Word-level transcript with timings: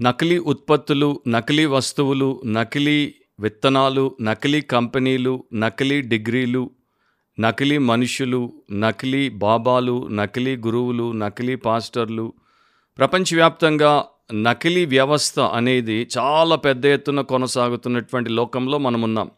నకిలీ 0.00 0.38
ఉత్పత్తులు 0.38 1.20
నకిలీ 1.28 1.64
వస్తువులు 1.66 2.42
నకిలీ 2.46 3.14
విత్తనాలు 3.40 4.16
నకిలీ 4.20 4.60
కంపెనీలు 4.60 5.44
నకిలీ 5.54 6.00
డిగ్రీలు 6.00 6.70
నకిలీ 7.40 7.78
మనుషులు 7.78 8.52
నకిలీ 8.70 9.28
బాబాలు 9.28 10.08
నకిలీ 10.08 10.56
గురువులు 10.56 11.12
నకిలీ 11.12 11.54
పాస్టర్లు. 11.54 12.32
ప్రపంచవ్యాప్తంగా 12.98 14.04
నకిలీ 14.32 14.84
వ్యవస్థ 14.84 15.40
అనేది 15.40 16.08
చాలా 16.18 16.56
పెద్ద 16.56 16.86
ఎత్తున 16.86 17.20
కొనసాగుతున్నటువంటి 17.20 18.30
లోకంలో 18.30 18.78
మనం 18.78 19.02
ఉన్నాం 19.02 19.30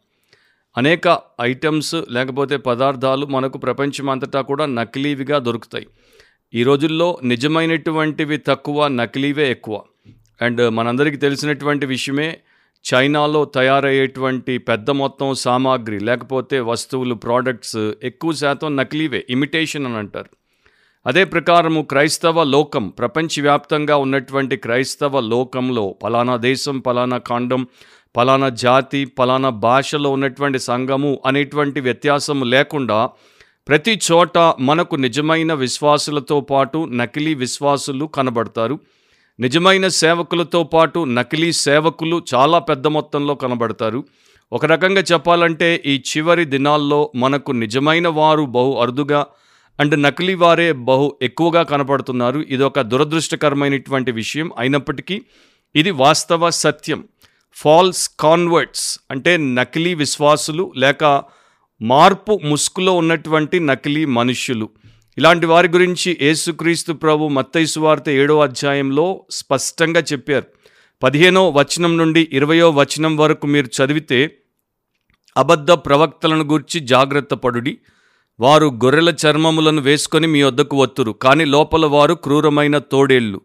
అనేక 0.77 1.19
ఐటమ్స్ 1.41 1.95
లేకపోతే 2.11 2.57
పదార్థాలు 2.57 3.27
మనకు 3.27 3.59
ప్రపంచమంతటా 3.59 4.41
కూడా 4.41 4.67
నకిలీవిగా 4.67 5.39
దొరుకుతాయి. 5.39 5.87
ఈ 6.55 6.63
రోజుల్లో 6.63 7.19
నిజమైనటువంటివి 7.23 8.37
తక్కువ 8.37 8.89
నకిలీవే 8.89 9.51
ఎక్కువ. 9.51 9.77
అండ్ 10.43 10.71
మనందరికీ 10.71 11.17
తెలిసినటువంటి 11.17 11.87
విషయమే 11.87 12.39
చైనాలో 12.85 13.45
తయారయ్యేటువంటి 13.45 14.59
పెద్ద 14.59 14.91
మొత్తం 14.91 15.35
సామాగ్రి 15.35 15.99
లేకపోతే 16.01 16.61
వస్తువులు 16.61 17.15
ప్రోడక్ట్స్ 17.15 17.93
ఎక్కువ 18.03 18.33
శాతం 18.33 18.77
నకిలీవే 18.77 19.27
ఇమిటేషన్ 19.31 19.87
అని 19.87 19.97
అంటారు. 19.97 20.31
అదే 21.07 21.25
ప్రకారము 21.25 21.83
క్రైస్తవ 21.83 22.45
లోకం 22.45 22.89
ప్రపంచవ్యాప్తంగా 22.89 23.97
ఉన్నటువంటి 23.97 24.57
క్రైస్తవ 24.57 25.21
లోకంలో 25.21 25.97
పలానా 26.03 26.37
దేశం 26.37 26.79
పలానా 26.79 27.19
ఖండం 27.19 27.67
పలానా 28.17 28.49
జాతి 28.49 29.05
పలానా 29.05 29.49
భాషలో 29.49 30.11
ఉన్నటువంటి 30.11 30.59
సంఘము 30.59 31.23
అనేటువంటి 31.27 31.81
వ్యత్యాసము 31.81 32.45
లేకుండా 32.45 33.11
ప్రతి 33.69 34.01
చోట 34.13 34.39
మనకు 34.61 34.97
నిజమైన 34.97 35.53
విశ్వాసులతో 35.55 36.41
పాటు 36.41 36.89
నకిలీ 36.93 37.35
విశ్వాసులు 37.35 38.05
కనబడతారు. 38.05 38.79
నిజమైన 39.43 39.89
సేవకులతో 39.89 40.63
పాటు 40.63 41.05
నకిలీ 41.05 41.53
సేవకులు 41.53 42.25
చాలా 42.35 42.59
పెద్ద 42.59 42.87
మొత్తంలో 42.87 43.35
కనబడతారు. 43.35 44.05
ఒక 44.53 44.65
రకంగా 44.65 45.05
చెప్పాలంటే 45.13 45.83
ఈ 45.87 45.95
చివరి 45.99 46.45
దినాల్లో 46.45 47.13
మనకు 47.15 47.53
నిజమైన 47.53 48.09
వారు 48.09 48.43
బహు 48.43 48.73
అరుదుగా 48.81 49.27
అండ్ 49.81 50.03
నకిలీ 50.03 50.35
వారే 50.35 50.73
బహు 50.73 51.19
ఎక్కువగా 51.23 51.63
కనపడుతున్నారు. 51.63 52.39
ఇది 52.39 52.63
ఒక 52.63 52.81
దురదృష్టకరమైనటువంటి 52.81 54.13
విషయం. 54.13 54.51
అయినప్పటికీ 54.59 55.23
ఇది 55.77 55.91
వాస్తవ 55.91 56.51
సత్యం. 56.51 57.05
ఫాల్స్ 57.55 58.11
కాన్వర్ట్స్ 58.21 59.01
అంటే 59.11 59.37
నకిలీ 59.37 59.95
విశ్వాసులు 59.95 60.73
లేక 60.77 61.23
మార్పు 61.83 62.41
ముసుగులో 62.45 62.93
ఉన్నటువంటి 62.93 63.61
నకిలీ 63.61 64.05
మనుష్యులు. 64.05 64.69
ఇలాంటి 65.19 65.47
వారి 65.47 65.69
గురించి 65.69 66.19
యేసుక్రీస్తు 66.23 66.93
ప్రభు 66.93 67.29
మత్తైసు 67.29 67.81
వార్త 67.81 68.09
ఏడో 68.09 68.41
అధ్యాయంలో 68.41 69.25
స్పష్టంగా 69.31 70.01
చెప్పారు. 70.13 70.47
పదిహేనో 71.03 71.51
వచనం 71.51 71.99
నుండి 71.99 72.29
ఇరవయో 72.33 72.71
వచనం 72.71 73.17
వరకు 73.17 73.47
మీరు 73.47 73.67
చదివితే 73.67 74.37
అబద్ధ 75.37 75.71
ప్రవక్తలను 75.71 76.45
గూర్చి 76.45 76.81
జాగ్రత్త 76.81 77.35
పడుడి. 77.35 77.79
వారు 78.41 78.67
గొర్రెల 78.67 79.09
చర్మములను 79.09 79.83
వేసుకొని 79.83 80.27
మీ 80.27 80.43
వద్దకు 80.43 80.77
వత్తురు 80.77 81.13
కానీ 81.13 81.45
లోపల 81.45 81.87
వారు 81.87 82.15
క్రూరమైన 82.15 82.79
తోడేళ్ళు. 82.79 83.41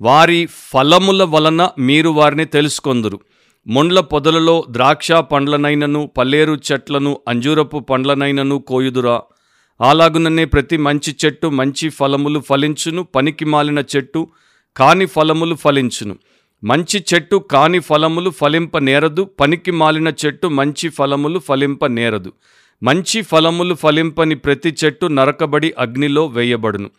వారి 0.00 0.46
ఫలముల 0.46 1.24
వలన 1.24 1.70
మీరు 1.78 2.08
వారిని 2.08 2.44
తెలుసుకొందురు. 2.44 3.20
మొండ్ల 3.66 4.00
పొదలలో 4.00 4.64
ద్రాక్ష 4.70 5.12
పండ్లనైనను 5.12 6.10
పల్లేరు 6.18 6.58
చెట్లను 6.72 7.20
అంజూరపు 7.28 7.78
పండ్లనైనను 7.78 8.58
కోయుదురా. 8.58 9.22
అలాగుననే 9.80 10.44
ప్రతి 10.44 10.76
మంచి 10.76 11.16
చెట్టు 11.24 11.46
మంచి 11.46 11.88
ఫలములు 11.88 12.40
ఫలించును 12.40 13.02
పనికి 13.02 13.44
మాలిన 13.44 13.84
చెట్టు 13.96 14.28
కాని 14.76 15.06
ఫలములు 15.06 15.54
ఫలించును. 15.54 16.16
మంచి 16.64 17.04
చెట్టు 17.14 17.36
కాని 17.36 17.78
ఫలములు 17.78 18.30
ఫలింప 18.30 18.78
నేరదు 18.78 19.24
పనికి 19.40 19.70
మాలిన 19.70 20.12
చెట్టు 20.26 20.46
మంచి 20.46 20.88
ఫలములు 20.88 21.38
ఫలింప 21.38 21.86
నేరదు. 21.86 22.32
మంచి 22.82 23.22
ఫలములు 23.22 23.74
ఫలింపని 23.74 24.34
ప్రతి 24.34 24.76
చెట్టు 24.84 25.06
నరకబడి 25.06 25.74
అగ్నిలో 25.78 26.26
వేయబడును. 26.26 26.90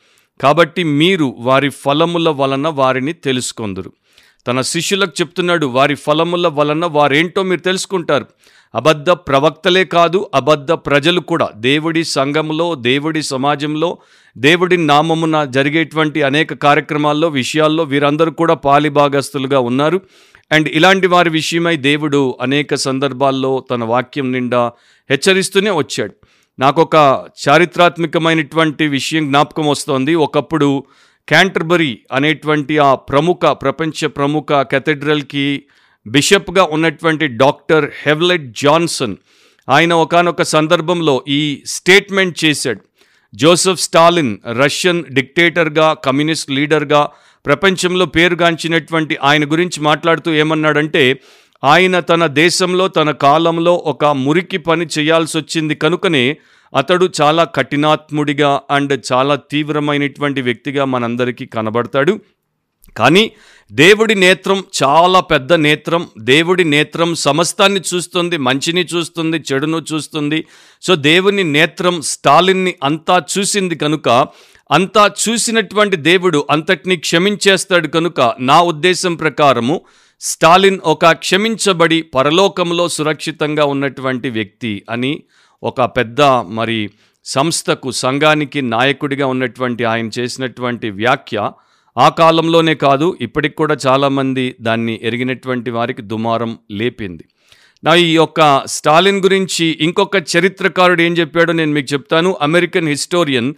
కాబట్టి 0.41 0.84
మీరు 0.84 1.35
వారి 1.40 1.69
ఫలముల 1.69 2.30
వలన 2.30 2.68
వారిని 2.68 3.13
తెలుసుకొందురు. 3.13 3.94
తన 4.48 4.62
శిష్యులకు 4.62 5.12
చెప్తున్నాడు 5.22 5.66
వారి 5.66 5.96
ఫలముల 5.96 6.48
వలన 6.48 6.86
వారేంటో 6.86 7.44
మీరు 7.44 7.59
తెలుసుకుంటారు. 7.59 8.25
అబద్ధ 8.75 9.09
ప్రవక్తలే 9.09 9.86
కాదు 9.86 10.30
అబద్ధ 10.36 10.72
ప్రజలు 10.72 11.20
కూడా. 11.20 11.50
దేవుడి 11.56 12.03
సంఘంలో 12.03 12.75
దేవుడి 12.75 13.24
సమాజంలో 13.24 13.98
దేవుడి 14.38 14.78
నామమున 14.78 15.44
జరిగేటువంటి 15.44 16.24
అనేక 16.24 16.53
కార్యక్రమాల్లో 16.53 17.28
విషయాల్లో 17.28 17.84
వీరందరూ 17.84 18.31
కూడా 18.31 18.53
పాలిభాగస్తులుగా 18.53 19.59
ఉన్నారు. 19.59 20.02
అండ్ 20.52 20.68
ఇలాంటి 20.68 21.08
వారి 21.08 21.30
విషయమై 21.30 21.75
దేవుడు 21.75 22.38
అనేక 22.42 22.75
సందర్భాల్లో 22.75 23.66
తన 23.72 23.84
వాక్యం 23.84 24.31
నిండా 24.31 24.72
హెచ్చరిస్తూనే 25.09 25.72
వచ్చాడు. 25.72 26.14
నాకు 26.59 26.81
ఒక 26.81 27.25
చారిత్రాత్మకమైనటువంటి 27.50 28.88
విషయం 28.88 29.28
జ్ఞాపకం 29.28 29.68
వస్తోంది. 29.68 30.16
ఒకప్పుడు 30.16 30.84
క్యాంటర్బరీ 31.27 31.99
అనేటువంటి 32.11 32.77
ఆ 32.77 32.95
ప్రముఖ 32.95 33.45
ప్రపంచ 33.45 34.07
ప్రముఖ 34.07 34.45
కెథడ్రల్కి 34.51 35.63
బిషప్గా 36.07 36.63
ఉన్నటువంటి 36.63 37.27
డాక్టర్ 37.27 37.91
హెవ్లెట్ 38.05 38.53
జాన్సన్ 38.53 39.15
ఆయన 39.69 39.93
ఒకనొక 39.93 40.41
సందర్భంలో 40.41 41.25
ఈ 41.27 41.63
స్టేట్మెంట్ 41.65 42.45
చేశాడు. 42.45 42.79
జోసెఫ్ 43.35 43.79
స్టాలిన్ 43.79 44.38
రష్యన్ 44.59 45.03
డిక్టేటర్గా 45.11 45.93
కమ్యూనిస్ట్ 45.93 46.51
లీడర్గా 46.51 47.09
ప్రపంచంలో 47.45 48.05
పేరుగాంచినటువంటి 48.05 49.17
ఆయన 49.23 49.51
గురించి 49.51 49.81
మాట్లాడుతూ 49.81 50.33
ఏమన్నాడంటే 50.33 51.19
ఆయన 51.63 52.00
తన 52.00 52.28
దేశంలో 52.28 52.88
తన 52.88 53.12
కాలంలో 53.12 53.75
ఒక 53.75 54.06
మురికి 54.06 54.57
పని 54.57 54.88
చేయాల్సి 55.00 55.38
వచ్చింది 55.38 55.75
కనుకనే 55.75 56.38
అతడు 56.75 57.09
చాలా 57.22 57.44
కఠినాత్ముడిగా 57.44 58.62
అండ్ 58.72 59.01
చాలా 59.13 59.35
తీవ్రమైనటువంటి 59.35 60.41
వ్యక్తిగా 60.41 60.85
మనందరికీ 60.85 61.45
కనబడతాడు. 61.45 62.19
కానీ 62.97 63.31
దేవుడి 63.72 64.16
నేత్రం 64.16 64.63
చాలా 64.84 65.19
పెద్ద 65.19 65.53
నేత్రం. 65.53 66.07
దేవుడి 66.19 66.63
నేత్రం 66.63 67.16
సమస్తాన్ని 67.16 67.81
చూస్తుంది 67.94 68.38
మంచిని 68.38 68.88
చూస్తుంది 68.95 69.44
చెడును 69.53 69.85
చూస్తుంది. 69.94 70.45
సో 70.81 70.95
దేవుని 70.95 71.44
నేత్రం 71.44 72.01
స్టాలిన్ని 72.01 72.75
అంతా 72.84 73.24
చూసింది 73.38 73.75
కనుక 73.75 74.09
అంతా 74.72 75.12
చూసినటువంటి 75.29 75.95
దేవుడు 75.95 76.47
అంతటిని 76.50 76.95
క్షమించేస్తాడు 76.95 77.88
కనుక 77.88 78.35
నా 78.39 78.62
ఉద్దేశం 78.62 79.16
ప్రకారము 79.16 79.81
స్టాలిన్ 80.19 80.79
ఒక 80.83 81.05
క్షమించబడి 81.05 82.01
పరలోకంలో 82.01 82.89
సురక్షితంగా 82.89 83.66
ఉన్నటువంటి 83.66 84.29
వ్యక్తి 84.29 84.83
అని 84.89 85.23
ఒక 85.63 85.81
పెద్ద 85.81 86.22
మరి 86.22 86.89
సంస్థకు 87.25 87.91
సంఘానికి 87.91 88.61
నాయకుడిగా 88.61 89.27
ఉన్నటువంటి 89.27 89.83
ఆయన 89.83 90.09
చేసినటువంటి 90.19 90.89
వ్యాఖ్య 90.89 91.51
ఆ 91.97 92.09
కాలంలోనే 92.09 92.75
కాదు 92.75 93.17
ఇప్పటికి 93.22 93.56
కూడా 93.56 93.77
చాలామంది 93.88 94.56
దాన్ని 94.61 95.00
ఎరిగినటువంటి 95.03 95.72
వారికి 95.72 96.01
దుమారం 96.01 96.57
లేపింది. 96.72 97.25
నా 97.83 97.95
ఈ 97.95 98.16
యొక్క 98.16 98.63
స్టాలిన్ 98.66 99.22
గురించి 99.22 99.77
ఇంకొక 99.81 100.16
చరిత్రకారుడు 100.16 101.01
ఏం 101.01 101.13
చెప్పాడో 101.13 101.53
నేను 101.53 101.72
మీకు 101.72 101.94
చెప్తాను. 101.94 102.38
American 102.41 102.88
historian 102.88 103.53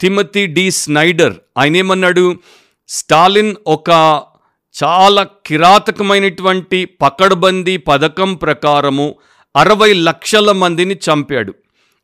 Timothy 0.00 0.46
D 0.46 0.70
Snyder 0.70 1.34
ఆయన 1.58 1.76
ఏమన్నాడు? 1.76 2.36
స్టాలిన్ 2.88 3.54
ఒక 3.66 3.90
చాలా 4.74 5.26
కిరాతకమైనటువంటి 5.46 6.84
పకడ్బందీ 6.84 7.76
పథకం 7.76 8.34
ప్రకారము 8.34 9.14
అరవై 9.56 9.92
లక్షల 9.92 10.52
మందిని 10.52 10.94
చంపాడు. 10.94 11.54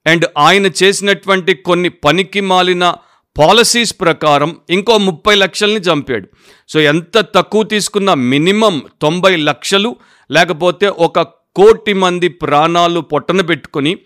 అండ్ 0.07 0.27
ఆయన 0.39 0.67
చేసినటువంటి 0.83 1.55
కొన్ని 1.55 1.89
పనికి 1.89 2.41
మాలిన 2.41 2.95
పాలసీస్ 3.39 4.01
ప్రకారం 4.01 4.57
ఇంకో 4.71 4.99
ముప్పై 4.99 5.35
లక్షల్ని 5.35 5.81
చంపాడు. 5.81 6.29
సో 6.69 6.81
ఎంత 6.81 7.19
తక్కువ 7.35 7.63
తీసుకున్న 7.63 8.15
మినిమం 8.15 8.83
తొంభై 9.03 9.37
లక్షలు 9.37 9.97
లేకపోతే 10.31 10.89
ఒక 10.89 11.21
కోటి 11.57 11.93
మంది 11.93 12.29
ప్రాణాలు 12.29 13.01
పొట్టన 13.01 13.41
పెట్టుకొని 13.41 13.99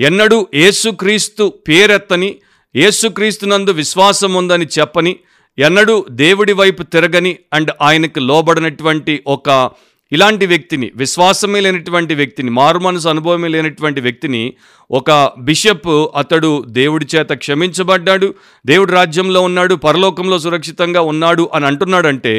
ఎన్నడూ 0.00 0.46
ఏసుక్రీస్తు 0.54 1.52
పేరెత్తని 1.68 2.36
ఏసుక్రీస్తునందు 2.76 3.70
విశ్వాసం 3.70 4.34
ఉందని 4.34 4.66
చెప్పని 4.78 5.16
ఎన్నడూ 5.58 5.94
దేవుడి 6.10 6.52
వైపు 6.52 6.82
తిరగని 6.86 7.32
అండ్ 7.52 7.70
ఆయనకు 7.82 8.20
లోబడినటువంటి 8.20 9.14
ఒక 9.26 9.48
ఇలాంటి 10.12 10.46
వ్యక్తిని 10.46 10.86
విశ్వాసమే 10.96 11.58
లేనటువంటి 11.60 12.14
వ్యక్తిని 12.14 12.50
మారుమనసు 12.50 13.08
అనుభవమే 13.08 13.48
లేనటువంటి 13.48 14.00
వ్యక్తిని 14.00 14.40
ఒక 14.90 15.10
బిషప్ 15.38 15.90
అతడు 16.16 16.50
దేవుడి 16.70 17.06
చేత 17.14 17.32
క్షమించబడ్డాడు 17.34 18.28
దేవుడి 18.64 18.92
రాజ్యంలో 18.92 19.42
ఉన్నాడు 19.42 19.74
పరలోకంలో 19.74 20.38
సురక్షితంగా 20.38 21.02
ఉన్నాడు 21.02 21.50
అని 21.54 21.66
అంటున్నాడంటే 21.66 22.34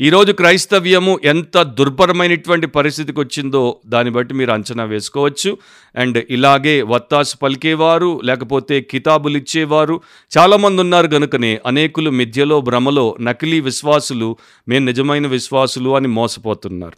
ఈరోజు 0.00 0.32
క్రైస్తవ్యము 0.32 1.20
ఎంత 1.24 1.62
దుర్భరమైనటువంటి 1.62 2.66
పరిస్థితికి 2.66 3.20
వచ్చిందో 3.20 3.80
దాన్ని 3.86 4.12
బట్టి 4.12 4.34
మీరు 4.34 4.52
అంచనా 4.52 4.84
వేసుకోవచ్చు. 4.84 5.58
అండ్ 5.96 6.24
ఇలాగే 6.30 6.82
వత్తాసు 6.82 7.36
పలికేవారు 7.36 8.20
లేకపోతే 8.24 8.80
కితాబులు 8.80 9.38
ఇచ్చేవారు 9.38 10.00
చాలామంది 10.38 10.82
ఉన్నారు 10.82 11.06
కనుకనే 11.06 11.60
అనేకులు 11.66 12.10
మిథ్యలో 12.10 12.60
భ్రమలో 12.60 13.16
నకిలీ 13.20 13.60
విశ్వాసులు 13.60 14.36
మేము 14.68 14.84
నిజమైన 14.84 15.26
విశ్వాసులు 15.26 15.96
అని 15.96 16.08
మోసపోతున్నారు. 16.08 16.96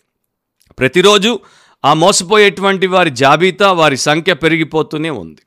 ప్రతిరోజు 0.78 1.38
ఆ 1.84 1.94
మోసపోయేటువంటి 1.94 2.86
వారి 2.86 3.10
జాబితా 3.10 3.72
వారి 3.72 3.96
సంఖ్య 3.96 4.34
పెరిగిపోతూనే 4.34 5.10
ఉంది. 5.10 5.42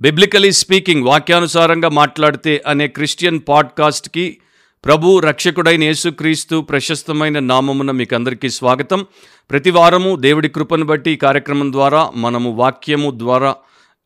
బిబ్లికలీ 0.00 0.52
స్పీకింగ్ 0.52 1.04
వాక్యానుసారంగా 1.04 1.88
మాట్లాడితే 1.88 2.62
అనే 2.66 2.88
క్రిస్టియన్ 2.88 3.40
పాడ్కాస్ట్కి 3.48 4.38
ప్రభు 4.84 5.18
రక్షకుడైన 5.18 5.84
యేసుక్రీస్తు 5.84 6.60
ప్రశస్తమైన 6.60 7.38
నామమున 7.38 7.90
మీకు 7.90 8.14
అందరికీ 8.14 8.48
స్వాగతం. 8.48 9.06
ప్రతి 9.50 9.70
వారము 9.70 10.16
దేవుడి 10.16 10.48
కృపను 10.48 10.84
బట్టి 10.84 11.10
ఈ 11.10 11.16
కార్యక్రమం 11.16 11.72
ద్వారా 11.72 12.12
మనము 12.16 12.50
వాక్యము 12.50 13.10
ద్వారా 13.16 13.54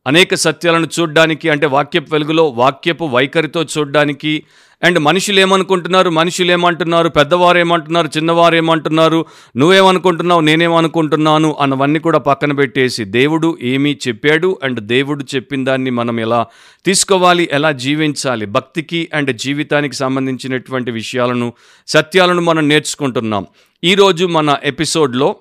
అనేక 0.07 0.35
సత్యాలను 0.35 0.87
చూడడానికి 0.99 1.49
అంటే 1.49 1.65
వాక్యపు 1.67 2.11
వెలుగులో 2.11 2.45
వాక్యపు 2.47 3.05
వైఖరితో 3.05 3.63
చూడడానికి 3.63 4.43
అండ్ 4.83 4.99
మనుషులు 4.99 5.39
ఏమనుకుంటున్నారు 5.39 6.09
మనుషులు 6.09 6.51
ఏమంటున్నారు 6.51 7.09
పెద్దవారు 7.09 7.57
ఏమంటున్నారు 7.57 8.07
చిన్నవారు 8.07 8.55
ఏమంటున్నారు 8.55 9.25
నువ్వేమనుకుంటున్నావు? 9.57 10.41
నేనేమనుకుంటున్నాను? 10.41 11.55
అన్నవన్నీ 11.59 11.99
కూడా 11.99 12.19
పక్కన 12.19 12.51
పెట్టేసి 12.51 13.05
దేవుడు 13.05 13.57
ఏమీ 13.61 13.97
చెప్పాడు 14.07 14.59
అండ్ 14.63 14.79
దేవుడు 14.79 15.25
చెప్పిన 15.35 15.63
దాన్ని 15.63 15.89
మనం 15.89 16.19
ఎలా 16.19 16.45
తీసుకోవాలి? 16.85 17.49
ఎలా 17.51 17.71
జీవించాలి? 17.71 18.45
భక్తికి 18.45 19.09
అండ్ 19.13 19.37
జీవితానికి 19.37 19.95
సంబంధించినటువంటి 19.95 20.91
విషయాలను 20.91 21.53
సత్యాలను 21.87 22.41
మనం 22.41 22.69
నేర్చుకుంటున్నాం. 22.69 23.47
ఈరోజు 23.83 24.25
మన 24.25 24.55
ఎపిసోడ్లో 24.63 25.35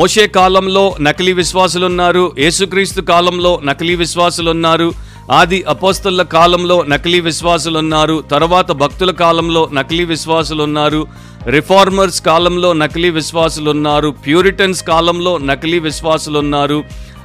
మోషే 0.00 0.24
కాలంలో 0.34 0.82
నకిలీ 1.06 1.32
విశ్వాసులున్నారు 1.38 2.22
యేసుక్రీస్తు 2.38 3.00
కాలంలో 3.08 3.50
నకిలీ 3.68 3.94
విశ్వాసులున్నారు 3.96 4.86
ఆది 5.32 5.58
అపోస్తుల 5.72 6.22
కాలంలో 6.32 6.76
నకిలీ 6.92 7.18
విశ్వాసులున్నారు 7.26 8.16
తర్వాత 8.32 8.70
భక్తుల 8.82 9.12
కాలంలో 9.20 9.62
నకిలీ 9.78 10.04
విశ్వాసులు 10.06 10.62
ఉన్నారు 10.68 11.00
రిఫార్మర్స్ 11.48 12.20
కాలంలో 12.22 12.70
నకిలీ 12.80 13.10
విశ్వాసులు 13.10 13.70
ఉన్నారు 13.74 14.10
ప్యూరిటన్స్ 14.24 14.82
కాలంలో 14.88 15.34
నకిలీ 15.50 15.80
విశ్వాసులు 15.80 16.40
ఉన్నారు 16.44 16.78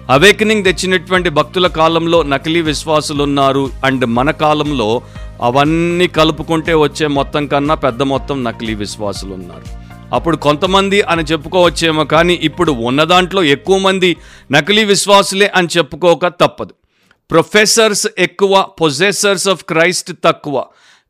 అవేకనింగ్ 0.09 0.67
తెచ్చినటువంటి 0.67 1.31
భక్తుల 1.33 1.69
కాలంలో 1.79 2.19
నకిలీ 2.33 2.61
విశ్వాసులు 2.65 3.23
ఉన్నారు 3.29 3.65
అండ్ 3.85 4.05
మన 4.17 4.31
కాలంలో 4.43 4.89
అవన్నీ 5.43 6.09
కలుపుకుంటే 6.17 6.75
వచ్చే 6.79 7.07
మొత్తం 7.17 7.45
కన్నా 7.47 7.77
పెద్ద 7.83 8.03
మొత్తం 8.11 8.37
నకిలీ 8.43 8.75
విశ్వాసులు 8.75 9.33
ఉన్నారు 9.39 9.67
అప్పుడు 10.13 10.37
కొంతమంది 10.37 11.01
అని 11.01 11.23
చెప్పుకోవచ్చేమో 11.23 12.03
కానీ 12.03 12.33
ఇప్పుడు 12.33 12.71
ఉన్న 12.71 13.03
దాంట్లో 13.03 13.43
ఎక్కువ 13.43 13.77
మంది 13.77 14.17
నకిలీ 14.51 14.83
విశ్వాసులే 14.83 15.51
అని 15.55 15.67
చెప్పుకోక 15.77 16.27
తప్పదు. 16.27 16.73
ప్రొఫెసర్స్ 17.31 18.07
ఎక్కువ 18.17 18.67
పొజెసర్స్ 18.81 19.47
ఆఫ్ 19.49 19.63
క్రైస్ట్ 19.63 20.13
తక్కువ. 20.23 20.65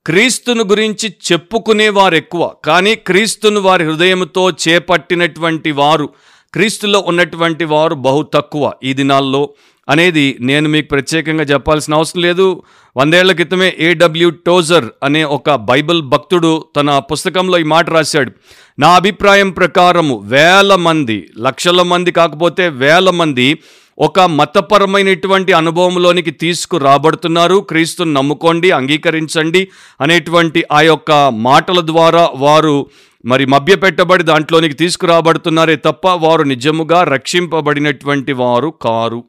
క్రీస్తును 0.05 0.63
గురించి 0.63 1.13
చెప్పుకునేవారు 1.31 2.15
ఎక్కువ 2.15 2.51
కానీ 2.65 2.95
క్రీస్తును 2.95 3.59
వారి 3.59 3.83
హృదయంతో 3.83 4.51
చేపట్టినటువంటి 4.51 5.71
వారు 5.71 6.09
క్రీస్తులో 6.53 6.99
ఉన్నటువంటి 6.99 7.65
వారు 7.65 7.95
బహు 7.95 8.21
తక్కువ 8.33 8.73
ఈ 8.83 8.93
దినాల్లో. 8.93 9.49
అనేది 9.89 10.37
నేను 10.41 10.69
మీకు 10.69 10.87
ప్రత్యేకంగా 10.87 11.43
చెప్పాల్సిన 11.43 11.93
అవసరం 11.93 12.21
లేదు. 12.21 12.63
వందేళ్ళ 12.97 13.31
క్రితమే 13.31 13.75
ఏడబ్ల్యూ 13.79 14.29
టోజర్ 14.29 14.85
అనే 15.03 15.23
ఒక 15.23 15.55
బైబిల్ 15.55 16.01
భక్తుడు 16.01 16.65
తన 16.75 16.99
పుస్తకంలో 16.99 17.59
ఈ 17.59 17.63
మాట 17.63 17.89
రాశాడు. 17.89 18.31
నా 18.79 18.89
అభిప్రాయం 18.89 19.51
ప్రకారము 19.51 20.17
వేల 20.17 20.75
మంది 20.75 21.29
లక్షల 21.39 21.81
మంది 21.81 22.11
కాకపోతే 22.11 22.69
వేల 22.69 23.09
మంది 23.09 23.59
ఒక 23.99 24.19
మతపరమైనటువంటి 24.19 25.53
అనుభవంలోనికి 25.53 26.31
తీసుకురాబడుతున్నారు. 26.31 27.55
క్రీస్తుని 27.55 28.13
నమ్ముకోండి 28.13 28.71
అంగీకరించండి 28.71 29.67
అనేటువంటి 30.01 30.63
ఆ 30.71 30.81
యొక్క 30.81 31.11
మాటల 31.33 31.79
ద్వారా 31.79 32.29
వారు 32.35 32.85
మరి 33.25 33.45
మభ్యపెట్టబడి 33.45 34.23
దాంట్లోనికి 34.23 34.73
తీసుకురాబడుతున్నారే 34.73 35.75
తప్ప 35.75 36.07
వారు 36.07 36.43
నిజముగా 36.43 37.03
రక్షింపబడినటువంటి 37.03 38.33
వారు 38.33 38.73
కారు. 38.81 39.23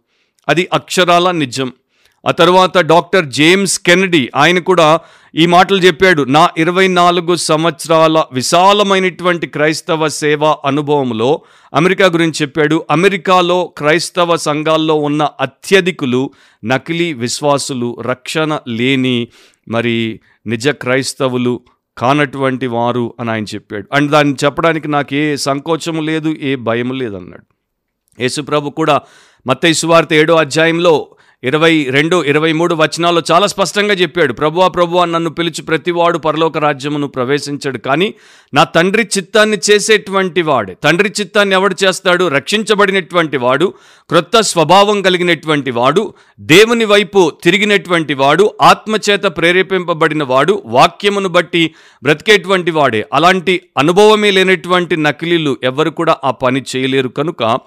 అది 0.49 0.69
అక్షరాల 0.73 1.31
నిజం. 1.31 1.73
ఆ 2.27 2.31
తర్వాత 2.31 2.79
డాక్టర్ 2.79 3.27
జేమ్స్ 3.27 3.81
కెనడీ 3.81 4.31
ఆయన 4.37 4.59
కూడా 4.59 5.01
ఈ 5.35 5.47
మాటలు 5.47 5.79
చెప్పాడు 5.79 6.23
నా 6.23 6.51
ఇరవై 6.59 6.89
నాలుగు 6.89 7.35
సంవత్సరాల 7.35 8.25
విశాలమైనటువంటి 8.33 9.47
క్రైస్తవ 9.47 10.09
సేవా 10.09 10.57
అనుభవంలో 10.65 11.43
అమెరికా 11.75 12.07
గురించి 12.07 12.33
చెప్పాడు. 12.43 12.87
అమెరికాలో 12.91 13.73
క్రైస్తవ 13.79 14.37
సంఘాల్లో 14.37 14.95
ఉన్న 14.95 15.29
అత్యధికులు 15.41 16.31
నకిలీ 16.65 17.13
విశ్వాసులు 17.13 17.97
రక్షణ 18.01 18.59
లేని 18.69 19.29
మరి 19.69 20.21
నిజ 20.47 20.69
క్రైస్తవులు 20.69 21.61
కానటువంటి 21.99 22.67
వారు 22.67 23.15
అని 23.21 23.31
ఆయన 23.31 23.45
చెప్పాడు. 23.45 23.89
అండ్ 23.93 24.11
దాన్ని 24.11 24.37
చెప్పడానికి 24.45 24.89
నాకు 24.89 25.15
ఏ 25.15 25.37
సంకోచము 25.37 26.03
లేదు 26.03 26.29
ఏ 26.29 26.55
భయం 26.55 26.99
లేదన్నాడు. 26.99 27.57
యేసుప్రభు 28.23 28.71
కూడా 28.71 29.01
మత్తయి 29.47 29.75
సువార్త 29.75 30.13
ఏడో 30.13 30.35
అధ్యాయంలో 30.37 31.09
ఇరవై 31.45 31.87
రెండు 31.91 32.25
ఇరవై 32.25 32.53
మూడు 32.53 32.75
వచనాల్లో 32.75 33.23
చాలా 33.33 33.47
స్పష్టంగా 33.47 33.95
చెప్పాడు. 33.95 34.33
ప్రభువా 34.33 34.69
ప్రభువా 34.69 35.05
నన్ను 35.05 35.31
పిలిచి 35.31 35.63
ప్రతివాడు 35.63 36.19
పరలోక 36.19 36.59
రాజ్యమును 36.59 37.07
ప్రవేశించాడు. 37.07 37.79
కానీ 37.79 38.15
నా 38.55 38.65
తండ్రి 38.65 39.09
చిత్తాన్ని 39.19 39.59
చేసేటువంటి 39.71 40.43
వాడు. 40.43 40.75
తండ్రి 40.75 41.13
చిత్తాన్ని 41.21 41.55
ఎవడు 41.55 41.77
చేస్తాడు? 41.85 42.29
రక్షించబడినటువంటి 42.29 43.37
వాడు 43.37 43.75
క్రొత్త 44.09 44.41
స్వభావం 44.41 45.03
కలిగినటువంటి 45.03 45.71
వాడు 45.71 46.15
దేవుని 46.41 46.85
వైపు 46.85 47.33
తిరిగినటువంటి 47.45 48.15
వాడు 48.15 48.55
ఆత్మచేత 48.63 49.23
ప్రేరేపింపబడిన 49.23 50.25
వాడు 50.25 50.63
వాక్యమును 50.67 51.29
బట్టి 51.29 51.75
బ్రతికేటువంటి 52.03 52.71
వాడే. 52.71 53.07
అలాంటి 53.13 53.63
అనుభవమే 53.79 54.31
లేనటువంటి 54.31 54.97
నకిలీలు 54.97 55.57
ఎవరు 55.63 55.91
కూడా 55.91 56.17
ఆ 56.25 56.31
పని 56.31 56.65
చేయలేరు. 56.77 57.09
కనుక 57.09 57.59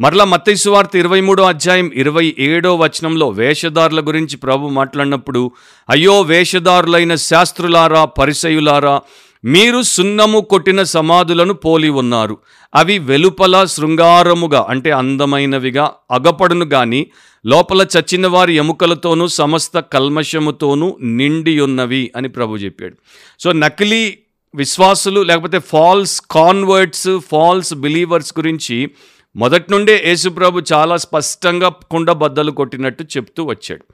మరలా 0.00 0.24
మత్తైసు 0.24 0.70
వార్త 0.70 0.96
ఇరవై 0.96 1.20
మూడో 1.20 1.44
అధ్యాయం 1.44 1.90
ఇరవై 1.94 2.34
ఏడో 2.38 2.74
వచనంలో 2.74 3.28
వేషధారుల 3.28 4.00
గురించి 4.00 4.36
ప్రభు 4.36 4.68
మాట్లాడినప్పుడు 4.68 5.50
అయ్యో 5.90 6.20
వేషధారులైన 6.20 7.14
శాస్త్రులారా 7.14 8.04
పరిసయులారా 8.04 9.00
మీరు 9.44 9.82
సున్నము 9.82 10.40
కొట్టిన 10.40 10.82
సమాధులను 10.82 11.54
పోలి 11.54 11.88
ఉన్నారు. 11.88 12.36
అవి 12.74 12.98
వెలుపల 12.98 13.64
శృంగారముగా 13.64 14.66
అంటే 14.68 14.90
అందమైనవిగా 14.90 15.90
అగపడును 16.10 16.64
గాని 16.64 17.06
లోపల 17.46 17.86
చచ్చిన 17.98 18.26
వారి 18.26 18.54
ఎముకలతోనూ 18.54 19.28
సమస్త 19.28 19.78
కల్మషముతోనూ 19.78 20.96
నిండి 21.02 21.60
ఉన్నవి 21.60 22.12
అని 22.16 22.28
ప్రభు 22.28 22.56
చెప్పాడు. 22.56 22.96
సో 23.40 23.52
నకిలీ 23.52 24.18
విశ్వాసులు 24.54 25.20
లేకపోతే 25.20 25.58
ఫాల్స్ 25.58 26.20
కాన్వర్ట్స్ 26.30 27.18
ఫాల్స్ 27.30 27.74
బిలీవర్స్ 27.74 28.34
గురించి 28.38 28.90
మొదటి 29.36 29.72
నుండే 29.72 30.04
యేసుప్రభు 30.06 30.62
చాలా 30.72 30.96
స్పష్టంగా 30.96 31.68
కుండ 31.68 32.12
బద్దలు 32.12 32.50
కొట్టినట్టు 32.50 33.04
చెప్తూ 33.04 33.44
వచ్చాడు. 33.44 33.84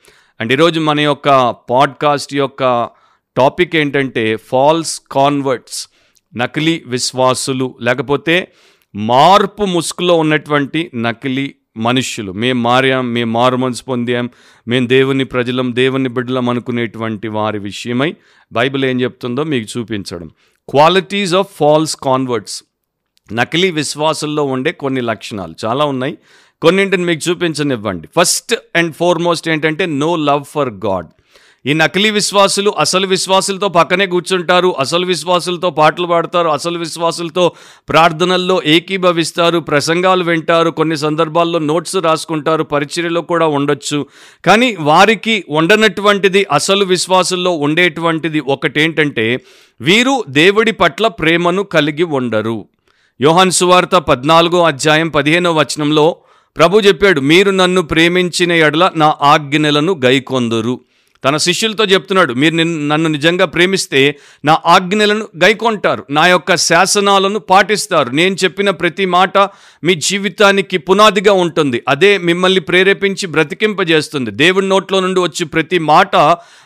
అండ్ 0.40 0.52
ఈరోజు 0.52 0.80
మన 0.80 1.00
యొక్క 1.00 1.50
పాడ్కాస్ట్ 1.50 2.34
యొక్క 2.34 2.90
టాపిక్ 3.36 3.76
ఏంటంటే 3.76 4.36
ఫాల్స్ 4.36 5.00
కాన్వర్ట్స్ 5.12 5.88
నకిలీ 6.36 6.82
విశ్వాసులు 6.86 7.78
లేకపోతే 7.80 8.52
మార్పు 8.94 9.64
ముసుగులో 9.64 10.18
ఉన్నటువంటి 10.18 10.90
నకిలీ 10.94 11.54
మనుష్యులు. 11.76 12.32
మేము 12.32 12.62
మారాం 12.62 13.12
మేము 13.12 13.32
మారు 13.32 13.56
మనసు 13.56 13.84
పొందాం 13.84 14.30
మేము 14.68 14.86
దేవుని 14.86 15.24
ప్రజలం 15.24 15.74
దేవుని 15.74 16.08
బిడ్డలం 16.08 16.48
అనుకునేటువంటి 16.48 17.28
వారి 17.28 17.58
విషయమై 17.58 18.14
బైబిల్ 18.52 18.84
ఏం 18.84 19.00
చెప్తుందో 19.00 19.44
మీకు 19.44 19.78
చూపించడం. 19.78 20.30
Qualities 20.68 21.34
of 21.34 21.56
false 21.56 21.96
converts. 21.96 22.64
నకిలీ 23.32 23.70
విశ్వాసుల్లో 23.70 24.44
ఉండే 24.44 24.72
కొన్ని 24.72 25.00
లక్షణాలు 25.00 25.54
చాలా 25.64 25.84
ఉన్నాయి. 25.84 26.18
కొన్నింటిని 26.62 27.04
మీకు 27.04 27.30
చూపించనివ్వండి. 27.30 28.08
ఫస్ట్ 28.16 28.54
అండ్ 28.76 28.94
ఫార్మోస్ట్ 28.94 29.48
ఏంటంటే 29.48 29.86
నో 29.86 30.16
లవ్ 30.16 30.44
ఫర్ 30.44 30.70
గాడ్ 30.70 31.06
ఈ 31.66 31.72
నకిలీ 31.72 32.10
విశ్వాసులు 32.10 32.70
అసలు 32.78 33.06
విశ్వాసులతో 33.06 33.68
పక్కనే 33.68 34.06
కూర్చుంటారు 34.06 34.74
అసలు 34.78 35.06
విశ్వాసులతో 35.06 35.70
పాటలు 35.70 36.06
పాడతారు 36.06 36.48
అసలు 36.48 36.78
విశ్వాసులతో 36.78 37.52
ప్రార్థనల్లో 37.88 38.62
ఏకీభవిస్తారు 38.66 39.58
ప్రసంగాలు 39.58 40.24
వింటారు 40.24 40.70
కొన్ని 40.70 40.96
సందర్భాల్లో 40.96 41.58
నోట్స్ 41.58 41.96
రాసుకుంటారు 41.96 42.62
పరిచర్యలో 42.62 43.22
కూడా 43.22 43.46
ఉండొచ్చు. 43.46 44.06
కానీ 44.44 44.76
వారికి 44.80 45.44
ఉండనటువంటిది 45.48 46.46
అసలు 46.52 46.84
విశ్వాసుల్లో 46.84 47.50
ఉండేటువంటిది 47.50 48.40
ఒకటేంటంటే 48.40 49.40
వీరు 49.80 50.24
దేవుడి 50.28 50.72
పట్ల 50.72 51.06
ప్రేమను 51.08 51.62
కలిగి 51.62 52.02
ఉండరు. 52.02 52.68
యోహాన్ 53.22 53.50
సువార్త 53.50 53.94
పద్నాలుగో 53.98 54.60
అధ్యాయం 54.64 55.08
పదిహేనో 55.08 55.50
వచనంలో 55.52 56.04
ప్రభు 56.56 56.80
చెప్పాడు 56.80 57.20
మీరు 57.20 57.50
నన్ను 57.50 57.82
ప్రేమించిన 57.82 58.52
ఎడల 58.52 58.84
నా 58.96 59.08
ఆజ్ఞలను 59.22 59.92
గైకొందురు. 60.04 60.74
తన 61.24 61.36
శిష్యులతో 61.36 61.84
చెప్తున్నాడు 61.84 62.32
మీరు 62.32 62.54
నన్ను 62.54 63.08
నిజంగా 63.08 63.44
ప్రేమిస్తే 63.44 64.18
నా 64.44 64.58
ఆజ్ఞలను 64.66 65.28
గైకొంటారు 65.44 66.06
నా 66.10 66.26
యొక్క 66.26 66.56
శాసనాలను 66.56 67.38
పాటిస్తారు. 67.38 68.10
నేను 68.10 68.36
చెప్పిన 68.44 68.70
ప్రతి 68.70 69.06
మాట 69.06 69.38
మీ 69.84 69.94
జీవితానికి 69.94 70.78
పునాదిగా 70.78 71.32
ఉంటుంది. 71.32 71.82
అదే 71.88 72.18
మిమ్మల్ని 72.18 72.60
ప్రేరేపించి 72.60 73.26
బ్రతికింపజేస్తుంది. 73.26 74.30
దేవుడి 74.30 74.68
నోట్లో 74.68 75.00
నుండి 75.00 75.20
వచ్చి 75.20 75.44
ప్రతి 75.46 75.78
మాట 75.78 76.16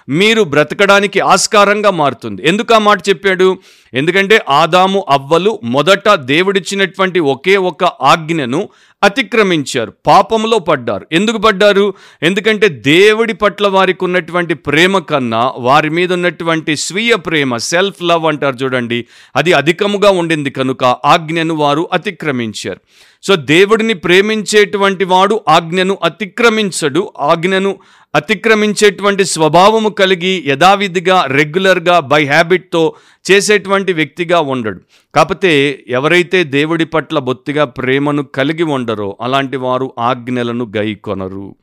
మీరు 0.08 0.42
బ్రతకడానికి 0.42 1.20
ఆస్కారంగా 1.20 1.90
మారుతుంది. 1.90 2.48
ఎందుకు 2.48 2.74
ఆ 2.74 2.78
మాట 2.78 3.08
చెప్పాడు? 3.08 3.58
ఎందుకంటే 3.94 4.40
ఆదాము 4.50 5.06
అవ్వలు 5.08 5.60
మొదట 5.64 6.14
దేవుడిచ్చినటువంటి 6.14 7.20
ఒకే 7.20 7.56
ఒక 7.56 7.84
ఆజ్ఞను 7.84 8.68
అతిక్రమించారు 9.02 9.92
పాపంలో 10.06 10.58
పడ్డారు. 10.58 11.06
ఎందుకు 11.12 11.38
పడ్డారు? 11.38 11.94
ఎందుకంటే 12.22 12.68
దేవుడి 12.68 13.34
పట్ల 13.34 13.66
వారికి 13.66 14.04
ఉన్నటువంటి 14.04 14.54
ప్రేమ 14.54 14.98
కన్నా 14.98 15.52
వారి 15.58 15.90
మీద 15.90 16.12
ఉన్నటువంటి 16.12 16.76
స్వీయ 16.76 17.16
ప్రేమ 17.16 17.56
సెల్ఫ్ 17.56 18.02
లవ్ 18.02 18.24
అంటారు 18.24 18.56
చూడండి 18.56 19.06
అది 19.36 19.52
అధికముగా 19.52 20.10
ఉండింది 20.10 20.50
కనుక 20.50 20.84
ఆజ్ఞను 20.84 21.54
వారు 21.54 21.88
అతిక్రమించారు. 21.92 22.80
సో 23.26 23.36
దేవుడిని 23.36 23.94
ప్రేమించేటువంటి 23.94 25.04
వాడు 25.04 25.40
ఆజ్ఞను 25.48 25.98
అతిక్రమించడు. 26.02 27.12
ఆజ్ఞను 27.20 27.76
అతిక్రమించేటువంటి 28.14 29.24
స్వభావము 29.24 29.88
కలిగి 29.88 30.44
యథావిధిగా 30.46 31.24
రెగ్యులర్గా 31.26 32.00
బై 32.00 32.24
హ్యాబిట్తో 32.24 32.94
చేసేటువంటి 33.30 33.92
వ్యక్తిగా 33.92 34.40
ఉండడు. 34.40 34.80
కాకపోతే 35.14 35.84
ఎవరైతే 35.88 36.44
దేవుడి 36.44 36.84
పట్ల 36.84 37.18
బొత్తిగా 37.18 37.64
ప్రేమను 37.64 38.22
కలిగి 38.22 38.62
ఉండరో 38.62 39.16
అలాంటి 39.20 39.56
వారు 39.56 39.92
ఆజ్ఞలను 39.98 40.72
గైకొనరు. 40.76 41.56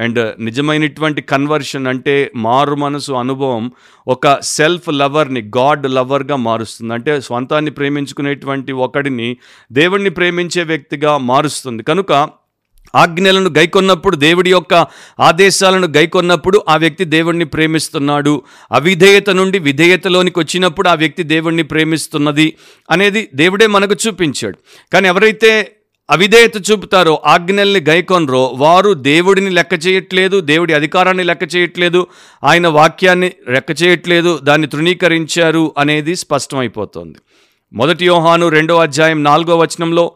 అండ్ 0.00 0.44
నిజమైనటువంటి 0.44 1.22
కన్వర్షన్ 1.22 1.86
అంటే 1.86 2.30
మారు 2.36 2.74
మనసు 2.74 3.12
అనుభవం 3.12 3.72
ఒక 4.08 4.40
సెల్ఫ్ 4.40 4.88
లవర్ని 4.88 5.40
గాడ్ 5.40 5.90
లవర్గా 5.90 6.36
మారుస్తుంది. 6.36 6.94
అంటే 6.94 7.20
స్వంతాన్ని 7.20 7.70
ప్రేమించుకునేటువంటి 7.70 8.72
ఒకడిని 8.72 9.36
దేవుణ్ణి 9.72 10.10
ప్రేమించే 10.10 10.62
వ్యక్తిగా 10.62 11.16
మారుస్తుంది. 11.16 11.82
కనుక 11.82 12.28
ఆజ్ఞలను 12.94 13.50
గైకొన్నప్పుడు 13.50 14.16
దేవుడి 14.16 14.50
యొక్క 14.50 14.86
ఆదేశాలను 15.20 15.86
గైకొన్నప్పుడు 15.86 16.64
ఆ 16.68 16.76
వ్యక్తి 16.76 17.04
దేవుణ్ణి 17.04 17.44
ప్రేమిస్తున్నాడు. 17.44 18.42
అవిధేయత 18.72 19.30
నుండి 19.30 19.58
విధేయతలోనికి 19.58 20.38
వచ్చినప్పుడు 20.38 20.88
ఆ 20.88 20.94
వ్యక్తి 20.94 21.22
దేవుణ్ణి 21.22 21.62
ప్రేమిస్తున్నది 21.62 22.56
అనేది 22.90 23.28
దేవుడే 23.34 23.66
మనకు 23.66 23.96
చూపించాడు. 24.06 24.58
కానీ 24.92 25.08
ఎవరైతే 25.08 25.72
అవిధేయత 26.10 26.70
చూపుతారో 26.70 27.22
ఆజ్ఞల్ని 27.26 27.80
గైకొనరో 27.88 28.46
వారు 28.46 28.94
దేవుడిని 28.94 29.50
లెక్క 29.50 29.86
చేయట్లేదు 29.86 30.40
దేవుడి 30.40 30.74
అధికారాన్ని 30.74 31.24
లెక్క 31.24 31.56
చేయట్లేదు 31.56 32.06
ఆయన 32.44 32.66
వాక్యాన్ని 32.68 33.32
లెక్క 33.48 33.82
చేయట్లేదు 33.82 34.38
దాన్ని 34.38 34.66
తృణీకరించారు 34.66 35.74
అనేది 35.78 36.16
స్పష్టమైపోతుంది. 36.16 37.18
మొదటి 37.72 38.06
యోహాను 38.06 38.48
రెండో 38.48 38.76
అధ్యాయం 38.76 39.24
నాలుగో 39.24 39.56
వచనంలో 39.56 40.12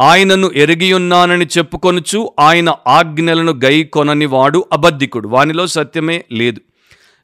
ఆయనను 0.00 0.50
ఎరిగియున్నానని 0.54 1.46
చెప్పుకొనుచు 1.58 2.32
ఆయన 2.40 2.74
ఆజ్ఞలను 2.86 3.52
గై 3.64 3.82
కొనని 3.82 4.26
వాడు 4.26 4.64
అబద్ధికుడు. 4.72 5.28
వానిలో 5.28 5.66
సత్యమే 5.66 6.24
లేదు. 6.32 6.60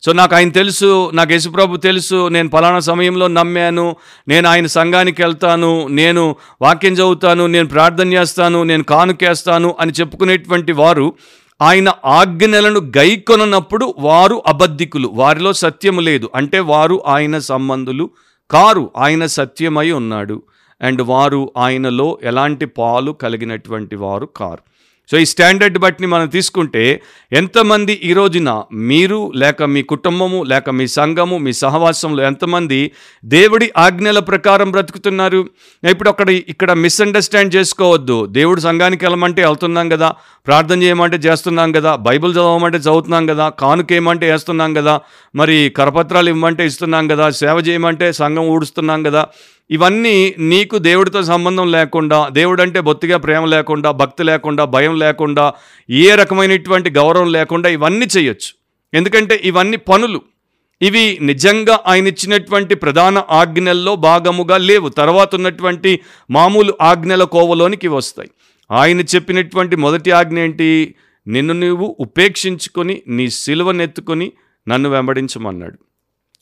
సో 0.03 0.13
నాకు 0.13 0.35
ఆయన 0.35 0.51
తెలుసు 0.51 1.11
నాకు 1.15 1.33
యేసుప్రభు 1.33 1.77
తెలుసు 1.77 2.29
నేను 2.29 2.49
ఫలానా 2.49 2.81
సమయంలో 2.81 3.27
నమ్మాను 3.27 3.97
నేను 4.29 4.49
ఆయన 4.49 4.67
సంఘానికి 4.67 5.23
వెళ్తాను 5.23 5.87
నేను 5.87 6.37
వాక్యం 6.63 6.93
చదువుతాను 6.93 7.47
నేను 7.47 7.69
ప్రార్థన 7.69 8.13
చేస్తాను 8.13 8.63
నేను 8.63 8.83
కానుకేస్తాను 8.83 9.77
అని 9.81 9.93
చెప్పుకునేటువంటి 9.93 10.73
వారు 10.73 11.15
ఆయన 11.63 11.93
ఆజ్ఞలను 12.05 12.81
గైకొనప్పుడు 12.81 13.95
వారు 13.99 14.43
అబద్ధికులు 14.47 15.09
వారిలో 15.09 15.53
సత్యము 15.53 16.01
లేదు. 16.01 16.31
అంటే 16.35 16.59
వారు 16.59 17.03
ఆయన 17.07 17.39
సంబంధులు 17.39 18.11
కారు 18.51 18.91
ఆయన 18.97 19.27
సత్యమై 19.27 19.91
ఉన్నాడు. 19.91 20.43
అండ్ 20.83 21.03
వారు 21.03 21.53
ఆయనలో 21.57 22.19
ఎలాంటి 22.23 22.67
పాలు 22.67 23.13
కలిగినటువంటి 23.13 23.97
వారు 23.97 24.27
కారు. 24.37 24.59
సో 25.11 25.19
ఈ 25.19 25.25
స్టాండర్డ్ 25.25 25.79
బట్టి 25.79 26.07
మనం 26.07 26.27
తీసుకుంటే 26.27 27.01
ఎంతమంది 27.33 27.93
ఈ 27.93 28.13
రోజున 28.13 28.63
మీరు 28.73 29.33
లేక 29.37 29.63
మీ 29.63 29.83
కుటుంబము 29.83 30.43
లేక 30.43 30.71
మీ 30.71 30.87
సంఘము 30.87 31.39
మీ 31.39 31.53
సహవాసంలో 31.53 32.23
ఎంతమంది 32.23 32.91
దేవుడి 33.25 33.71
ఆజ్ఞల 33.77 34.19
ప్రకారం 34.19 34.71
బ్రతుకుతున్నారు? 34.71 35.41
ఇప్పుడు 35.89 36.09
అక్కడ 36.09 36.29
ఇక్కడ 36.31 36.73
మిస్అండర్స్టాండ్ 36.73 37.55
చేసుకోవద్దు. 37.55 38.27
దేవుడు 38.27 38.61
సంఘానికి 38.61 39.05
వెళ్ళమంటే 39.05 39.43
వెళ్తున్నాం 39.43 39.89
కదా 39.89 40.09
ప్రార్థన 40.47 40.83
చేయమంటే 40.83 41.17
చేస్తున్నాం 41.17 41.73
కదా 41.73 41.97
బైబిల్ 41.97 42.33
చదవమంటే 42.33 42.79
చదువుతున్నాం 42.79 43.27
కదా 43.27 43.49
కానుకేయమంటే 43.49 44.31
వేస్తున్నాం 44.33 44.75
కదా 44.75 45.01
మరి 45.35 45.73
కరపత్రాలు 45.77 46.29
ఇవ్వమంటే 46.29 46.67
ఇస్తున్నాం 46.67 47.09
కదా 47.09 47.31
సేవ 47.31 47.57
చేయమంటే 47.69 48.13
సంఘం 48.13 48.49
ఊడుస్తున్నాం 48.49 49.03
కదా 49.03 49.25
ఇవన్నీ 49.71 50.35
నీకు 50.39 50.79
దేవుడితో 50.79 51.23
సంబంధం 51.23 51.73
లేకుండా 51.73 52.29
దేవుడు 52.29 52.63
అంటే 52.63 52.81
బొత్తిగా 52.81 53.17
ప్రేమ 53.17 53.45
లేకుండా 53.45 53.91
భక్తి 53.91 54.25
లేకుండా 54.25 54.65
భయం 54.65 54.99
లేకుండా 54.99 55.53
ఏ 55.91 56.15
రకమైనటువంటి 56.15 56.91
గౌరవం 56.91 57.33
లేకుండా 57.33 57.69
ఇవన్నీ 57.69 58.07
చేయొచ్చు. 58.19 58.55
ఎందుకంటే 58.95 59.41
ఇవన్నీ 59.45 59.77
పనులు. 59.77 60.23
ఇవి 60.83 61.19
నిజంగా 61.21 61.81
ఆయన 61.87 62.07
ఇచ్చినటువంటి 62.07 62.75
ప్రధాన 62.75 63.23
ఆజ్ఞల్లో 63.31 63.97
భాగముగా 63.97 64.57
లేవు. 64.57 64.89
తర్వాత 64.89 65.35
ఉన్నటువంటి 65.35 66.01
మామూలు 66.31 66.75
ఆజ్ఞల 66.81 67.25
కోవలోనికి 67.25 67.89
వస్తాయి. 67.89 68.31
ఆయన 68.71 69.01
చెప్పినటువంటి 69.01 69.77
మొదటి 69.77 70.11
ఆజ్ఞ 70.11 70.39
ఏంటి? 70.39 70.95
నిన్ను 71.27 71.55
నీవు 71.55 71.97
ఉపేక్షించుకొని 72.01 73.03
నీ 73.09 73.31
సిలువనెత్తుకొని 73.31 74.33
నన్ను 74.69 74.91
వెంబడించమన్నాడు. 74.91 75.79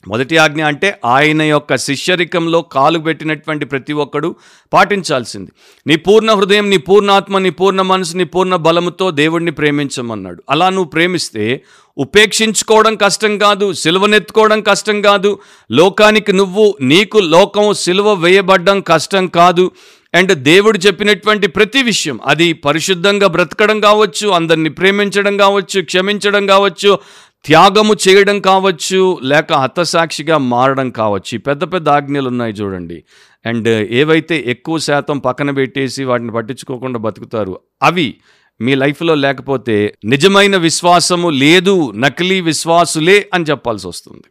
మొదటి 0.06 0.36
ఆజ్ఞ 0.36 0.62
అంటే 0.62 0.98
ఆయన 1.04 1.42
యొక్క 1.42 1.76
శిష్యరికంలో 1.76 2.62
కాలు 2.62 2.98
పెట్టినటువంటి 2.98 3.64
ప్రతి 3.64 3.92
ఒక్కడు 3.92 4.34
పాటించాల్సింది. 4.72 5.50
నీ 5.86 5.96
పూర్ణ 5.96 6.32
హృదయం 6.32 6.70
నీ 6.70 6.76
పూర్ణాత్మ 6.76 7.38
నీ 7.38 7.50
పూర్ణ 7.50 7.82
మనసు 7.82 8.16
నీ 8.16 8.24
పూర్ణ 8.24 8.56
బలముతో 8.56 9.10
దేవుణ్ణి 9.10 9.50
ప్రేమించమన్నాడు. 9.50 10.42
అలా 10.50 10.68
నువ్వు 10.68 10.90
ప్రేమిస్తే 10.90 11.62
ఉపేక్షించుకోవడం 11.98 12.96
కష్టం 12.96 13.38
కాదు 13.38 13.72
సిలువనెత్తుకోవడం 13.72 14.60
కష్టం 14.60 15.02
కాదు 15.02 15.38
లోకానికి 15.72 16.32
నువ్వు 16.32 16.74
నీకు 16.80 17.18
లోకం 17.18 17.74
సిలువ 17.74 18.12
వేయబడ్డం 18.12 18.80
కష్టం 18.80 19.26
కాదు. 19.26 19.70
అండ్ 20.14 20.32
దేవుడు 20.32 20.78
చెప్పినటువంటి 20.78 21.46
ప్రతి 21.46 21.82
విషయం 21.82 22.20
అది 22.26 22.52
పరిశుద్ధంగా 22.52 23.26
బ్రతకడం 23.26 23.80
కావచ్చు 23.80 24.28
అందరిని 24.28 24.70
ప్రేమించడం 24.70 25.36
కావచ్చు 25.36 25.82
క్షమించడం 25.82 26.46
కావచ్చు 26.46 26.98
త్యాగము 27.44 27.96
చేయడం 28.08 28.40
కావచ్చు 28.40 29.18
లేక 29.22 29.52
హతసాక్షిగా 29.52 30.38
మారడం 30.38 30.90
కావచ్చు. 30.90 31.34
ఈ 31.34 31.38
పెద్ద 31.38 31.64
పెద్ద 31.64 31.88
ఆజ్ఞలు 31.88 32.28
ఉన్నాయి 32.28 32.52
చూడండి. 32.52 33.04
అండ్ 33.46 33.68
ఏవైతే 33.92 34.44
ఎక్కువ 34.46 34.78
శాతం 34.78 35.18
పక్కన 35.18 35.50
పెట్టేసి 35.50 36.04
వాటిని 36.04 36.30
పట్టించుకోకుండా 36.30 36.98
బతుకుతారు 36.98 37.60
అవి 37.82 38.14
మీ 38.60 38.74
లైఫ్లో 38.74 39.14
లేకపోతే 39.14 39.94
నిజమైన 40.04 40.56
విశ్వాసము 40.56 41.30
లేదు 41.30 41.92
నకిలీ 41.96 42.40
విశ్వాసులే 42.40 43.28
అని 43.34 43.44
చెప్పాల్సి 43.44 43.88
వస్తుంది. 43.88 44.24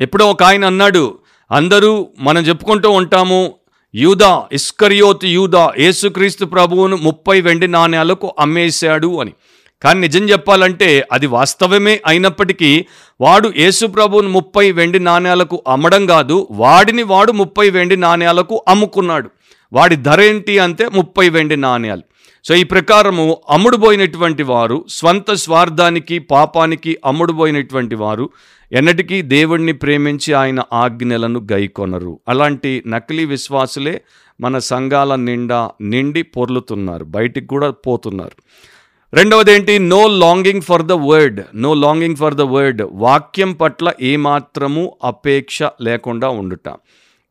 ఎప్పుడో 0.00 0.30
ఒక 0.30 0.42
ఆయన 0.42 0.64
అన్నాడు 0.64 1.18
అందరూ 1.52 2.08
మనం 2.18 2.42
చెప్పుకుంటూ 2.42 2.90
ఉంటాము 2.90 3.54
యూదా 3.94 4.44
ఇస్కరియోత్ 4.52 5.24
యూదా 5.24 5.72
యేసుక్రీస్తు 5.78 6.44
ప్రభువును 6.44 6.96
ముప్పై 6.96 7.40
వెండి 7.40 7.68
నాణ్యాలకు 7.68 8.34
అమ్మేశాడు 8.38 9.20
అని. 9.20 9.32
కానీ 9.82 10.00
నిజం 10.00 10.24
చెప్పాలంటే 10.24 11.08
అది 11.12 11.26
వాస్తవమే 11.26 12.00
అయినప్పటికీ 12.06 12.86
వాడు 13.20 13.52
యేసుప్రభువును 13.56 14.28
ముప్పై 14.28 14.72
వెండి 14.72 14.98
నాణ్యాలకు 14.98 15.62
అమ్మడం 15.68 16.06
కాదు 16.06 16.48
వాడిని 16.50 17.02
వాడు 17.02 17.32
ముప్పై 17.32 17.70
వెండి 17.70 17.96
నాణ్యాలకు 17.96 18.64
అమ్ముకున్నాడు. 18.68 19.30
వాడి 19.72 19.96
ధర 19.96 20.20
ఏంటి 20.20 20.58
అంటే 20.58 20.88
ముప్పై 20.94 21.28
వెండి 21.28 21.56
నాణ్యాలు 21.56 22.02
సో 22.44 22.54
ఈ 22.54 22.64
ప్రకారము 22.64 23.36
అమ్ముడుపోయినటువంటి 23.50 24.42
వారు 24.42 24.84
స్వంత 24.88 25.32
స్వార్థానికి 25.32 26.18
పాపానికి 26.18 26.98
అమ్ముడుపోయినటువంటి 27.06 27.94
వారు 27.94 28.30
ఎన్నటికీ 28.72 29.22
దేవుణ్ణి 29.22 29.72
ప్రేమించి 29.72 30.32
ఆయన 30.32 30.60
ఆజ్ఞలను 30.72 31.46
గైకొనరు. 31.52 32.20
అలాంటి 32.28 32.82
నకిలీ 32.86 33.24
విశ్వాసులే 33.24 34.02
మన 34.40 34.58
సంఘాల 34.58 35.14
నిండా 35.14 35.70
నిండి 35.80 36.22
పొర్లుతున్నారు 36.22 37.04
బయటికి 37.04 37.46
కూడా 37.46 37.70
పోతున్నారు. 37.70 38.36
రెండవది 39.14 39.52
ఏంటి 39.52 39.78
no 39.78 40.06
longing 40.08 40.60
for 40.60 40.82
the 40.82 40.92
word 40.92 41.40
no 41.54 41.74
longing 41.74 42.16
for 42.16 42.34
the 42.34 42.40
word 42.40 42.82
వాక్యం 42.92 43.52
పట్ల 43.52 43.92
ఏమాత్రము 44.00 44.96
అపేక్ష 45.04 45.58
లేకుండా 45.80 46.28
ఉండుట. 46.28 46.68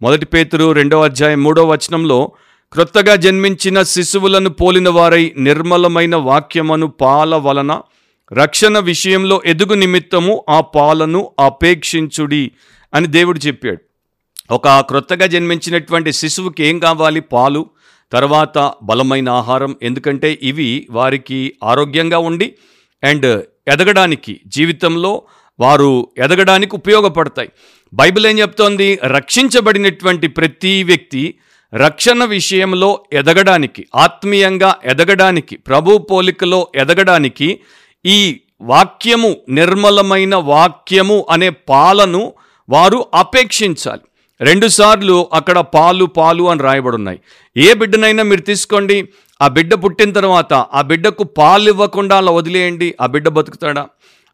మొదటి 0.02 0.26
పేతురు 0.26 0.72
రెండవ 0.72 1.04
అధ్యాయం 1.04 1.44
మూడవ 1.44 1.72
వచనంలో 1.72 2.32
క్రొత్తగా 2.74 3.16
జన్మించిన 3.16 3.84
శిశువులను 3.84 4.50
పోలిన 4.50 4.90
వారై 4.90 5.34
నిర్మలమైన 5.38 6.16
వాక్యమును 6.16 6.88
పాల 6.88 7.36
వలన 7.36 7.82
రక్షణ 8.34 8.80
విషయంలో 8.80 9.42
ఎదుగు 9.46 9.74
నిమిత్తము 9.74 10.46
ఆ 10.50 10.62
పాలను 10.62 11.32
అపేక్షించుడి 11.40 12.52
అని 12.94 13.08
దేవుడు 13.08 13.40
చెప్పాడు. 13.40 13.82
ఒక 14.54 14.68
క్రొత్తగా 14.68 15.26
జన్మించినటువంటి 15.26 16.12
శిశువుకి 16.12 16.66
ఏం 16.66 16.80
కావాలి? 16.80 17.22
పాలు. 17.22 17.66
తర్వాత 18.14 18.74
బలమైన 18.84 19.30
ఆహారం 19.30 19.76
ఎందుకంటే 19.82 20.40
ఇవి 20.44 20.88
వారికి 20.90 21.54
ఆరోగ్యంగా 21.64 22.20
ఉండి 22.20 22.54
అండ్ 23.04 23.44
ఎదగడానికి 23.68 24.40
జీవితంలో 24.48 25.22
వారు 25.60 26.08
ఎదగడానికి 26.18 26.76
ఉపయోగపడతాయి. 26.76 27.50
బైబిల్ 27.94 28.26
ఏం 28.28 28.40
చెప్తోంది? 28.40 29.00
రక్షించబడినటువంటి 29.04 30.28
ప్రతి 30.28 30.84
వ్యక్తి 30.84 31.36
రక్షణ 31.74 32.24
విషయంలో 32.24 33.06
ఎదగడానికి 33.14 33.88
ఆత్మీయంగా 33.96 34.76
ఎదగడానికి 34.86 35.58
ప్రభు 35.58 35.98
పోలికలో 35.98 36.68
ఎదగడానికి 36.76 37.60
ఈ 38.06 38.42
వాక్యము 38.62 39.38
నిర్మలమైన 39.50 40.36
వాక్యము 40.36 41.26
అనే 41.30 41.50
పాలను 41.50 42.34
వారు 42.70 43.06
అపేక్షించాలి. 43.16 44.02
రెండుసార్లు 44.42 45.30
అక్కడ 45.34 45.60
పాలు 45.60 46.06
పాలు 46.06 46.44
అని 46.44 46.64
రాయబడి 46.64 46.96
ఉన్నాయి 46.96 47.20
ఏ 47.58 47.74
బిడ్డనైనా 47.74 48.24
మీరు 48.24 48.42
తీసుకోండి. 48.42 48.98
ఆ 49.42 49.48
బిడ్డ 49.48 49.74
పుట్టిన 49.74 50.12
తర్వాత 50.12 50.54
ఆ 50.54 50.82
బిడ్డకు 50.82 51.24
పాలు 51.24 51.70
ఇవ్వకుండా 51.70 52.18
అలా 52.18 52.32
వదిలేయండి. 52.32 52.96
ఆ 53.02 53.06
బిడ్డ 53.06 53.28
బతుకుతాడా? 53.28 53.84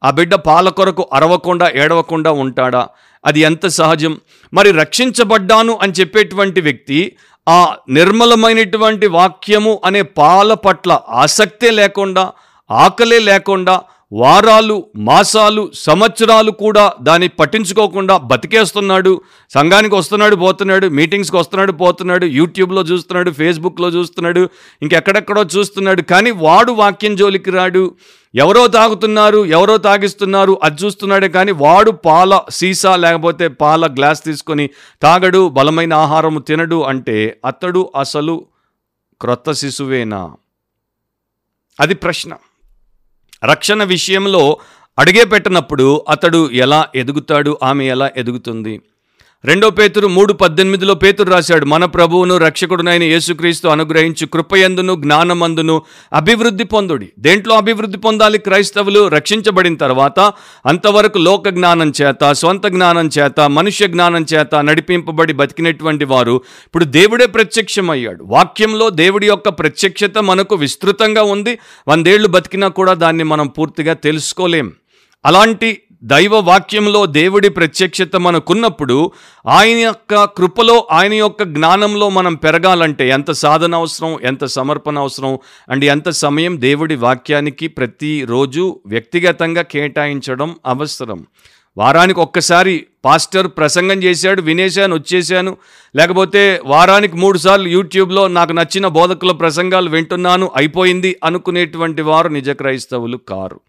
ఆ 0.04 0.12
బిడ్డ 0.12 0.36
పాల 0.36 0.70
కొరకు 0.70 1.10
అరవకుండా 1.14 1.72
ఏడవకుండా 1.76 2.32
ఉంటాడా? 2.32 2.88
అది 3.26 3.40
ఎంత 3.40 3.68
సహజం? 3.68 4.18
మరి 4.54 4.72
రక్షించబడ్డాను 4.72 5.80
అని 5.82 5.94
చెప్పేటువంటి 6.00 6.62
వ్యక్తి 6.62 7.00
ఆ 7.48 7.76
నిర్మలమైనటువంటి 7.90 9.08
వాక్యము 9.08 9.82
అనే 9.86 10.02
పాల 10.02 10.54
పట్ల 10.54 11.00
ఆసక్తే 11.10 11.72
లేకుండా 11.72 12.32
ఆకలే 12.72 13.20
లేకుండా 13.20 13.82
వారాలు 14.12 14.86
మాసాలు 14.96 15.72
సంవత్సరాలు 15.74 16.52
కూడా 16.52 16.94
దాన్ని 17.02 17.28
పట్టించుకోకుండా 17.28 18.18
బతికేస్తున్నాడు 18.18 19.22
సంఘానికి 19.52 19.96
వస్తున్నాడు 19.96 20.36
పోతున్నాడు 20.36 20.88
మీటింగ్స్కి 20.88 21.38
వస్తున్నాడు 21.38 21.72
పోతున్నాడు 21.72 22.26
యూట్యూబ్లో 22.26 22.82
చూస్తున్నాడు 22.82 23.32
ఫేస్బుక్లో 23.32 23.90
చూస్తున్నాడు 23.90 24.50
ఇంకెక్కడెక్కడో 24.82 25.44
చూస్తున్నాడు. 25.58 26.02
కానీ 26.02 26.32
వాడు 26.32 26.72
వాక్యం 26.72 27.16
జోలికి 27.16 27.52
రాడు. 27.52 27.96
ఎవరో 28.36 28.68
తాగుతున్నారు 28.68 29.46
ఎవరో 29.46 29.78
తాగిస్తున్నారు 29.78 30.60
అది 30.64 30.86
చూస్తున్నాడే 30.86 31.30
కానీ 31.30 31.52
వాడు 31.52 31.92
పాల 31.92 32.42
సీసా 32.50 32.96
లేకపోతే 32.96 33.48
పాల 33.48 33.86
గ్లాస్ 33.88 34.24
తీసుకొని 34.24 34.70
తాగడు 35.02 35.48
బలమైన 35.50 35.94
ఆహారం 35.94 36.44
తినడు 36.48 36.84
అంటే 36.84 37.40
అతడు 37.46 37.92
అసలు 37.96 38.46
క్రొత్త 39.22 39.52
శిశువేనా? 39.52 40.36
అది 41.80 41.96
ప్రశ్న. 41.96 42.34
రక్షణ 43.44 43.84
విషయంలో 43.84 44.58
అడిగే 45.00 45.24
పెట్టినప్పుడు 45.24 46.06
అతడు 46.10 46.51
ఎలా 46.51 46.88
ఎదుగుతాడు 46.96 47.60
ఆమె 47.63 47.86
ఎలా 47.86 48.12
ఎదుగుతుంది? 48.17 48.82
రెండో 49.46 49.70
పేతురు 49.70 50.08
మూడు 50.08 50.34
పద్దెనిమిదిలో 50.34 50.94
పేతురు 50.94 51.32
రాశాడు 51.32 51.65
మన 51.65 51.86
ప్రభువును 51.86 52.38
రక్షకుడునైన 52.38 53.03
యేసుక్రీస్తు 53.03 53.67
అనుగ్రహించు 53.67 54.25
కృపయందును 54.25 54.96
జ్ఞానమందును 54.96 55.82
అభివృద్ధి 56.13 56.63
పొందుడి. 56.63 57.10
దేంట్లో 57.20 57.56
అభివృద్ధి 57.56 57.98
పొందాలి? 57.98 58.38
క్రైస్తవులు 58.38 59.08
రక్షించబడిన 59.08 59.75
తర్వాత 59.75 60.20
అంతవరకు 60.65 61.17
లోక 61.17 61.50
జ్ఞానం 61.50 61.94
చేత 62.01 62.32
సొంత 62.32 62.67
జ్ఞానం 62.67 63.10
చేత 63.20 63.39
మనుష్య 63.39 63.88
జ్ఞానం 63.88 64.25
చేత 64.34 64.56
నడిపింపబడి 64.56 65.34
బతికినటువంటి 65.34 66.06
వారు 66.06 66.41
ఇప్పుడు 66.65 66.86
దేవుడే 66.86 67.25
ప్రత్యక్షమయ్యాడు. 67.25 68.24
వాక్యంలో 68.24 68.89
దేవుడి 68.89 69.27
యొక్క 69.27 69.50
ప్రత్యక్షత 69.50 70.17
మనకు 70.20 70.56
విస్తృతంగా 70.56 71.24
ఉంది. 71.24 71.58
వందేళ్ళు 71.88 72.27
బతికినా 72.27 72.67
కూడా 72.67 72.94
దాన్ని 72.94 73.24
మనం 73.24 73.48
పూర్తిగా 73.48 73.94
తెలుసుకోలేం. 73.94 74.72
అలాంటి 75.25 75.82
దైవ 76.04 76.36
వాక్యంలో 76.36 77.06
దేవుడి 77.06 77.50
ప్రత్యక్షత 77.50 78.16
మనకున్నప్పుడు 78.16 79.12
ఆయన 79.46 79.77
యొక్క 79.77 80.24
కృపలో 80.25 80.88
ఆయన 80.92 81.13
యొక్క 81.13 81.44
జ్ఞానంలో 81.44 82.10
మనం 82.10 82.36
పెరగాలంటే 82.36 83.10
ఎంత 83.10 83.32
సాధన 83.32 83.75
అవసరం 83.75 84.20
ఎంత 84.24 84.46
సమర్పణ 84.46 85.00
అవసరం 85.00 85.39
అండ్ 85.70 85.86
ఎంత 85.86 86.10
సమయం 86.10 86.62
దేవుడి 86.62 86.96
వాక్యానికి 86.96 87.68
ప్రతిరోజు 87.68 88.80
వ్యక్తిగతంగా 88.86 89.62
కేటాయించడం 89.62 90.56
అవసరం. 90.66 91.25
వారానికి 91.77 92.20
ఒక్కసారి 92.20 92.86
పాస్టర్ 93.06 93.48
ప్రసంగం 93.48 94.04
చేశాడు 94.04 94.42
వినేశాను 94.42 94.96
వచ్చేసాను 94.96 95.58
లేకపోతే 95.96 96.62
వారానికి 96.66 97.16
మూడు 97.16 97.38
సార్లు 97.38 97.68
యూట్యూబ్లో 97.68 98.27
నాకు 98.27 98.51
నచ్చిన 98.51 98.88
బోధకుల 98.88 99.32
ప్రసంగాలు 99.32 99.89
వింటున్నాను 99.89 100.51
అయిపోయింది 100.56 101.16
అనుకునేటువంటి 101.24 102.01
వారు 102.01 102.27
నిజ 102.27 102.50
క్రైస్తవులు 102.50 103.18
కారు. 103.18 103.60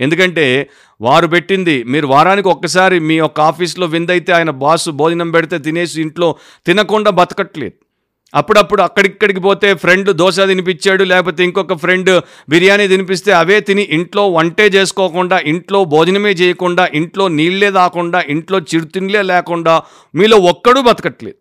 ఎందుకంటే 0.00 0.70
వారు 1.00 1.26
పెట్టింది 1.26 1.84
మీరు 1.84 2.06
వారానికి 2.06 2.48
ఒక్కసారి 2.48 3.00
మీ 3.00 3.18
యొక్క 3.18 3.40
ఆఫీస్లో 3.40 3.86
విందైతే 3.86 4.32
ఆయన 4.32 4.50
బాసు 4.50 4.90
భోజనం 4.90 5.30
పెడితే 5.30 5.58
తినేసి 5.58 6.00
ఇంట్లో 6.02 6.36
తినకుండా 6.66 7.10
బతకట్లేదు. 7.10 7.76
అప్పుడప్పుడు 8.34 8.82
అక్కడిక్కడికి 8.82 9.40
పోతే 9.40 9.74
ఫ్రెండ్ 9.74 10.12
దోశ 10.12 10.40
తినిపించాడు 10.40 11.04
లేకపోతే 11.04 11.44
ఇంకొక 11.44 11.74
ఫ్రెండ్ 11.74 12.10
బిర్యానీ 12.48 12.88
తినిపిస్తే 12.88 13.32
అవే 13.32 13.60
తిని 13.60 13.82
ఇంట్లో 13.82 14.24
వంటే 14.28 14.66
చేసుకోకుండా 14.66 15.40
ఇంట్లో 15.52 15.84
భోజనమే 15.84 16.32
చేయకుండా 16.32 16.88
ఇంట్లో 16.94 17.28
నీళ్ళే 17.28 17.70
తాకుండా 17.70 18.20
ఇంట్లో 18.28 18.58
చిరుతిండ్లే 18.58 19.22
లేకుండా 19.22 19.82
మీలో 20.14 20.36
ఒక్కడూ 20.36 20.82
బతకట్లేదు. 20.82 21.38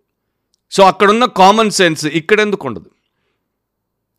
సో 0.71 0.83
అక్కడున్న 0.83 1.25
కామన్ 1.25 1.71
సెన్స్ 1.71 2.05
ఇక్కడెందుకు 2.05 2.67
ఉండదు? 2.67 2.89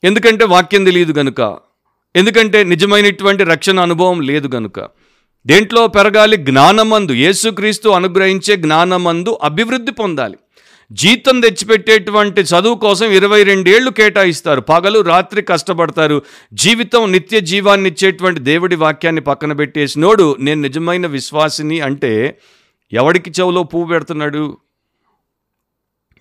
ఎందుకంటే 0.05 0.44
వాక్యం 0.44 0.85
తెలియదు 0.85 1.12
కనుక 1.12 1.40
ఎందుకంటే 2.18 2.64
నిజమైనటువంటి 2.64 3.44
రక్షణ 3.44 3.81
అనుభవం 3.81 4.20
లేదు 4.20 4.48
గనుక. 4.54 4.81
దేంట్లో 5.46 5.87
పెరగాలి 5.87 6.37
జ్ఞానమందు 6.37 7.12
యేసుక్రీస్తు 7.12 7.88
అనుగ్రహించే 7.88 8.57
జ్ఞానమందు 8.57 9.38
అభివృద్ధి 9.42 9.92
పొందాలి. 9.92 10.38
జీతం 10.92 11.40
తెచ్చిపెట్టేటువంటి 11.40 12.40
చదువు 12.40 12.74
కోసం 12.74 13.07
ఇరవై 13.07 13.42
రెండేళ్ళు 13.42 13.90
కేటాయిస్తారు. 13.90 14.61
పగలు 14.61 15.00
రాత్రి 15.00 15.42
కష్టపడతారు. 15.42 16.22
జీవితం 16.52 17.12
నిత్య 17.12 17.40
జీవాన్ని 17.40 17.90
ఇచ్చేటువంటి 17.90 18.40
దేవుడి 18.40 18.76
వాక్యాన్ని 18.76 19.22
పక్కన 19.22 19.52
పెట్టేసినోడు 19.52 20.37
నేను 20.40 20.61
నిజమైన 20.61 21.07
విశ్వాసిని 21.07 21.81
అంటే 21.81 22.38
ఎవడికి 22.92 23.31
చెవులో 23.31 23.62
పువ్వు 23.62 23.88
పెడుతున్నాడు? 23.88 24.57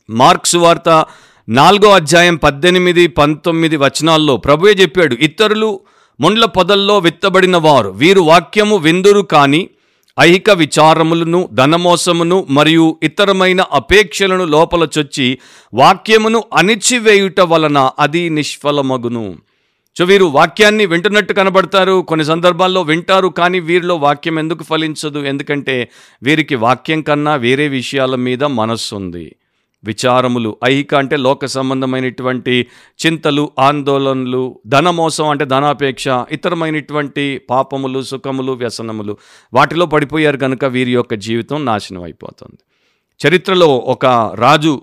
మార్క్స్ 0.10 0.55
వార్త 0.55 1.05
నాలుగో 1.49 1.89
అధ్యాయం 1.91 2.36
పద్దెనిమిది 2.36 3.07
పంతొమ్మిది 3.07 3.77
వచనాల్లో 3.77 4.38
ప్రభువే 4.38 4.71
చెప్పాడు 4.71 5.15
ఇతరులు 5.15 5.79
ముండ్ల 6.21 6.45
పొదల్లో 6.45 6.99
విత్తబడిన 6.99 7.57
వారు 7.57 7.89
వీరు 7.89 8.21
వాక్యము 8.21 8.75
విందురు 8.75 9.21
కాని 9.21 9.69
ఐహిక 10.19 10.49
విచారములను 10.49 11.49
ధనమోసమును 11.53 12.47
మరియు 12.49 12.97
ఇతరమైన 13.03 13.62
అపేక్షలను 13.71 14.45
లోపల 14.45 14.88
చొచ్చి 14.97 15.39
వాక్యమును 15.73 16.43
అణిచివేయుట 16.53 17.39
వలన 17.41 17.91
అది 17.99 18.29
నిష్ఫలమగును. 18.29 19.36
సో 19.95 20.05
వీరు 20.05 20.25
వాక్యాన్ని 20.25 20.86
వింటున్నట్టు 20.86 21.33
కనబడతారు 21.33 22.05
కొన్ని 22.07 22.25
సందర్భాల్లో 22.25 22.81
వింటారు 22.81 23.27
కానీ 23.27 23.60
వీరిలో 23.60 23.95
వాక్యం 23.95 24.39
ఎందుకు 24.39 24.63
ఫలించదు? 24.63 25.19
ఎందుకంటే 25.19 25.89
వీరికి 26.23 26.55
వాక్యం 26.55 27.01
కన్నా 27.01 27.36
వేరే 27.36 27.67
విషయాల 27.67 28.15
మీద 28.15 28.43
మనస్సు 28.43 28.95
ఉంది 28.95 29.36
విచారములు 29.83 30.57
ఐహిక 30.65 30.95
అంటే 30.95 31.17
లోక 31.17 31.45
సంబంధమైనటువంటి 31.45 32.67
చింతలు 33.05 33.51
ఆందోళనలు 33.59 34.61
ధనమోసం 34.67 35.29
అంటే 35.29 35.45
ధనాపేక్ష 35.45 36.05
ఇతరమైనటువంటి 36.07 37.41
పాపములు 37.49 38.01
సుఖములు 38.01 38.51
వ్యసనములు. 38.51 39.17
వాటిలో 39.53 39.85
పడిపోయారు 39.85 40.37
కనుక 40.37 40.65
వీరి 40.65 40.93
యొక్క 40.93 41.13
జీవితం 41.13 41.65
నాశనం 41.65 42.03
అయిపోతుంది. 42.03 42.59
చరిత్రలో 43.27 43.67
ఒక 43.67 44.05
రాజు 44.35 44.81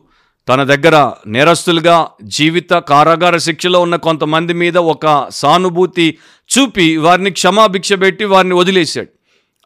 తన 0.49 0.65
దగ్గర 0.65 1.13
నేరస్తులుగా 1.27 2.09
జీవిత 2.23 2.73
కారాగార 2.73 3.37
శిక్షలో 3.37 3.81
ఉన్న 3.81 3.97
కొంతమంది 3.97 4.53
మీద 4.53 4.79
ఒక 4.79 5.27
సానుభూతి 5.31 6.19
చూపి 6.51 6.97
వారిని 6.97 7.31
క్షమాభిక్ష 7.31 7.93
పెట్టి 7.93 8.25
వారిని 8.25 8.55
వదిలేశాడు. 8.55 9.14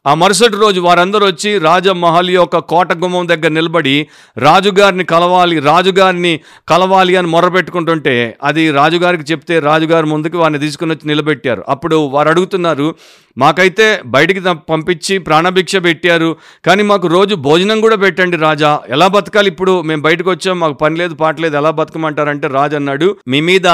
ఆ 0.06 0.14
మరుసటి 0.14 0.56
రోజు 0.56 0.80
వారందరూ 0.80 1.26
వచ్చి 1.26 1.58
రాజమహల్ 1.58 2.30
యొక్క 2.30 2.58
కోట 2.58 2.92
గుమ్మం 2.92 3.28
దగ్గర 3.28 3.48
నిలబడి 3.48 4.08
రాజుగారిని 4.38 5.04
కలవాలి 5.04 5.58
రాజుగారిని 5.60 6.40
కలవాలి 6.68 7.16
అని 7.16 7.26
మొరపెట్టుకుంటుంటే 7.26 8.38
అది 8.42 8.70
రాజుగారికి 8.70 9.32
చెప్తే 9.32 9.58
రాజుగారి 9.58 10.06
ముందుకు 10.06 10.38
వారిని 10.38 10.58
తీసుకుని 10.58 10.92
వచ్చి 10.92 11.08
నిలబెట్టారు. 11.08 11.64
అప్పుడు 11.68 11.96
వారు 11.96 12.28
అడుగుతున్నారు 12.28 12.94
మాకైతే 13.38 14.00
బయటికి 14.06 14.40
పంపించి 14.54 15.18
ప్రాణభిక్ష 15.18 15.76
పెట్టారు. 15.76 16.36
కానీ 16.66 16.82
మాకు 16.82 17.06
రోజు 17.06 17.34
భోజనం 17.34 17.80
కూడా 17.80 17.96
పెట్టండి 17.96 18.36
రాజా. 18.36 18.80
ఎలా 18.88 19.06
బతకాలి 19.06 19.48
ఇప్పుడు? 19.48 19.82
మేము 19.82 20.02
బయటకు 20.02 20.30
వచ్చాం 20.30 20.60
మాకు 20.60 20.72
పని 20.72 20.96
లేదు 20.96 21.14
పాటలేదు 21.14 21.56
ఎలా 21.56 21.70
బతకమంటారంటే 21.70 22.48
రాజు 22.48 22.76
అన్నాడు. 22.76 23.16
మీ 23.28 23.40
మీద 23.40 23.68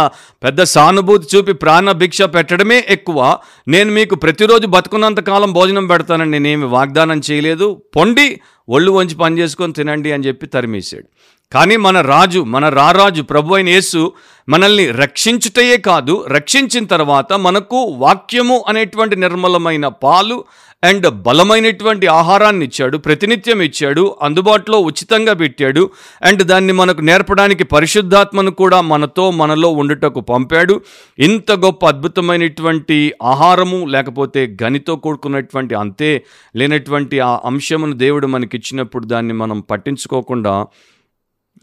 పెద్ద 0.45 0.63
సానుభూతి 0.63 1.37
చూపి 1.37 1.53
ప్రాణభిక్ష 1.53 2.23
పెట్టడమే 2.23 2.85
ఎక్కువ. 2.89 3.39
నేను 3.69 3.93
మీకు 3.93 4.15
ప్రతిరోజు 4.15 4.67
బతుకున్నంత 4.67 5.21
కాలం 5.21 5.53
భోజనం 5.53 5.87
పెడతానని 5.87 6.31
నేనేమి 6.31 6.67
వాగ్దానం 6.67 7.21
చేయలేదు. 7.31 7.83
పొండి 7.97 8.41
ఒళ్ళు 8.69 8.93
వంచి 8.93 9.15
పని 9.15 9.39
చేసుకొని 9.39 9.73
తినండి 9.73 10.13
అని 10.13 10.25
చెప్పి 10.25 10.47
తరిమేశాడు. 10.47 11.05
కానీ 11.53 11.77
మన 11.77 12.01
రాజు 12.01 12.41
మన 12.41 12.69
రారాజు 12.69 13.23
ప్రభు 13.23 13.55
అయిన 13.55 13.69
యేసు 13.69 14.13
మనల్ని 14.49 14.93
రక్షించుటయే 14.93 15.77
కాదు 15.77 16.25
రక్షించిన 16.29 16.85
తర్వాత 16.85 17.33
మనకు 17.33 17.77
వాక్యము 17.77 18.65
అనేటువంటి 18.69 19.17
నిర్మలమైన 19.17 19.89
పాలు 19.89 20.45
అండ్ 20.83 21.11
బలమైనటువంటి 21.11 22.07
ఆహారాన్ని 22.07 22.65
ఇచ్చాడు 22.65 22.99
ప్రతినిత్యం 22.99 23.63
ఇచ్చాడు 23.63 24.17
అందుబాటులో 24.23 24.81
ఉచితంగా 24.81 25.33
పెట్టాడు 25.33 25.91
అండ్ 26.23 26.43
దాన్ని 26.43 26.73
మనకు 26.73 27.01
నేర్పడానికి 27.01 27.65
పరిశుద్ధాత్మను 27.65 28.51
కూడా 28.51 28.81
మనతో 28.81 29.31
మనలో 29.31 29.69
ఉండుటకు 29.69 30.21
పంపాడు. 30.21 30.81
ఇంత 31.19 31.53
గొప్ప 31.53 31.87
అద్భుతమైనటువంటి 31.87 33.13
ఆహారము 33.23 33.87
లేకపోతే 33.87 34.57
గనితో 34.63 34.97
కూడుకున్నటువంటి 34.97 35.75
అంతే 35.75 36.25
లేనటువంటి 36.57 37.21
ఆ 37.21 37.41
అంశమును 37.45 37.93
దేవుడు 37.93 38.27
మనకిచ్చినప్పుడు 38.27 39.07
దాన్ని 39.07 39.35
మనం 39.35 39.61
పట్టించుకోకుండా 39.61 40.67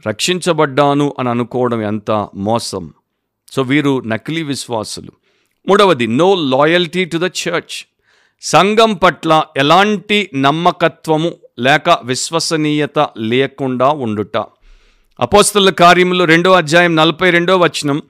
రక్షించబడ్డాను 0.08 1.16
అని 1.20 1.30
అనుకోవడం 1.30 1.82
ఎంత 1.82 2.28
మోసం? 2.36 2.94
సో 3.52 3.62
వీరు 3.62 4.00
నకిలీ 4.00 4.44
విశ్వాసులు. 4.44 5.12
మూడవది 5.68 6.08
no 6.08 6.36
loyalty 6.36 7.06
to 7.06 7.18
the 7.18 7.24
church 7.24 7.88
సంఘం 8.42 8.94
పట్ల 8.94 9.44
ఎలాంటి 9.58 10.30
నమ్మకత్వము 10.36 11.32
లేక 11.60 11.98
విశ్వసనీయత 12.04 13.10
లేకుండా 13.18 13.90
ఉండుట. 13.90 14.38
అపోస్తల 15.20 15.70
కార్యములు 15.70 16.24
రెండో 16.24 16.52
అధ్యాయం 16.52 16.96
నలభై 16.96 17.30
రెండో 17.30 17.58
వచనం 17.58 18.02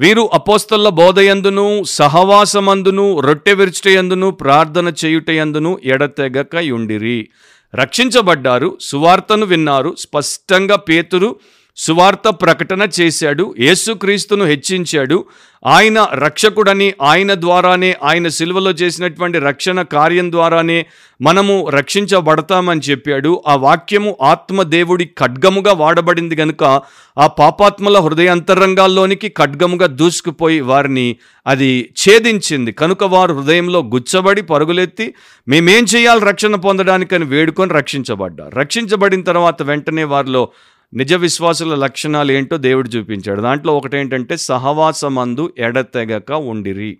వీరు 0.00 0.30
అపోస్తల 0.34 0.88
బోధయందును 0.88 1.84
సహవాసమందును 1.84 3.20
రొట్టె 3.20 3.54
విరుచుటయందును 3.54 4.30
ప్రార్థన 4.30 4.92
చేయుటయందును 5.04 5.78
ఎడతెగక 5.84 6.54
యుండిరి 6.56 7.28
రక్షించబడ్డారు 7.74 8.78
సువార్తను 8.80 9.46
విన్నారు. 9.46 9.94
స్పష్టంగా 9.98 10.76
పేతురు 10.76 11.36
సువార్త 11.76 12.28
ప్రకటన 12.28 12.88
చేశాడు 13.00 13.54
యేసుక్రీస్తును 13.58 14.44
హెచ్చించాడు. 14.44 15.24
ఆయన 15.66 16.08
రక్షకుడని 16.14 16.94
ఆయన 17.02 17.34
ద్వారానే 17.34 17.96
ఆయన 18.02 18.28
సిలువలో 18.28 18.70
చేసినటువంటి 18.70 19.38
రక్షణ 19.38 19.82
కార్యం 19.82 20.32
ద్వారానే 20.32 20.86
మనము 21.20 21.68
రక్షించబడతామని 21.68 22.80
చెప్పాడు. 22.80 23.42
ఆ 23.48 23.56
వాక్యము 23.56 24.16
ఆత్మదేవుడి 24.22 25.04
ఖడ్గముగా 25.04 25.72
వాడబడింది 25.72 26.36
గనుక 26.36 26.82
ఆ 27.18 27.26
పాపాత్మల 27.26 27.98
హృదయాంతరంగాల్లోనికి 27.98 29.28
ఖడ్గముగా 29.28 29.86
దూసుకుపోయి 29.86 30.60
వారిని 30.60 31.16
అది 31.46 31.90
ఛేదించింది. 32.02 32.72
కనుక 32.72 33.04
వారు 33.04 33.34
హృదయంలో 33.34 33.80
గుచ్చబడి 33.80 34.42
పరుగులెత్తి 34.42 35.14
మేమేం 35.48 35.84
చేయాలి 35.84 36.20
రక్షణ 36.20 36.54
పొందడానికని 36.54 37.24
వేడుకొని 37.24 37.74
రక్షించబడ్డారు. 37.74 38.54
రక్షించబడిన 38.54 39.22
తర్వాత 39.22 39.62
వెంటనే 39.62 40.04
వారిలో 40.04 40.48
నిజ 40.94 41.14
విశ్వాసుల 41.14 41.74
లక్షణాలు 41.74 42.32
ఏంటో 42.32 42.56
దేవుడు 42.56 42.88
చూపించాడు. 42.88 43.40
దాంట్లో 43.40 43.76
ఒకటేంటంటే 43.76 44.36
సహవాసమందు 44.36 45.52
ఎడతెగక 45.58 46.32
ఉండిరి. 46.32 46.98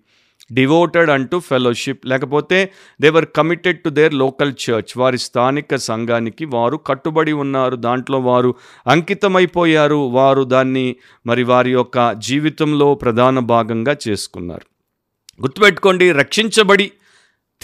డివోటెడ్ 0.53 1.11
అంటూ 1.11 1.41
ఫెలోషిప్ 1.41 2.07
లేకపోతే 2.07 2.73
they're 3.01 3.27
committed 3.37 3.81
to 3.81 3.89
their 3.89 4.15
local 4.15 4.53
church 4.71 4.99
వారి 4.99 5.19
స్థానిక 5.19 5.77
సంఘానికి 5.77 6.45
వారు 6.45 6.77
కట్టుబడి 6.77 7.33
ఉన్నారు. 7.33 7.77
దాంట్లో 7.77 8.19
వారు 8.19 8.55
అంకితమైపోయారు. 8.87 9.95
వారు 9.95 10.43
దాన్ని 10.43 10.97
మరి 11.27 11.43
వారి 11.43 11.73
యొక్క 11.73 12.13
జీవితంలో 12.13 12.95
ప్రధాన 12.95 13.39
భాగంగా 13.39 13.97
చేసుకున్నారు. 14.09 14.67
గుర్తుపెట్టుకోండి 15.43 16.13
రక్షించబడి 16.13 16.91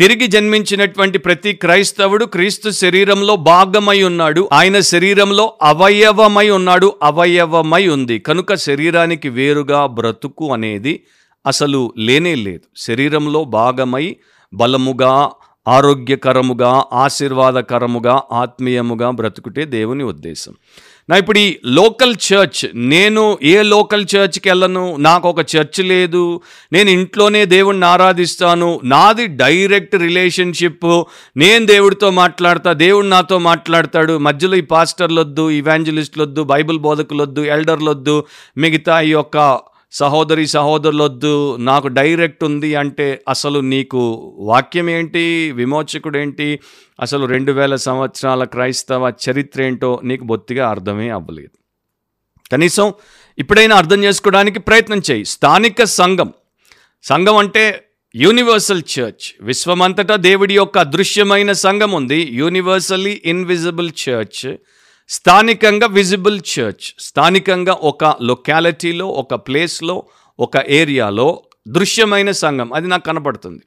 తిరిగి 0.01 0.27
జన్మించినటువంటి 0.27 1.19
ప్రతి 1.19 1.53
క్రైస్తవుడు 1.53 2.25
క్రీస్తు 2.25 2.71
శరీరంలో 2.71 3.37
భాగమై 3.37 4.03
ఉన్నాడు. 4.03 4.49
ఆయన 4.53 4.81
శరీరంలో 4.81 5.53
అవయవమై 5.63 6.51
ఉన్నాడు. 6.51 6.95
అవయవమై 7.03 7.89
ఉంది. 7.89 8.19
కనుక 8.19 8.55
శరీరానికి 8.55 9.29
వేరుగా 9.29 9.87
బ్రతుకు 9.87 10.53
అనేది 10.53 11.03
అసలు 11.47 11.95
లేనే 11.99 12.35
లేదు. 12.35 12.61
శరీరంలో 12.77 13.45
భాగమై 13.45 14.17
బలముగా 14.55 15.31
ఆరోగ్యకరముగా 15.69 16.85
ఆశీర్వాదకరముగా 16.93 18.23
ఆత్మీయముగా 18.33 19.11
బ్రతుకుటే 19.11 19.65
దేవుని 19.65 20.05
ఉద్దేశం. 20.05 20.55
నా 21.11 21.17
ఇప్పుడు 21.17 21.39
ఈ 21.39 21.57
లోకల్ 21.67 22.15
చర్చ్ 22.33 22.69
నేను 22.75 23.39
ఏ 23.43 23.63
లోకల్ 23.63 24.07
చర్చ్కి 24.17 24.49
వెళ్ళను? 24.49 24.97
నాకు 24.97 25.29
ఒక 25.29 25.41
చర్చ్ 25.41 25.81
లేదు. 25.81 26.41
నేను 26.73 26.91
ఇంట్లోనే 26.91 27.45
దేవుణ్ణి 27.45 27.87
ఆరాధిస్తాను. 27.87 28.81
నాది 28.85 29.27
డైరెక్ట్ 29.27 29.95
రిలేషన్షిప్. 29.95 31.03
నేను 31.37 31.67
దేవుడితో 31.67 32.11
మాట్లాడతా 32.11 32.73
దేవుడు 32.73 33.07
నాతో 33.07 33.39
మాట్లాడతాడు. 33.39 34.19
మధ్యలో 34.19 34.57
ఈ 34.57 34.61
పాస్టర్లొద్దు 34.61 35.21
వద్దు 35.21 35.51
ఇవాంజలిస్టులు 35.51 36.43
బైబిల్ 36.43 36.79
బోధకులు 36.79 37.23
వద్దు 37.23 37.41
ఎల్డర్లు 37.41 37.91
వద్దు 37.91 38.25
మిగతా 38.57 39.01
ఈ 39.01 39.11
యొక్క 39.11 39.61
సహోదరి 39.93 40.47
సహోదరులొద్దు 40.47 41.57
నాకు 41.57 41.89
డైరెక్ట్ 41.89 42.45
ఉంది 42.45 42.75
అంటే 42.75 43.23
అసలు 43.29 43.61
నీకు 43.61 44.35
వాక్యం 44.39 44.91
ఏంటి 44.91 45.53
విమోచకుడు 45.53 46.19
ఏంటి 46.19 46.61
అసలు 47.01 47.27
రెండు 47.27 47.53
వేల 47.53 47.77
సంవత్సరాల 47.77 48.45
క్రైస్తవ 48.45 49.13
చరిత్ర 49.31 49.63
ఏంటో 49.63 50.01
నీకు 50.05 50.25
బొత్తిగా 50.25 50.69
అర్థమే 50.69 51.09
అవ్వలేదు. 51.09 51.59
కనీసం 52.53 52.93
ఇప్పుడైనా 53.39 53.77
అర్థం 53.77 54.05
చేసుకోవడానికి 54.05 54.59
ప్రయత్నం 54.59 55.03
చేయి. 55.11 55.25
స్థానిక 55.25 55.85
సంఘం. 55.85 56.33
సంఘం 57.03 57.37
అంటే 57.37 57.85
యూనివర్సల్ 58.17 58.83
చర్చ్. 59.01 59.45
విశ్వమంతటా 59.45 60.17
దేవుడి 60.17 60.55
యొక్క 60.55 60.79
అదృశ్యమైన 60.79 61.53
సంఘం 61.53 61.93
ఉంది. 61.93 62.29
Universally 62.33 63.23
invisible 63.25 63.91
church. 64.09 64.57
స్థానికంగా 65.11 65.87
విజిబుల్ 65.87 66.41
చర్చ్ 66.41 66.95
స్థానికంగా 66.99 67.73
ఒక 67.73 68.17
లొకాలిటీలో 68.23 69.07
ఒక 69.07 69.35
ప్లేస్లో 69.35 70.03
ఒక 70.41 70.51
ఏరియాలో 70.69 71.43
దృశ్యమైన 71.69 72.31
సంఘం. 72.31 72.73
అది 72.73 72.89
నాకు 72.89 73.05
కనపడుతుంది. 73.05 73.63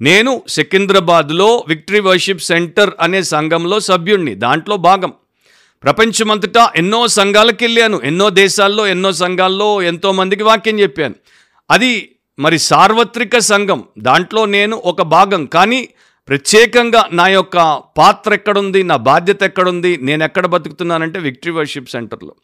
నేను 0.00 0.42
సికింద్రాబాద్లో 0.48 1.64
విక్టరీ 1.68 2.00
వర్షిప్ 2.00 2.40
సెంటర్ 2.40 2.90
అనే 3.00 3.22
సంఘంలో 3.22 3.80
సభ్యుణ్ణి. 3.80 4.34
దాంట్లో 4.34 4.76
భాగం. 4.76 5.12
ప్రపంచమంతటా 5.82 6.72
ఎన్నో 6.76 7.08
సంఘాలకు 7.08 7.58
వెళ్ళాను. 7.62 8.00
ఎన్నో 8.04 8.30
దేశాల్లో 8.30 8.86
ఎన్నో 8.86 9.12
సంఘాల్లో 9.12 9.82
ఎంతోమందికి 9.82 10.42
వాక్యం 10.42 10.80
చెప్పాను. 10.80 11.14
అది 11.70 12.16
మరి 12.38 12.58
సార్వత్రిక 12.58 13.38
సంఘం. 13.38 13.84
దాంట్లో 13.98 14.44
నేను 14.44 14.82
ఒక 14.84 15.02
భాగం. 15.02 15.46
కానీ 15.46 15.88
ప్రత్యేకంగా 16.28 17.08
నా 17.12 17.28
యొక్క 17.28 17.82
పాత్ర 17.98 18.34
ఎక్కడుంది 18.34 18.82
నా 18.82 18.96
బాధ్యత 18.96 19.42
ఎక్కడుంది 19.42 19.96
నేను 19.96 20.24
ఎక్కడ 20.24 20.46
బతుకుతున్నానంటే 20.46 21.18
విక్టరీ 21.18 21.52
వర్షిప్ 21.52 21.90
సెంటర్లో 21.90 22.34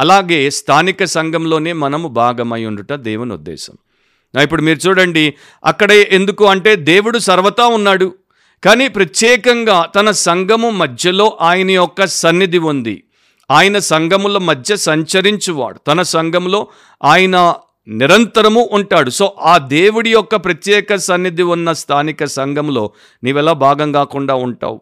అలాగే 0.00 0.50
స్థానిక 0.50 1.04
సంఘంలోనే 1.04 1.72
మనము 1.72 2.08
భాగమై 2.08 2.64
ఉండుట 2.64 2.92
దేవుని 2.92 3.32
ఉద్దేశం. 3.32 3.74
ఇప్పుడు 4.42 4.62
మీరు 4.62 4.88
చూడండి 4.88 5.34
అక్కడే 5.64 6.08
ఎందుకు 6.12 6.44
అంటే 6.44 6.76
దేవుడు 6.76 7.18
సర్వతా 7.18 7.66
ఉన్నాడు. 7.66 8.14
కానీ 8.64 8.88
ప్రత్యేకంగా 8.88 9.84
తన 9.96 10.10
సంఘము 10.10 10.70
మధ్యలో 10.70 11.38
ఆయన 11.40 11.70
యొక్క 11.70 12.06
సన్నిధి 12.06 12.58
ఉంది. 12.58 13.04
ఆయన 13.50 13.78
సంఘముల 13.78 14.38
మధ్య 14.38 14.76
సంచరించువాడు. 14.76 15.78
తన 15.78 16.02
సంఘంలో 16.02 16.66
ఆయన 17.04 17.54
నిరంతరము 17.88 18.68
ఉంటాడు. 18.72 19.10
సో 19.10 19.34
ఆ 19.40 19.58
దేవుడి 19.58 20.10
యొక్క 20.10 20.36
ప్రత్యేక 20.36 20.96
సన్నిధి 20.96 21.42
ఉన్న 21.42 21.72
స్థానిక 21.72 22.24
సంఘంలో 22.24 22.90
నీవెలా 23.24 23.52
భాగం 23.52 23.92
కాకుండా 23.92 24.34
ఉంటావు? 24.34 24.80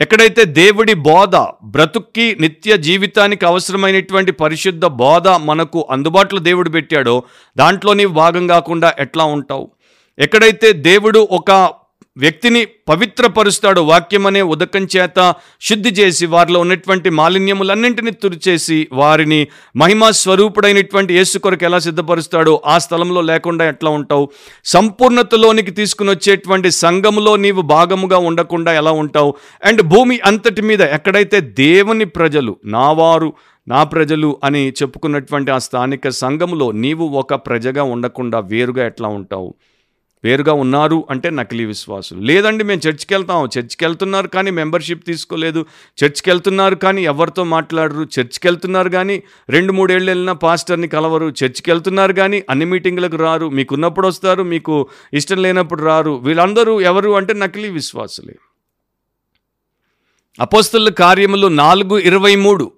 ఎక్కడైతే 0.00 0.44
దేవుడి 0.44 0.94
బోధ 0.94 1.36
బ్రతుక్కి 1.64 2.36
నిత్య 2.40 2.76
జీవితానికి 2.76 3.46
అవసరమైనటువంటి 3.46 4.32
పరిశుద్ధ 4.32 4.84
బోధ 4.84 5.28
మనకు 5.28 5.88
అందుబాటులో 5.90 6.40
దేవుడు 6.40 6.70
పెట్టాడో 6.70 7.22
దాంట్లో 7.56 7.92
నీవు 7.92 8.12
భాగం 8.12 8.46
కాకుండా 8.46 8.94
ఎట్లా 8.98 9.24
ఉంటావు? 9.24 9.70
ఎక్కడైతే 10.18 10.72
దేవుడు 10.72 11.28
ఒక 11.30 11.74
వ్యక్తిని 12.16 12.66
పవిత్రపరుస్తాడు 12.88 13.80
వాక్యం 13.80 14.26
అనే 14.26 14.42
ఉదకం 14.42 14.86
చేత 14.96 15.34
శుద్ధి 15.60 15.90
చేసి 15.90 16.26
వారిలో 16.26 16.60
ఉన్నటువంటి 16.60 17.10
మాలిన్యములన్నింటినీ 17.10 18.10
తురిచేసి 18.10 18.88
వారిని 18.92 19.48
మహిమా 19.76 20.10
స్వరూపుడైనటువంటి 20.10 21.14
యేసు 21.14 21.38
కొరకు 21.38 21.64
ఎలా 21.64 21.78
సిద్ధపరుస్తాడో 21.78 22.62
ఆ 22.66 22.78
స్థలంలో 22.78 23.20
లేకుండా 23.20 23.68
ఎట్లా 23.68 23.90
ఉంటావు? 23.90 24.30
సంపూర్ణతలోనికి 24.64 25.70
తీసుకుని 25.70 26.10
వచ్చేటువంటి 26.10 26.70
సంఘములో 26.70 27.36
నీవు 27.36 27.62
భాగముగా 27.62 28.18
ఉండకుండా 28.18 28.72
ఎలా 28.72 28.90
ఉంటావు? 28.90 29.34
అండ్ 29.64 29.82
భూమి 29.82 30.20
అంతటి 30.20 30.62
మీద 30.62 30.80
ఎక్కడైతే 30.80 31.40
దేవుని 31.40 32.04
ప్రజలు 32.04 32.56
నావారు 32.64 33.32
నా 33.68 33.84
ప్రజలు 33.84 34.40
అని 34.44 34.68
చెప్పుకున్నటువంటి 34.68 35.50
ఆ 35.50 35.58
స్థానిక 35.58 36.08
సంఘములో 36.08 36.72
నీవు 36.72 37.04
ఒక 37.04 37.34
ప్రజగా 37.34 37.82
ఉండకుండా 37.82 38.38
వేరుగా 38.38 38.86
ఎట్లా 38.86 39.08
ఉంటావు? 39.08 39.54
పేరుగా 40.24 40.52
ఉన్నారు 40.52 41.06
అంటే 41.10 41.30
నకిలీ 41.30 41.64
విశ్వాసులు. 41.64 42.20
లేదండి 42.20 42.64
మేము 42.64 42.88
చర్చ్కి 42.88 43.14
వెళ్తాం 43.14 43.48
చర్చ్కి 43.58 43.84
వెళ్తున్నారు 43.84 44.28
కానీ 44.28 44.50
మెంబర్షిప్ 44.50 45.06
తీసుకోలేదు. 45.06 45.66
చర్చ్కి 46.04 46.30
వెళ్తున్నారు 46.30 46.74
కానీ 46.74 47.04
ఎవరితో 47.04 47.44
మాట్లాడరు. 47.44 48.02
చర్చ్కి 48.02 48.48
వెళ్తున్నారు 48.48 48.88
కానీ 48.88 49.22
రెండు 49.50 49.72
మూడేళ్ళు 49.72 50.10
వెళ్ళిన 50.10 50.32
పాస్టర్ని 50.32 50.88
కలవరు. 50.88 51.26
చర్చ్కి 51.26 51.70
వెళ్తున్నారు 51.70 52.12
కానీ 52.12 52.42
అన్ని 52.50 52.64
మీటింగ్లకు 52.64 53.16
రారు. 53.16 53.48
మీకు 53.48 53.74
ఉన్నప్పుడు 53.74 54.08
వస్తారు 54.08 54.42
మీకు 54.42 54.88
ఇష్టం 55.14 55.42
లేనప్పుడు 55.42 55.82
రారు. 55.82 56.10
వీళ్ళందరూ 56.10 56.80
ఎవరు 56.80 57.10
అంటే 57.10 57.34
నకిలీ 57.34 57.68
విశ్వాసులే. 57.68 58.34
అపోస్తుల 60.40 60.88
కార్యములు 60.88 61.46
నాలుగు 61.46 61.98
ఇరవై 61.98 62.34
మూడు. 62.34 62.72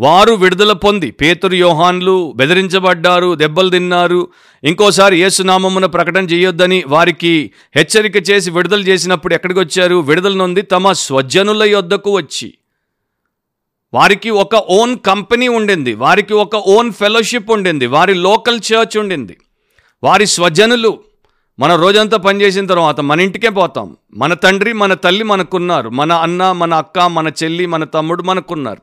వారు 0.00 0.32
విడుదల 0.32 0.72
పొంది 0.72 1.10
పేతురు 1.10 1.54
యోహాన్లు 1.54 2.32
బెదిరించబడ్డారు 2.36 3.34
దెబ్బలు 3.34 3.70
తిన్నారు. 3.70 4.28
ఇంకోసారి 4.64 5.20
యేసునామమున 5.20 5.86
ప్రకటన 5.86 6.24
చేయొద్దని 6.24 6.84
వారికి 6.86 7.50
హెచ్చరిక 7.76 8.30
చేసి 8.30 8.50
విడుదల 8.50 8.80
చేసినప్పుడు 8.80 9.34
ఎక్కడికి 9.34 9.60
వచ్చారు 9.60 9.94
విడుదల 9.94 10.34
నుండి 10.34 10.62
తమ 10.62 10.92
స్వజనుల 10.92 11.62
యొద్దకు 11.62 12.10
వచ్చి. 12.10 12.54
వారికి 13.94 14.30
ఒక 14.30 14.54
ఓన్ 14.54 14.98
కంపెనీ 14.98 15.48
ఉండింది. 15.48 15.94
వారికి 15.94 16.34
ఒక 16.34 16.56
ఓన్ 16.56 16.92
ఫెలోషిప్ 16.92 17.50
ఉండింది. 17.50 17.86
వారి 17.86 18.14
లోకల్ 18.14 18.56
చర్చ్ 18.56 18.98
ఉండింది. 18.98 19.36
వారి 20.04 20.26
స్వజనులు 20.26 20.98
మన 21.58 21.74
రోజంతా 21.74 22.16
పనిచేసిన 22.16 22.66
తర్వాత 22.66 23.00
మన 23.00 23.20
ఇంటికే 23.20 23.48
పోతాం. 23.48 23.96
మన 24.16 24.34
తండ్రి 24.34 24.72
మన 24.72 24.94
తల్లి 24.94 25.24
మనకున్నారు. 25.24 25.88
మన 25.88 26.12
అన్న 26.12 26.52
మన 26.52 26.74
అక్క 26.74 26.98
మన 26.98 27.28
చెల్లి 27.28 27.66
మన 27.66 27.84
తమ్ముడు 27.84 28.22
మనకున్నారు. 28.22 28.82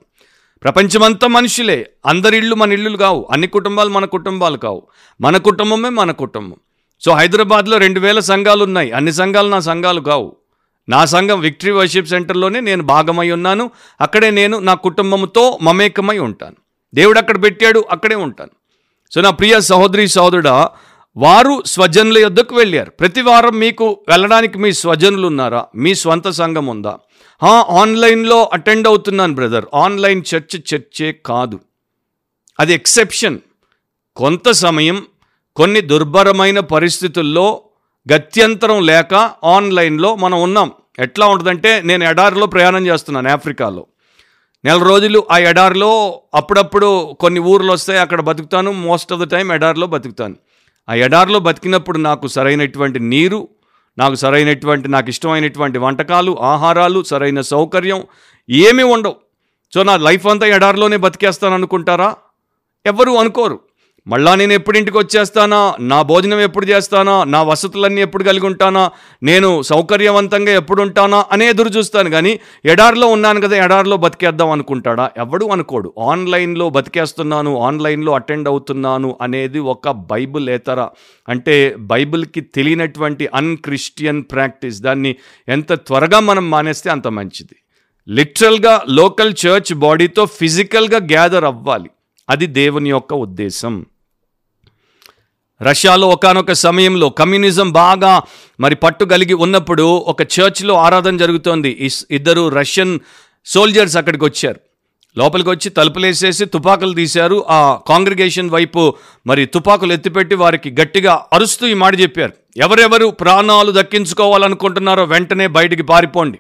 ప్రపంచమంతా 0.64 1.28
మనుషులే. 1.28 1.90
అందరి 2.06 2.38
ఇళ్ళు 2.38 2.56
మన 2.56 2.74
ఇళ్ళు 2.74 2.98
కావు. 2.98 3.28
అన్ని 3.32 3.48
కుటుంబాలు 3.48 3.90
మన 3.90 4.06
కుటుంబాలు 4.06 4.58
కావు. 4.58 4.88
మన 5.22 5.38
కుటుంబమే 5.38 5.90
మన 5.90 6.12
కుటుంబం. 6.12 6.56
సో 7.00 7.14
హైదరాబాద్లో 7.14 7.78
రెండు 7.78 8.00
వేల 8.00 8.20
సంఘాలు 8.20 8.64
ఉన్నాయి. 8.64 8.92
అన్ని 8.92 9.14
సంఘాలు 9.14 9.50
నా 9.50 9.60
సంఘాలు 9.60 10.02
కావు. 10.02 10.36
నా 10.90 11.06
సంఘం 11.06 11.40
విక్టరీ 11.40 11.72
వర్షిప్ 11.72 12.08
సెంటర్లోనే 12.08 12.60
నేను 12.60 12.84
భాగమై 12.84 13.32
ఉన్నాను. 13.32 13.72
అక్కడే 14.02 14.32
నేను 14.32 14.60
నా 14.60 14.74
కుటుంబంతో 14.74 15.60
మమేకమై 15.62 16.18
ఉంటాను. 16.18 16.56
దేవుడు 16.96 17.20
అక్కడ 17.20 17.44
పెట్టాడు 17.44 17.86
అక్కడే 17.92 18.16
ఉంటాను. 18.16 18.52
సో 19.14 19.22
నా 19.22 19.30
ప్రియ 19.30 19.62
సహోదరి 19.62 20.08
సహోదరుడా 20.08 20.70
వారు 21.18 21.64
స్వజనుల 21.66 22.18
యొద్దకు 22.18 22.56
వెళ్ళారు. 22.56 22.90
ప్రతి 22.90 23.22
వారం 23.22 23.60
మీకు 23.60 24.00
వెళ్ళడానికి 24.08 24.58
మీ 24.58 24.74
స్వజనులు 24.74 25.28
ఉన్నారా? 25.28 25.66
మీ 25.76 25.96
స్వంత 25.96 26.30
సంఘం 26.30 26.66
ఉందా? 26.66 26.98
ఆన్లైన్లో 27.46 28.50
అటెండ్ 28.54 28.88
అవుతున్నాను 28.88 29.34
బ్రదర్. 29.34 29.66
ఆన్లైన్ 29.74 30.24
చర్చ్ 30.36 30.74
చర్చే 30.74 31.12
కాదు. 31.26 31.60
అది 32.60 32.74
ఎక్సెప్షన్. 32.74 33.40
కొంత 34.16 34.52
సమయం 34.52 35.06
కొన్ని 35.56 35.82
దుర్భరమైన 35.82 36.60
పరిస్థితుల్లో 36.60 37.62
గత్యంతరం 38.14 38.86
లేక 38.86 39.32
ఆన్లైన్లో 39.44 40.16
మనం 40.16 40.42
ఉన్నాం. 40.42 40.72
ఎట్లా 41.00 41.28
ఉంటుందంటే 41.28 41.82
నేను 41.82 42.04
ఎడారిలో 42.04 42.46
ప్రయాణం 42.46 42.88
చేస్తున్నాను 42.88 43.30
ఆఫ్రికాలో. 43.30 43.86
నెల 44.66 44.84
రోజులు 44.84 45.28
ఆ 45.32 45.38
ఎడారిలో 45.38 46.22
అప్పుడప్పుడు 46.36 47.14
కొన్ని 47.20 47.40
ఊర్లు 47.40 47.72
వస్తాయి 47.72 48.00
అక్కడ 48.00 48.22
బతుకుతాను. 48.22 48.72
మోస్ట్ 48.72 49.14
ఆఫ్ 49.14 49.22
ద 49.22 49.24
టైం 49.24 49.52
ఎడారిలో 49.52 49.88
బతుకుతాను. 49.88 50.36
ఆ 50.90 50.94
ఎడారిలో 50.94 51.40
బతికినప్పుడు 51.40 51.98
నాకు 51.98 52.28
సరైనటువంటి 52.28 53.00
నీరు 53.00 53.48
నాకు 54.00 54.16
సరైనటువంటి 54.16 54.88
నాకు 54.88 55.10
ఇష్టమైనటువంటి 55.10 55.78
వంటకాలు 55.78 56.40
ఆహారాలు 56.42 57.04
సరైన 57.04 57.42
సౌకర్యం 57.42 58.04
ఏమీ 58.50 58.84
ఉండవు. 58.84 59.16
సో 59.74 59.84
నా 59.84 59.98
లైఫ్ 59.98 60.28
అంతా 60.28 60.48
ఎడారిలోనే 60.48 60.98
బతికేస్తాను 60.98 61.54
అనుకుంటారా 61.54 62.16
ఎవరు 62.86 63.12
అనుకోరు. 63.12 63.60
మళ్ళా 64.08 64.36
నేను 64.36 64.54
ఎప్పుడు 64.54 64.78
ఇంటికి 64.78 64.98
వచ్చేస్తానా? 64.98 65.74
నా 65.80 66.02
భోజనం 66.02 66.40
ఎప్పుడు 66.40 66.66
చేస్తానా? 66.66 67.24
నా 67.24 67.44
వసతులన్నీ 67.44 68.02
ఎప్పుడు 68.02 68.24
కలిగి 68.24 68.46
ఉంటానా? 68.46 68.92
నేను 69.24 69.62
సౌకర్యవంతంగా 69.62 70.52
ఎప్పుడు 70.52 70.82
ఉంటానా? 70.82 71.26
అనే 71.32 71.50
ఎదురు 71.50 71.70
చూస్తాను. 71.70 72.10
కానీ 72.10 72.40
ఎడారిలో 72.66 73.08
ఉన్నాను 73.08 73.42
కదా 73.42 73.66
ఎడారిలో 73.66 73.98
బతికేద్దాం 73.98 74.52
అనుకుంటాడా? 74.52 75.12
ఎవడు 75.18 75.46
అనుకోడు. 75.46 75.94
ఆన్లైన్లో 76.00 76.70
బతికేస్తున్నాను 76.70 77.62
ఆన్లైన్లో 77.62 78.14
అటెండ్ 78.14 78.48
అవుతున్నాను 78.48 79.18
అనేది 79.22 79.60
ఒక 79.60 79.90
బైబిల్ 79.90 80.50
ఏతర. 80.50 80.88
అంటే 81.30 81.76
బైబిల్కి 81.80 82.42
తెలియనటువంటి 82.42 83.30
అన్క్రిస్టియన్ 83.34 84.24
ప్రాక్టీస్. 84.32 84.82
దాన్ని 84.82 85.16
ఎంత 85.50 85.74
త్వరగా 85.74 86.20
మనం 86.20 86.50
మానేస్తే 86.50 86.90
అంత 86.90 87.08
మంచిది. 87.08 87.56
లిటరల్గా 88.10 88.84
లోకల్ 88.90 89.34
చర్చ్ 89.48 89.74
బాడీతో 89.74 90.26
ఫిజికల్గా 90.26 90.98
గ్యాదర్ 90.98 91.44
అవ్వాలి. 91.44 91.90
అది 92.30 92.46
దేవుని 92.46 92.90
యొక్క 92.90 93.14
ఉద్దేశం. 93.14 93.86
రష్యాలో 95.62 96.08
ఒకానొక 96.08 96.52
సమయంలో 96.52 97.10
కమ్యూనిజం 97.10 97.72
బాగా 97.72 98.22
మరి 98.60 98.76
పట్టు 98.76 99.06
కలిగి 99.06 99.34
ఉన్నప్పుడు 99.34 99.84
ఒక 99.84 100.22
చర్చ్లో 100.22 100.74
ఆరాధన 100.74 101.18
జరుగుతోంది. 101.18 101.92
ఇద్దరు 102.12 102.50
రష్యన్ 102.50 103.00
సోల్జర్స్ 103.46 103.98
అక్కడికి 103.98 104.26
వచ్చారు. 104.26 104.60
లోపలికి 105.18 105.50
వచ్చి 105.50 105.70
తలుపులేసేసి 105.70 106.46
తుపాకులు 106.46 106.94
తీశారు. 106.94 107.46
ఆ 107.50 107.80
కాంగ్రిగేషన్ 107.88 108.50
వైపు 108.50 108.94
మరి 109.28 109.46
తుపాకులు 109.46 109.94
ఎత్తిపెట్టి 109.94 110.36
వారికి 110.36 110.76
గట్టిగా 110.82 111.26
అరుస్తూ 111.34 111.68
ఈ 111.68 111.74
మాట 111.74 112.00
చెప్పారు. 112.00 112.34
ఎవరెవరు 112.58 113.08
ప్రాణాలు 113.08 113.72
దక్కించుకోవాలనుకుంటున్నారో 113.72 115.04
వెంటనే 115.04 115.48
బయటికి 115.48 115.84
పారిపోండి. 115.84 116.40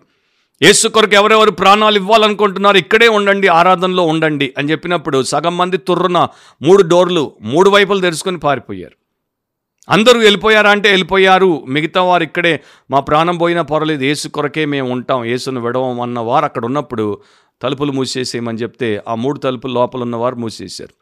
యేసు 0.63 0.87
కొరకు 0.87 1.15
ఎవరెవరు 1.15 1.51
ప్రాణాలు 1.51 1.95
ఇవ్వాలనుకుంటున్నారు 1.95 2.77
ఇక్కడే 2.77 3.07
ఉండండి 3.07 3.47
ఆరాధనలో 3.47 4.03
ఉండండి 4.03 4.53
అని 4.57 4.71
చెప్పినప్పుడు 4.71 5.23
సగం 5.23 5.57
మంది 5.57 5.77
తుర్రున 5.77 6.27
మూడు 6.61 6.83
డోర్లు 6.83 7.31
మూడు 7.41 7.69
వైపులు 7.69 7.99
తెరుచుకొని 7.99 8.39
పారిపోయారు. 8.39 9.06
అందరూ 9.89 10.19
వెళ్ళిపోయారా 10.19 10.69
అంటే 10.71 10.89
వెళ్ళిపోయారు. 10.89 11.63
మిగతా 11.67 12.01
వారు 12.01 12.23
ఇక్కడే 12.23 12.53
మా 12.91 12.99
ప్రాణం 12.99 13.37
పోయినా 13.37 13.61
పర్వాలేదు 13.61 14.03
ఏసు 14.03 14.27
కొరకే 14.27 14.65
మేము 14.65 14.91
ఉంటాం 14.91 15.25
ఏసును 15.25 15.61
విడవం 15.61 16.01
అన్న 16.01 16.19
వారు 16.19 16.45
అక్కడ 16.45 16.65
ఉన్నప్పుడు 16.65 17.17
తలుపులు 17.61 17.91
మూసేసేయమని 17.91 18.57
చెప్తే 18.57 19.03
ఆ 19.07 19.15
మూడు 19.15 19.39
తలుపులు 19.39 19.73
లోపల 19.73 20.01
ఉన్నవారు 20.01 20.35
మూసేశారు. 20.35 20.93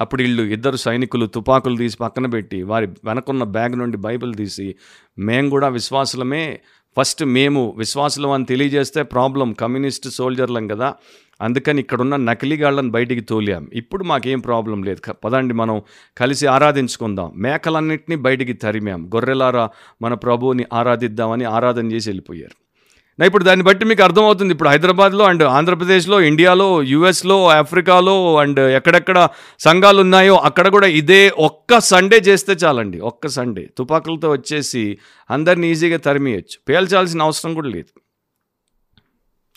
అప్పుడు 0.00 0.22
వీళ్ళు 0.22 0.42
ఇద్దరు 0.42 0.76
సైనికులు 0.76 1.26
తుపాకులు 1.26 1.76
తీసి 1.76 1.96
పక్కన 1.96 2.26
పెట్టి 2.26 2.62
వారి 2.62 2.86
వెనకున్న 3.04 3.42
బ్యాగ్ 3.44 3.78
నుండి 3.78 3.96
బైబిల్ 3.96 4.34
తీసి 4.34 4.74
మేము 5.18 5.50
కూడా 5.50 5.68
విశ్వాసులమే 5.68 6.60
ఫస్ట్ 6.96 7.24
మేము 7.24 7.74
విశ్వాసులం 7.78 8.30
అని 8.30 8.44
తెలియజేస్తే 8.44 9.02
ప్రాబ్లం 9.02 9.52
కమ్యూనిస్ట్ 9.52 10.08
సోల్జర్లం 10.08 10.68
కదా 10.68 10.94
అందుకని 11.40 11.80
ఇక్కడున్న 11.80 12.16
నకిలీగాళ్ళని 12.16 12.90
బయటికి 12.90 13.20
తోలాం. 13.20 13.70
ఇప్పుడు 13.72 14.04
మాకేం 14.04 14.40
ప్రాబ్లం 14.40 14.82
లేదు. 14.82 15.12
పదండి 15.12 15.54
మనం 15.54 15.82
కలిసి 16.18 16.46
ఆరాధించుకుందాం. 16.46 17.32
మేకలన్నింటినీ 17.36 18.16
బయటికి 18.16 18.52
తరిమాం. 18.52 19.06
గొర్రెలారా 19.06 19.70
మన 20.02 20.14
ప్రభువుని 20.14 20.64
ఆరాధిద్దామని 20.72 21.44
ఆరాధన 21.44 21.92
చేసి 21.92 22.10
వెళ్ళిపోయారు. 22.10 22.70
నా 23.18 23.26
ఇప్పుడు 23.26 23.44
దాన్ని 23.44 23.64
బట్టి 23.64 23.84
మీకు 23.84 24.02
అర్థమవుతుంది. 24.02 24.52
ఇప్పుడు 24.52 24.68
హైదరాబాద్లో 24.68 25.24
అండ్ 25.24 25.42
ఆంధ్రప్రదేశ్లో 25.42 26.20
ఇండియాలో 26.20 26.82
యుఎస్లో 26.82 27.48
ఆఫ్రికాలో 27.48 28.36
అండ్ 28.36 28.60
ఎక్కడెక్కడ 28.60 29.28
సంఘాలు 29.58 30.00
ఉన్నాయో 30.00 30.36
అక్కడ 30.36 30.68
కూడా 30.68 30.86
ఇదే 30.86 31.32
ఒక్క 31.38 31.78
సండే 31.78 32.16
చేస్తే 32.16 32.52
చాలండి. 32.52 33.00
ఒక్క 33.00 33.26
సండే. 33.26 33.68
తుపాకులతో 33.78 34.30
వచ్చేసి 34.30 34.98
అందరిని 35.30 35.70
ఈజీగా 35.70 35.96
తరిమేయచ్చు. 35.96 36.58
పేల్చాల్సిన 36.68 37.22
అవసరం 37.22 37.54
కూడా 37.54 37.68
లేదు. 37.68 38.00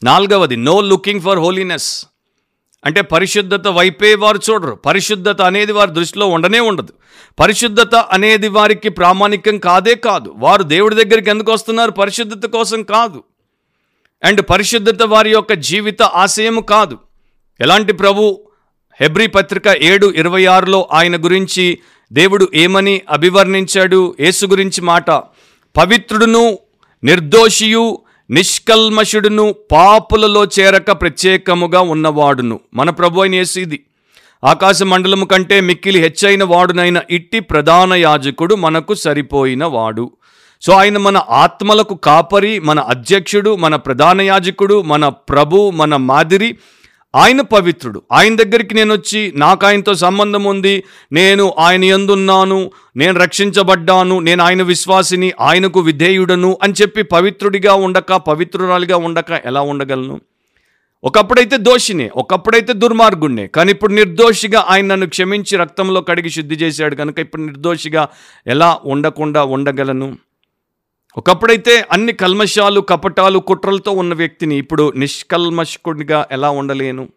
నాలుగవది 0.04 0.56
నో 0.56 0.82
లుకింగ్ 0.82 1.22
ఫర్ 1.22 1.39
హోలీనెస్ 1.39 2.06
అంటే 2.86 3.02
పరిశుద్ధత 3.02 3.68
వైపే 3.68 4.16
వారు 4.16 4.39
చూడరు. 4.50 4.72
పరిశుద్ధత 4.72 5.42
అనేది 5.42 5.72
వారి 5.72 5.92
దృష్టిలో 5.92 6.28
ఉండనే 6.28 6.60
ఉండదు. 6.60 6.94
పరిశుద్ధత 7.39 7.96
అనేది 7.96 8.48
వారికి 8.48 8.89
ప్రామాణికం 8.89 9.58
కాదే 9.58 9.96
కాదు. 9.96 10.34
వారు 10.38 10.63
దేవుడి 10.63 10.96
దగ్గరికి 10.96 11.30
ఎందుకు 11.30 11.52
వస్తున్నారు? 11.52 11.92
పరిశుద్ధత 11.92 12.48
కోసం 12.48 12.84
కాదు. 12.84 13.24
అండ్ 14.24 14.42
పరిశుద్ధత 14.50 15.04
వారి 15.04 15.32
యొక్క 15.32 15.54
జీవిత 15.54 16.02
ఆశయము 16.02 16.62
కాదు. 16.62 16.98
ఎలాంటి 17.62 17.94
ప్రభు? 17.94 18.39
హెబ్రీ 19.02 19.28
పత్రిక 19.28 19.68
ఏడు 19.68 20.08
ఇరవై 20.08 20.46
ఆరులో 20.46 20.89
ఆయన 20.92 21.24
గురించి 21.24 21.80
దేవుడు 22.13 22.48
ఏమని 22.54 23.02
అభివర్ణించాడు? 23.10 24.16
యేసు 24.20 24.46
గురించి 24.46 24.82
మాట. 24.82 25.12
పవిత్రుడును 25.78 26.58
నిర్దోషియు 27.04 28.00
నిష్కల్మషుడును 28.34 29.56
పాపులలో 29.72 30.46
చేరక 30.46 30.91
ప్రత్యేకముగా 30.91 31.82
ఉన్నవాడును. 31.82 32.60
మన 32.74 32.89
ప్రభు 32.89 33.22
అయిన 33.22 33.36
యేసు 33.36 33.60
ఇది. 33.60 33.84
ఆకాశ 34.43 34.84
మండలము 34.84 35.26
కంటే 35.26 35.62
మిక్కిలి 35.62 36.00
హెచ్చైన 36.00 36.43
వాడునైన 36.43 37.02
ఇట్టి 37.10 37.39
ప్రధాన 37.39 37.93
యాజకుడు 37.93 38.56
మనకు 38.56 38.93
సరిపోయిన 38.93 39.65
వాడు. 39.65 40.12
సో 40.62 40.74
ఆయన 40.74 40.98
మన 40.98 41.22
ఆత్మలకు 41.30 41.96
కాపరి 41.96 42.60
మన 42.60 42.80
అధ్యక్షుడు 42.80 43.56
మన 43.56 43.76
ప్రధాన 43.76 44.22
యాజకుడు 44.22 44.82
మన 44.82 45.08
ప్రభు 45.10 45.72
మన 45.76 45.96
మాదిరి 45.96 46.58
ఆయన 47.15 47.41
పవిత్రుడు. 47.41 48.02
ఆయన 48.12 48.36
దగ్గరికి 48.36 48.76
నేను 48.76 48.93
వచ్చి 48.93 49.32
నాకు 49.36 49.65
ఆయనతో 49.65 49.93
సంబంధం 49.93 50.43
ఉంది. 50.43 50.84
నేను 51.12 51.54
ఆయన 51.60 51.84
ఎందున్నాను? 51.84 52.71
నేను 52.95 53.19
రక్షించబడ్డాను. 53.19 54.19
నేను 54.19 54.43
ఆయన 54.43 54.63
విశ్వాసిని 54.63 55.32
ఆయనకు 55.39 55.80
విధేయుడను 55.80 56.58
అని 56.63 56.73
చెప్పి 56.82 57.04
పవిత్రుడిగా 57.04 57.73
ఉండక 57.73 58.13
పవిత్రురాలిగా 58.13 58.97
ఉండక 58.97 59.41
ఎలా 59.45 59.62
ఉండగలను? 59.62 60.21
ఒకప్పుడైతే 61.04 61.58
దోషినే 61.58 62.12
ఒకప్పుడైతే 62.15 62.73
దుర్మార్గుణ్ణే. 62.73 63.47
కానీ 63.47 63.71
ఇప్పుడు 63.71 63.93
నిర్దోషిగా 63.93 64.65
ఆయన 64.69 64.86
నన్ను 64.86 65.08
క్షమించి 65.08 65.58
రక్తంలో 65.58 66.02
కడిగి 66.02 66.30
శుద్ధి 66.30 66.56
చేశాడు. 66.56 66.95
కనుక 66.95 67.19
ఇప్పుడు 67.19 67.41
నిర్దోషిగా 67.41 68.08
ఎలా 68.47 68.80
ఉండకుండా 68.86 69.43
ఉండగలను? 69.43 70.17
ఒకప్పుడైతే 71.17 71.86
అన్ని 71.91 72.13
కల్మషాలు 72.13 72.82
కపటాలు 72.82 73.39
కుట్రలతో 73.39 73.91
ఉన్న 73.91 74.13
వ్యక్తిని 74.13 74.56
ఇప్పుడు 74.56 74.93
నిష్కల్మషకుడిగా 74.95 76.28
ఎలా 76.32 76.49
ఉండలేను? 76.49 77.10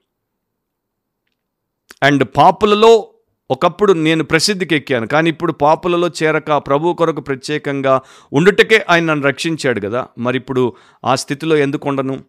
అండ్ 2.03 2.29
పాపులలో 2.37 3.09
ఒకప్పుడు 3.51 3.93
నేను 3.93 4.25
ప్రసిద్ధికి 4.25 4.77
ఎక్కాను 4.77 5.07
కానీ 5.07 5.31
ఇప్పుడు 5.31 5.53
పాపులలో 5.53 6.09
చేరక 6.09 6.53
ప్రభు 6.53 6.95
కొరకు 6.95 7.21
ప్రత్యేకంగా 7.21 8.01
ఉండుటకే 8.33 8.87
ఆయన 8.91 9.05
నన్ను 9.05 9.27
రక్షించాడు 9.27 9.81
కదా. 9.81 10.07
మరి 10.19 10.37
ఇప్పుడు 10.37 10.73
ఆ 11.05 11.15
స్థితిలో 11.15 11.57
ఎందుకు 11.57 11.89
ఉండను? 11.89 12.25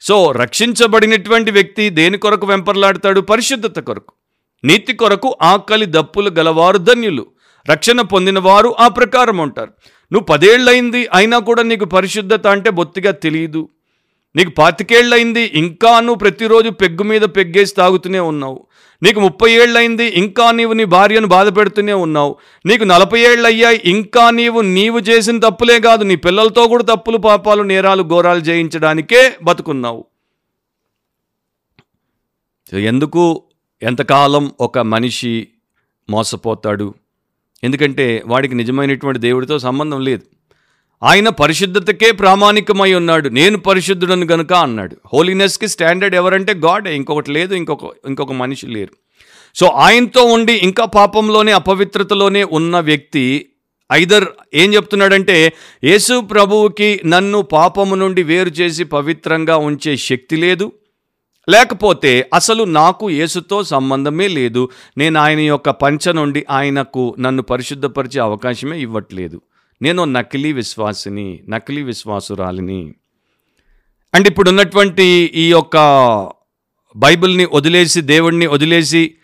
సో 0.00 0.32
రక్షించబడినటువంటి 0.32 1.50
వ్యక్తి 1.50 1.90
దేని 1.90 2.18
కొరకు 2.18 2.46
వెంపర్లాడతాడు? 2.46 3.20
పరిశుద్ధత 3.20 3.80
కొరకు. 3.80 4.12
నీతి 4.64 4.92
కొరకు 4.92 5.36
ఆకలి 5.42 5.86
దప్పులు 5.86 6.30
గలవారు 6.30 6.78
ధన్యులు. 6.78 7.26
రక్షణ 7.70 8.00
పొందిన 8.00 8.38
వారు 8.38 8.74
ఆ 8.80 8.88
ప్రకారం 8.88 9.38
ఉంటారు. 9.38 9.72
నువ్వు 10.12 10.24
పదేళ్ళయింది 10.24 11.08
అయినా 11.14 11.38
కూడా 11.38 11.62
నీకు 11.62 11.84
పరిశుద్ధత 11.84 12.46
అంటే 12.46 12.70
బొత్తిగా 12.70 13.10
తెలియదు 13.10 13.68
నీకు 14.36 14.50
పాతికేళ్ళయింది 14.50 15.42
ఇంకా 15.54 16.00
నువ్వు 16.00 16.14
ప్రతిరోజు 16.14 16.70
పెగ్గు 16.70 17.02
మీద 17.02 17.20
పెగ్గేసి 17.20 17.74
తాగుతూనే 17.74 18.20
ఉన్నావు. 18.20 18.66
నీకు 19.02 19.20
ముప్పై 19.20 19.50
ఏళ్ళయింది 19.52 20.04
ఇంకా 20.04 20.50
నీవు 20.50 20.72
నీ 20.72 20.84
భార్యను 20.84 21.26
బాధ 21.26 21.56
పెడుతూనే 21.56 21.92
ఉన్నావు. 21.92 22.36
నీకు 22.66 22.84
నలభై 22.84 23.20
ఏళ్ళు 23.20 23.46
అయ్యాయి 23.46 23.80
ఇంకా 23.84 24.30
నీవు 24.30 24.60
నీవు 24.60 24.98
చేసిన 24.98 25.38
తప్పులే 25.38 25.80
కాదు 25.80 26.04
నీ 26.04 26.16
పిల్లలతో 26.16 26.66
కూడా 26.66 26.84
తప్పులు 26.84 27.16
పాపాలు 27.16 27.62
నేరాలు 27.62 28.02
ఘోరాలు 28.02 28.40
చేయించడానికే 28.40 29.36
బతుకున్నావు. 29.42 30.04
ఎందుకు 32.74 33.42
ఎంతకాలం 33.82 34.52
ఒక 34.60 34.78
మనిషి 34.78 35.48
మోసపోతాడు? 36.10 36.94
ఎందుకంటే 37.64 38.22
వాడికి 38.26 38.54
నిజమైనటువంటి 38.54 39.20
దేవుడితో 39.20 39.58
సంబంధం 39.58 40.00
లేదు. 40.00 40.22
ఆయన 41.02 41.28
పరిశుద్ధతకే 41.28 42.12
ప్రామాణికమై 42.12 42.94
ఉన్నాడు. 42.94 43.28
నేను 43.28 43.58
పరిశుద్ధుడను 43.58 44.26
గనుక 44.26 44.52
అన్నాడు. 44.52 44.96
హోలీనెస్కి 45.12 45.68
స్టాండర్డ్ 45.68 46.14
ఎవరంటే 46.14 46.54
గాడే 46.54 46.96
ఇంకొకటి 46.96 47.32
లేదు 47.32 47.54
ఇంకొక 47.54 47.90
ఇంకొక 48.06 48.32
మనిషి 48.32 48.66
లేరు. 48.66 48.92
సో 49.54 49.66
ఆయనతో 49.66 50.24
ఉండి 50.24 50.52
ఇంకా 50.52 50.84
పాపంలోనే 50.84 51.52
అపవిత్రతలోనే 51.52 52.44
ఉన్న 52.44 52.80
వ్యక్తి 52.80 53.46
ఐదర్ 53.92 54.24
ఏం 54.54 54.74
చెప్తున్నాడంటే 54.74 55.52
యేసు 55.84 56.20
ప్రభువుకి 56.20 57.00
నన్ను 57.06 57.42
పాపము 57.42 57.94
నుండి 57.94 58.22
వేరు 58.22 58.48
చేసి 58.48 58.84
పవిత్రంగా 58.84 59.56
ఉంచే 59.56 59.96
శక్తి 59.96 60.36
లేదు. 60.36 60.72
లేకపోతే 61.48 62.30
అసలు 62.34 62.64
నాకు 62.64 63.10
యేసుతో 63.10 63.64
సంబంధమే 63.64 64.28
లేదు. 64.28 64.68
నేను 64.98 65.20
ఆయన 65.20 65.40
యొక్క 65.40 65.70
పంచ 65.70 66.12
నుండి 66.12 66.46
ఆయనకు 66.50 67.16
నన్ను 67.18 67.42
పరిశుద్ధపరిచే 67.42 68.20
అవకాశమే 68.20 68.80
ఇవ్వట్లేదు. 68.80 69.40
నేను 69.82 70.04
నకిలీ 70.04 70.52
విశ్వాసిని 70.52 71.40
నకిలీ 71.48 71.82
విశ్వాసురాలిని. 71.82 72.94
అండ్ 74.14 74.28
ఇప్పుడు 74.28 74.50
ఉన్నటువంటి 74.50 75.32
ఈ 75.34 75.50
యొక్క 75.50 75.76
బైబిల్ని 76.96 77.46
వదిలేసి 77.52 78.00
దేవుణ్ణి 78.00 78.46
వదిలేసి 78.46 79.14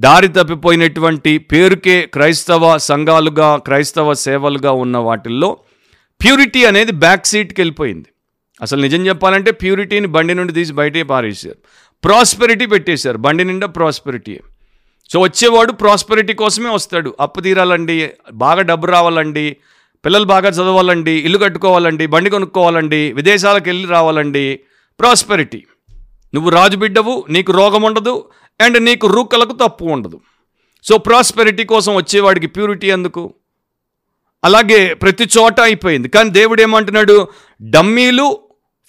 దారి 0.00 0.28
తప్పిపోయినటువంటి 0.28 1.38
పేరుకే 1.38 2.02
క్రైస్తవ 2.02 2.78
సంఘాలుగా 2.78 3.56
క్రైస్తవ 3.56 4.14
సేవలుగా 4.14 4.72
ఉన్న 4.72 4.96
వాటిల్లో 4.98 5.56
ప్యూరిటీ 6.22 6.64
అనేది 6.64 6.92
బ్యాక్ 6.92 7.26
సీట్కి 7.26 7.60
వెళ్ళిపోయింది. 7.60 8.08
అసలు 8.62 8.82
నిజం 8.82 9.06
చెప్పాలంటే 9.06 9.50
ప్యూరిటీని 9.50 10.06
బండి 10.06 10.34
నుండి 10.34 10.52
తీసి 10.52 10.72
బయటే 10.72 11.02
పారేసారు 11.02 11.56
ప్రాస్పెరిటీ 12.04 12.66
పెట్టేశారు. 12.66 13.18
బండి 13.18 13.44
నిండా 13.44 13.66
ప్రాస్పెరిటీ. 13.66 14.40
సో 15.12 15.20
వచ్చేవాడు 15.20 15.72
ప్రాస్పెరిటీ 15.72 16.32
కోసమే 16.32 16.70
వస్తాడు. 16.70 17.14
అప్పు 17.20 17.40
తీరాలండి 17.40 18.10
బాగా 18.32 18.62
డబ్బు 18.62 18.86
రావాలండి 18.86 19.56
పిల్లలు 20.04 20.24
బాగా 20.24 20.48
చదవాలండి 20.48 21.10
ఇల్లు 21.10 21.38
కట్టుకోవాలండి 21.38 22.06
బండి 22.06 22.30
కొనుక్కోవాలండి 22.30 23.12
విదేశాలకు 23.12 23.64
వెళ్ళి 23.66 23.88
రావాలండి. 23.88 24.60
ప్రాస్పెరిటీ. 25.00 25.64
నువ్వు 26.34 26.50
రాజు 26.50 26.76
బిడ్డవు 26.76 27.24
నీకు 27.28 27.52
రోగం 27.52 27.82
ఉండదు 27.82 28.30
అండ్ 28.60 28.84
నీకు 28.84 29.06
రూకలకు 29.06 29.52
తప్పు 29.52 29.84
ఉండదు. 29.84 30.20
సో 30.84 30.98
ప్రాస్పెరిటీ 30.98 31.64
కోసం 31.64 31.94
వచ్చేవాడికి 31.94 32.46
ప్యూరిటీ 32.46 32.90
ఎందుకు? 32.90 33.34
అలాగే 34.44 34.94
ప్రతి 34.94 35.28
చోట 35.38 35.60
అయిపోయింది. 35.60 36.08
కానీ 36.08 36.30
దేవుడు 36.30 36.62
ఏమంటున్నాడు? 36.62 37.28
డమ్మీలు 37.62 38.38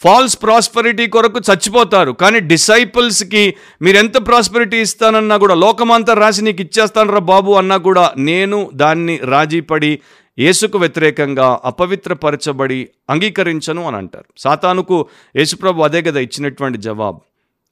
ఫాల్స్ 0.06 0.36
ప్రాస్పరిటీ 0.42 1.08
కొరకు 1.08 1.40
చచ్చిపోతారు. 1.40 2.12
కానీ 2.12 2.40
డిసైపుల్స్కి 2.40 3.44
మీరు 3.82 3.98
ఎంత 3.98 4.28
ప్రాస్పరిటీ 4.28 4.78
ఇస్తానన్నా 4.78 5.38
కూడా 5.38 5.56
లోకమంతా 5.56 6.14
రాసి 6.14 6.42
నీకు 6.42 6.62
ఇచ్చేస్తానరా 6.62 7.20
బాబు 7.20 7.52
అన్నా 7.52 7.78
కూడా 7.78 8.14
నేను 8.18 8.70
దాన్ని 8.74 9.18
రాజీపడి 9.18 10.00
యేసుకు 10.40 10.78
వ్యతిరేకంగా 10.78 11.60
అపవిత్రపరచబడి 11.66 12.90
అంగీకరించను 13.10 13.88
అని 13.88 13.98
అంటారు. 13.98 14.26
సాతానుకు 14.38 15.08
యేసుప్రభు 15.36 15.82
అదే 15.82 16.02
కదా 16.02 16.20
ఇచ్చినటువంటి 16.20 16.78
జవాబు. 16.78 17.22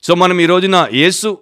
సో 0.04 0.16
మనం 0.16 0.42
ఈ 0.42 0.46
రోజున 0.46 0.88
యేసు 0.94 1.38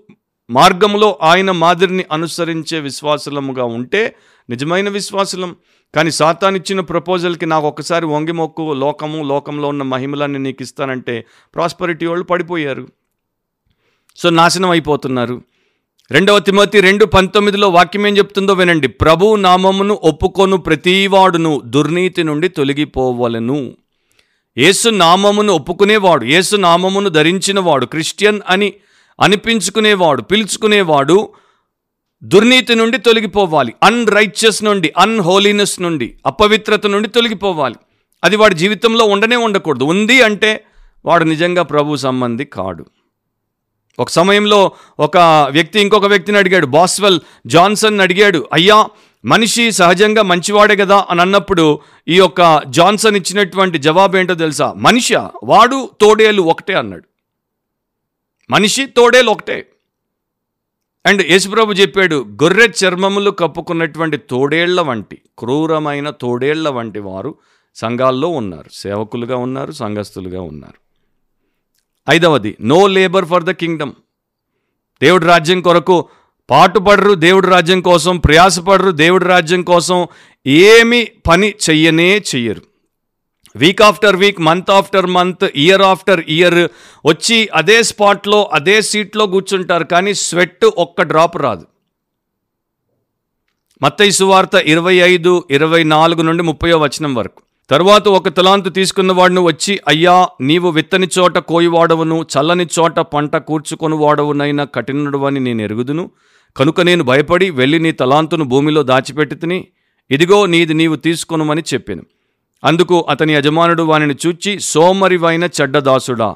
మార్గంలో 0.49 1.19
ఆయన 1.23 1.51
మాదిరిని 1.51 2.05
అనుసరించే 2.11 2.79
విశ్వాసులముగా 2.79 3.63
ఉంటే 3.63 4.15
నిజమైన 4.49 4.89
విశ్వాసులం 4.89 5.55
కానీ 5.95 6.11
సాతాన్ 6.11 6.55
ఇచ్చిన 6.55 6.79
ప్రపోజల్కి 6.79 7.45
నాకు 7.45 7.67
ఒకసారి 7.67 8.05
వంగిమొక్కు 8.05 8.73
లోకము 8.73 9.23
లోకంలో 9.23 9.67
ఉన్న 9.67 9.83
మహిమలన్నీ 9.83 10.39
నీకు 10.39 10.61
ఇస్తానంటే 10.61 11.25
ప్రాస్పరిటీ 11.55 12.05
వాళ్ళు 12.05 12.25
పడిపోయారు. 12.25 12.87
సో 14.15 14.29
నాశనం 14.29 14.69
అయిపోతున్నారు. 14.69 15.41
రెండవ 16.11 16.39
తిమోతి 16.39 16.81
రెండు 16.81 17.05
పంతొమ్మిదిలో 17.05 17.69
వాక్యం 17.69 18.07
ఏం 18.07 18.17
చెప్తుందో 18.17 18.53
వినండి. 18.53 18.87
ప్రభు 18.87 19.35
నామమును 19.35 19.99
ఒప్పుకొను 20.03 20.57
ప్రతివాడును 20.57 21.61
దుర్నీతి 21.65 22.23
నుండి 22.23 22.47
తొలగిపోవలను. 22.47 23.73
యేసు 24.57 24.89
నామమును 24.89 25.53
ఒప్పుకునేవాడు 25.53 26.25
యేసు 26.25 26.55
నామమును 26.55 27.09
ధరించినవాడు 27.09 27.85
క్రిస్టియన్ 27.85 28.41
అని 28.49 28.73
అనిపించుకునేవాడు 29.21 30.21
పిలుచుకునేవాడు 30.21 31.29
దుర్నీతి 32.23 32.75
నుండి 32.75 32.97
తొలగిపోవాలి. 32.97 33.73
అన్రైచియస్ 33.83 34.63
నుండి 34.63 34.93
అన్హోలీనెస్ 34.97 35.81
నుండి 35.81 36.15
అపవిత్రత 36.25 36.87
నుండి 36.87 37.07
తొలగిపోవాలి. 37.07 37.75
అది 38.23 38.35
వాడి 38.35 38.55
జీవితంలో 38.55 39.05
ఉండనే 39.05 39.35
ఉండకూడదు. 39.35 39.83
ఉంది 39.83 40.21
అంటే 40.21 40.63
వాడు 41.05 41.23
నిజంగా 41.23 41.63
ప్రభు 41.63 41.95
సంబంధి 41.95 42.45
కాడు. 42.45 42.85
ఒక 43.99 44.09
సమయంలో 44.09 44.71
ఒక 44.99 45.17
వ్యక్తి 45.51 45.79
ఇంకొక 45.79 46.05
వ్యక్తిని 46.05 46.37
అడిగాడు. 46.37 46.65
బాస్వెల్ 46.65 47.19
జాన్సన్ 47.47 48.01
అడిగాడు 48.01 48.49
అయ్యా 48.53 48.87
మనిషి 49.25 49.71
సహజంగా 49.71 50.21
మంచివాడే 50.21 50.75
కదా? 50.75 51.05
అని 51.09 51.21
అన్నప్పుడు 51.21 51.79
ఈ 52.07 52.15
యొక్క 52.15 52.61
జాన్సన్ 52.67 53.17
ఇచ్చినటువంటి 53.17 53.77
జవాబు 53.77 54.17
ఏంటో 54.17 54.33
తెలుసా? 54.33 54.73
మనిషి 54.77 55.15
వాడు 55.43 55.89
తోడేలు 56.01 56.41
ఒకటే 56.41 56.73
అన్నాడు. 56.73 57.03
మనిషి 58.49 58.85
తోడేలు 58.85 59.29
ఒకటే. 59.29 59.67
అండ్ 61.05 61.21
యేసుప్రభు 61.21 61.73
చెప్పాడు 61.73 62.15
గొర్రె 62.43 62.67
చర్మములు 62.85 63.31
కప్పుకున్నటువంటి 63.31 64.17
తోడేళ్ళ 64.17 64.81
వంటి 64.81 65.17
క్రూరమైన 65.37 66.09
తోడేళ్ళ 66.09 66.69
వంటి 66.69 66.99
వారు 66.99 67.35
సంఘాల్లో 67.75 68.27
ఉన్నారు. 68.27 68.69
సేవకులుగా 68.73 69.35
ఉన్నారు 69.35 69.71
సంఘస్థులుగా 69.71 70.41
ఉన్నారు. 70.41 70.79
ఐదవది 72.11 72.57
no 72.61 72.87
labour 72.87 73.25
for 73.25 73.43
the 73.43 73.51
kingdom 73.51 73.91
దేవుడి 75.01 75.25
రాజ్యం 75.25 75.61
కొరకు 75.61 76.09
పాటుపడరు 76.49 77.13
దేవుడి 77.13 77.47
రాజ్యం 77.47 77.81
కోసం 77.81 78.17
ప్రయాసపడరు 78.17 78.91
దేవుడి 78.91 79.25
రాజ్యం 79.25 79.61
కోసం 79.61 80.07
ఏమి 80.47 81.07
పని 81.27 81.53
చెయ్యనే 81.69 82.17
చెయ్యరు. 82.17 82.70
Week 83.55 83.81
after 83.81 84.15
week 84.15 84.41
month 84.41 84.71
after 84.71 85.05
month 85.05 85.45
year 85.55 85.81
after 85.81 86.23
year 86.27 86.69
వచ్చి 87.07 87.49
అదే 87.55 87.83
స్పాట్లో 87.83 88.49
అదే 88.53 88.81
సీట్లో 88.81 89.25
కూర్చుంటారు. 89.25 89.83
కానీ 89.83 90.13
స్వెట్ 90.13 90.65
ఒక్క 90.77 91.01
డ్రాప్ 91.01 91.37
రాదు. 91.37 91.65
మత్తయి 93.81 94.11
సువార్త 94.11 94.55
ఇరవై 94.55 94.95
ఐదు 94.95 95.43
ఇరవై 95.51 95.83
నాలుగు 95.83 96.21
నుండి 96.21 96.43
ముప్పై 96.43 96.73
వచనం 96.73 97.15
వరకు. 97.15 97.41
తరువాత 97.69 98.07
ఒక 98.07 98.27
తలాంతు 98.27 98.69
తీసుకున్నవాడును 98.69 99.41
వచ్చి 99.41 99.79
అయ్యా 99.87 100.29
నీవు 100.41 100.69
విత్తని 100.69 101.07
చోట 101.19 101.37
కోయివాడవును 101.37 102.25
చల్లని 102.33 102.67
చోట 102.79 102.99
పంట 102.99 103.35
కూర్చుకొని 103.35 103.95
వాడవునైనా 103.95 104.63
కఠినుడు 104.63 105.17
అని 105.17 105.39
నేను 105.39 105.61
ఎరుగుదును. 105.61 106.11
కనుక 106.57 106.81
నేను 106.81 107.03
భయపడి 107.03 107.49
వెళ్ళి 107.49 107.79
నీ 107.79 107.91
తలాంతును 107.91 108.43
భూమిలో 108.43 108.83
దాచిపెట్టి 108.83 109.35
తిని 109.35 109.67
ఇదిగో 110.11 110.45
నీది 110.45 110.73
నీవు 110.73 110.95
తీసుకొనుమని 110.95 111.63
చెప్పాను. 111.73 112.03
అందుకు 112.63 113.05
అతని 113.09 113.33
యజమానుడు 113.33 113.83
వానిని 113.83 114.15
చూచి 114.27 114.59
సోమరివైన 114.59 115.49
చెడ్డదాసుడా 115.61 116.35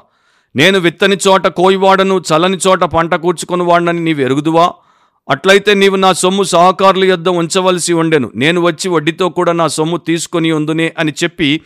నేను 0.56 0.78
విత్తని 0.78 1.16
చోట 1.28 1.46
కోయివాడను 1.46 2.22
చల్లని 2.28 2.58
చోట 2.68 2.84
పంట 2.84 3.14
కూర్చుకునివాడనని 3.14 4.00
నీవు 4.04 4.20
ఎరుగుదువా? 4.20 4.72
అట్లయితే 5.28 5.74
నీవు 5.74 5.96
నా 5.96 6.12
సొమ్ము 6.12 6.42
సహకారుల 6.42 7.04
యొద్ద 7.04 7.28
ఉంచవలసి 7.28 7.92
ఉండెను. 7.92 8.30
నేను 8.36 8.60
వచ్చి 8.60 8.88
వడ్డీతో 8.88 9.28
కూడా 9.28 9.52
నా 9.52 9.66
సొమ్ము 9.68 9.96
తీసుకొని 9.96 10.50
ఉందునే 10.52 10.94
అని 10.98 11.12
చెప్పి 11.24 11.60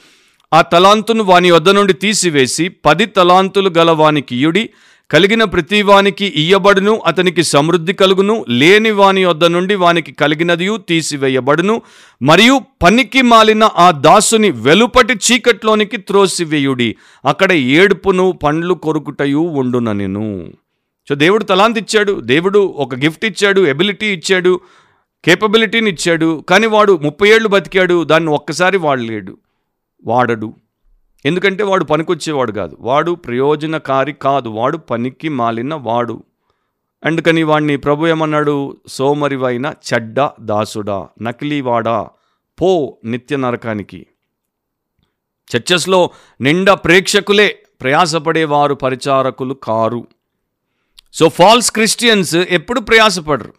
ఆ 0.53 0.61
తలాంతును 0.61 1.25
వాని 1.25 1.51
వద్ద 1.51 1.69
నుండి 1.69 1.93
తీసివేసి 1.93 2.69
పది 2.69 3.07
తలాంతులు 3.07 3.71
గల 3.79 3.91
వానికి 3.91 4.37
ఇయుడి 4.37 4.71
కలిగిన 5.11 5.45
ప్రతి 5.45 5.83
వానికి 5.83 6.27
ఇయ్యబడును 6.27 7.03
అతనికి 7.07 7.43
సమృద్ధి 7.43 7.93
కలుగును 7.93 8.45
లేని 8.49 8.91
వాని 8.91 9.25
వద్ద 9.25 9.45
నుండి 9.45 9.75
వానికి 9.75 10.13
కలిగినదియు 10.13 10.77
తీసివేయబడును 10.89 11.83
మరియు 12.23 12.63
పనికి 12.83 13.23
మాలిన 13.23 13.65
ఆ 13.77 13.91
దాసుని 13.91 14.51
వెలుపటి 14.51 15.15
చీకట్లోనికి 15.15 15.97
త్రోసివేయుడి 15.97 16.97
అక్కడ 17.25 17.53
ఏడుపును 17.53 18.33
పండ్లు 18.33 18.75
కొరుకుటయు 18.75 19.39
ఉండున 19.39 19.93
నేను 19.93 20.27
సో 21.09 21.15
దేవుడు 21.15 21.45
తలాంత్ 21.45 21.79
ఇచ్చాడు 21.79 22.21
దేవుడు 22.25 22.59
ఒక 22.77 22.95
గిఫ్ట్ 22.95 23.25
ఇచ్చాడు 23.25 23.61
ఎబిలిటీ 23.67 24.07
ఇచ్చాడు 24.07 24.61
కేపబిలిటీని 25.25 25.91
ఇచ్చాడు 25.91 26.45
కానీ 26.49 26.67
వాడు 26.67 26.93
ముప్పై 27.03 27.29
ఏళ్ళు 27.29 27.49
బతికాడు 27.49 28.05
దాన్ని 28.05 28.31
ఒక్కసారి 28.31 28.77
వాడలేడు 28.77 29.33
వాడడు. 30.05 30.49
ఎందుకంటే 31.27 31.65
వాడు 31.65 31.85
పనికొచ్చేవాడు 31.85 32.53
కాదు. 32.53 32.77
వాడు 32.81 33.13
ప్రయోజనకారి 33.13 34.13
కాదు. 34.13 34.49
వాడు 34.49 34.77
పనికి 34.77 35.29
మాలిన 35.29 35.75
వాడు. 35.75 36.23
అందుకని 37.05 37.43
వాడిని 37.43 37.77
ప్రభు 37.77 38.07
ఏమన్నాడు? 38.07 38.81
సోమరివైన 38.89 39.75
చెడ్డ 39.95 40.31
దాసుడా 40.41 41.09
నకిలీవాడా 41.23 42.09
పో 42.61 42.99
నిత్య 43.05 43.37
నరకానికి. 43.37 44.07
చర్చస్లో 45.57 46.11
నిండా 46.41 46.75
ప్రేక్షకులే 46.75 47.63
ప్రయాసపడేవారు 47.81 48.75
పరిచారకులు 48.75 49.55
కారు. 49.55 50.07
సో 51.13 51.29
ఫాల్స్ 51.29 51.73
క్రిస్టియన్స్ 51.73 52.37
ఎప్పుడు 52.37 52.81
ప్రయాసపడరు. 52.81 53.55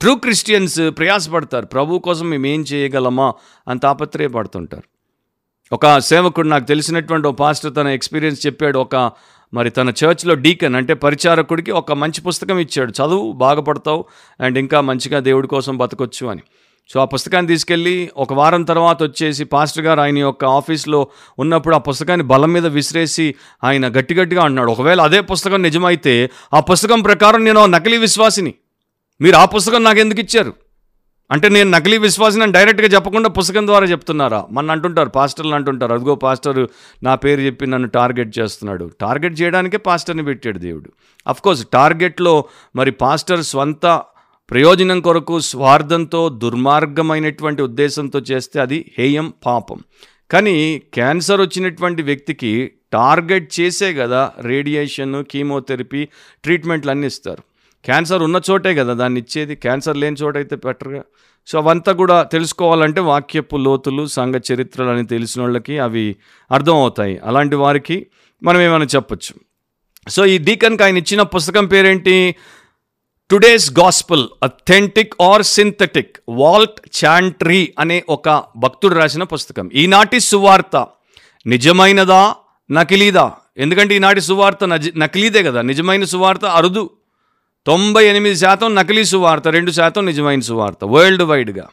ట్రూ 0.00 0.14
క్రిస్టియన్స్ 0.14 0.80
ప్రయాసపడతారు. 0.88 1.66
ప్రభు 1.66 1.98
కోసం 1.98 2.30
మేము 2.30 2.46
ఏం 2.46 2.62
చేయగలమా 2.62 3.34
అని 3.68 3.80
తాపత్రయపడుతుంటారు. 3.80 4.91
ఒక 5.72 5.98
సేవకుడు 5.98 6.48
నాకు 6.48 6.64
తెలిసినటువంటి 6.64 7.28
ఒక 7.28 7.34
పాస్టర్ 7.34 7.74
తన 7.76 7.88
ఎక్స్పీరియన్స్ 7.88 8.46
చెప్పాడు. 8.46 8.78
ఒక 8.78 9.12
మరి 9.54 9.70
తన 9.70 9.88
చర్చ్లో 9.88 10.34
డీకన్ 10.34 10.74
అంటే 10.74 10.94
పరిచారకుడికి 10.94 11.70
ఒక 11.70 11.92
మంచి 11.92 12.20
పుస్తకం 12.20 12.58
ఇచ్చాడు. 12.58 12.90
చదువు 12.90 13.32
బాగుపడతావు 13.32 14.04
అండ్ 14.40 14.58
ఇంకా 14.58 14.80
మంచిగా 14.80 15.20
దేవుడి 15.20 15.48
కోసం 15.48 15.78
బతకొచ్చు 15.78 16.26
అని. 16.26 16.42
సో 16.88 17.00
ఆ 17.00 17.04
పుస్తకాన్ని 17.04 17.48
తీసుకెళ్ళి 17.48 18.10
ఒక 18.16 18.34
వారం 18.34 18.62
తర్వాత 18.62 19.02
వచ్చేసి 19.02 19.44
పాస్టర్ 19.44 19.84
గారు 19.84 20.00
ఆయన 20.00 20.18
యొక్క 20.18 20.44
ఆఫీస్లో 20.44 21.08
ఉన్నప్పుడు 21.38 21.74
ఆ 21.74 21.78
పుస్తకాన్ని 21.78 22.26
బలం 22.26 22.52
మీద 22.52 22.66
విసిరేసి 22.66 23.34
ఆయన 23.64 23.88
గట్టి 23.88 24.14
గట్టిగా 24.14 24.62
ఒకవేళ 24.62 25.00
అదే 25.00 25.20
పుస్తకం 25.20 25.62
నిజమైతే 25.62 26.30
ఆ 26.54 26.60
పుస్తకం 26.60 27.00
ప్రకారం 27.00 27.44
నేను 27.44 27.66
నకిలీ 27.66 27.96
విశ్వాసిని. 27.96 28.54
మీరు 29.20 29.36
ఆ 29.36 29.44
పుస్తకం 29.44 29.84
నాకు 29.84 29.98
ఎందుకు 29.98 30.20
ఇచ్చారు? 30.20 30.54
అంటే 31.32 31.48
నేను 31.48 31.70
నకిలీ 31.70 31.98
విశ్వాసం 31.98 32.42
అని 32.42 32.52
డైరెక్ట్గా 32.52 32.88
చెప్పకుండా 32.88 33.28
పుస్తకం 33.28 33.66
ద్వారా 33.66 33.86
చెప్తున్నారా? 33.86 34.46
మన 34.50 34.70
అంటుంటారు 34.70 35.08
పాస్టర్లు 35.08 35.54
అంటుంటారు 35.54 35.94
అదిగో 35.94 36.14
పాస్టర్ 36.14 36.66
నా 37.02 37.14
పేరు 37.14 37.40
చెప్పి 37.40 37.66
నన్ను 37.66 37.88
టార్గెట్ 37.88 38.38
చేస్తున్నాడు. 38.38 38.90
టార్గెట్ 39.00 39.40
చేయడానికే 39.40 39.76
పాస్టర్ని 39.76 40.22
పెట్టాడు 40.22 40.58
దేవుడు. 40.58 40.90
కోర్స్ 41.40 41.66
టార్గెట్లో 41.72 42.44
మరి 42.76 42.90
పాస్టర్ 42.90 43.42
స్వంత 43.42 44.02
ప్రయోజనం 44.50 45.00
కొరకు 45.00 45.40
స్వార్థంతో 45.40 46.28
దుర్మార్గమైనటువంటి 46.28 47.62
ఉద్దేశంతో 47.62 48.18
చేస్తే 48.18 48.60
అది 48.60 48.92
హేయం 48.98 49.32
పాపం. 49.46 49.78
కానీ 50.30 50.82
క్యాన్సర్ 50.94 51.40
వచ్చినటువంటి 51.40 52.02
వ్యక్తికి 52.02 52.72
టార్గెట్ 52.92 53.60
చేసే 53.60 53.94
కదా 53.94 54.32
రేడియేషన్ 54.40 55.24
కీమోథెరపీ 55.24 56.04
ట్రీట్మెంట్లు 56.44 56.90
అన్నీ 56.90 57.06
ఇస్తారు. 57.06 57.42
క్యాన్సర్ 57.84 58.22
ఉన్న 58.22 58.40
చోటే 58.50 58.74
కదా 58.74 58.92
దాన్ని 58.92 59.20
ఇచ్చేది. 59.20 59.54
క్యాన్సర్ 59.54 59.96
లేని 59.96 60.16
చోట 60.22 60.36
అయితే 60.36 60.56
బెటర్గా 60.56 61.02
సో 61.46 61.58
అవంతా 61.58 61.92
కూడా 61.92 62.22
తెలుసుకోవాలంటే 62.22 63.00
వాక్యపు 63.00 63.56
లోతులు 63.56 64.06
సంఘ 64.06 64.34
చరిత్రలు 64.52 64.90
అని 64.90 65.06
తెలిసిన 65.06 65.42
వాళ్ళకి 65.42 65.78
అవి 65.78 66.16
అర్థం 66.52 66.76
అవుతాయి 66.76 67.18
అలాంటి 67.18 67.56
వారికి 67.56 68.06
మనం 68.42 68.60
ఏమైనా 68.60 68.84
చెప్పొచ్చు. 68.84 69.34
సో 70.10 70.26
ఈ 70.26 70.38
డీకన్కి 70.38 70.82
ఆయన 70.82 70.96
ఇచ్చిన 70.96 71.22
పుస్తకం 71.22 71.66
పేరేంటి? 71.66 72.34
Today's 73.30 73.72
gospel 73.72 74.28
authentic 74.42 75.14
or 75.22 75.42
synthetic 75.42 76.16
Walt 76.28 77.04
Chantry 77.04 77.74
అనే 77.78 78.04
ఒక 78.08 78.44
భక్తుడు 78.56 78.94
రాసిన 78.94 79.22
పుస్తకం. 79.22 79.70
ఈనాటి 79.74 80.20
సువార్త 80.20 80.86
నిజమైనదా 81.46 82.34
నకిలీదా? 82.70 83.32
ఎందుకంటే 83.56 83.96
ఈనాటి 83.96 84.20
సువార్త 84.20 84.64
నజ 84.64 84.90
నకిలీదే 84.96 85.42
కదా. 85.42 85.62
నిజమైన 85.62 86.04
సువార్త 86.04 86.44
అరుదు. 86.44 86.90
తొంభై 87.66 88.04
ఎనిమిది 88.04 88.36
శాతం 88.36 88.74
నకిలీ 88.74 89.04
సువార్త 89.04 89.48
రెండు 89.48 89.70
శాతం 89.70 90.06
నిజమైన 90.06 90.40
సువార్త 90.40 90.84
వరల్డ్ 90.84 91.22
వైడ్గా. 91.22 91.66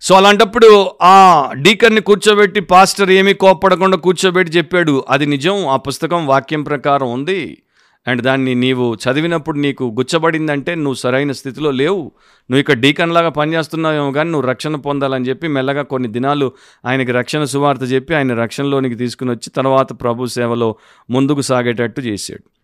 సో 0.00 0.14
అలాంటప్పుడు 0.14 0.90
ఆ 1.02 1.52
డీకర్ని 1.56 2.00
కూర్చోబెట్టి 2.00 2.60
పాస్టర్ 2.60 3.10
ఏమీ 3.10 3.34
కోప్పడకుండా 3.34 3.96
కూర్చోబెట్టి 3.96 4.58
చెప్పాడు 4.58 5.04
అది 5.08 5.26
నిజం 5.26 5.66
ఆ 5.66 5.76
పుస్తకం 5.76 6.26
వాక్యం 6.26 6.62
ప్రకారం 6.62 7.12
ఉంది. 7.12 7.62
అండ్ 8.08 8.22
దాన్ని 8.22 8.54
నీవు 8.54 8.98
చదివినప్పుడు 9.04 9.58
నీకు 9.58 9.84
గుచ్చబడిందంటే 9.84 10.74
నువ్వు 10.74 10.94
సరైన 10.94 11.32
స్థితిలో 11.32 11.70
లేవు. 11.70 12.12
నువ్వు 12.50 12.58
ఇక్కడ 12.58 12.74
డీకన్ 12.74 13.14
లాగా 13.14 13.28
పనిచేస్తున్నావేమో 13.28 14.12
కానీ 14.12 14.30
నువ్వు 14.30 14.48
రక్షణ 14.48 14.76
పొందాలని 14.76 15.28
చెప్పి 15.28 15.48
మెల్లగా 15.48 15.82
కొన్ని 15.82 16.08
దినాలు 16.08 16.52
ఆయనకి 16.86 17.12
రక్షణ 17.12 17.44
సువార్త 17.44 17.82
చెప్పి 17.82 18.14
ఆయన 18.14 18.34
రక్షణలోనికి 18.34 18.94
తీసుకుని 18.94 19.30
వచ్చి 19.30 19.50
తర్వాత 19.50 20.00
ప్రభు 20.00 20.26
సేవలో 20.26 20.76
ముందుకు 21.10 21.40
సాగేటట్టు 21.40 22.00
చేశాడు. 22.00 22.57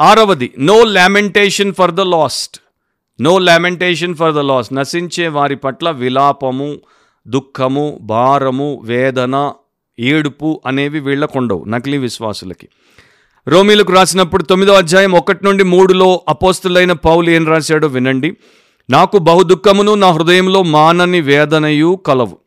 ఆరవది 0.00 0.54
no 0.58 0.84
lamentation 0.84 1.74
for 1.74 1.90
the 1.90 2.00
lost 2.00 2.60
no 3.20 3.38
lamentation 3.38 4.14
for 4.14 4.34
the 4.34 4.38
lost 4.38 4.72
నశించే 4.72 5.28
వారి 5.28 5.56
పట్ల 5.56 5.90
విలాపము 5.90 6.76
దుఃఖము 7.28 7.98
భారము 8.02 8.80
వేదన 8.84 9.52
ఏడుపు 9.98 10.62
అనేవి 10.66 11.00
వీళ్ళకుండవు 11.00 11.64
నకిలీ 11.64 11.98
విశ్వాసులకి. 11.98 12.68
రోమిలకు 13.48 13.92
రాసినప్పుడు 13.92 14.42
తొమ్మిదో 14.42 14.74
అధ్యాయం 14.74 15.12
ఒకటి 15.12 15.44
నుండి 15.44 15.64
మూడులో 15.64 16.22
అపోస్తులైన 16.28 16.92
పౌలు 16.92 17.30
ఏం 17.30 17.46
రాశాడో 17.46 17.86
వినండి. 17.86 18.36
నాకు 18.90 19.18
బహుదుఃఖమును 19.18 19.94
నా 19.94 20.10
హృదయంలో 20.10 20.62
మానని 20.62 21.20
వేదనయు 21.20 22.00
కలవు. 22.06 22.38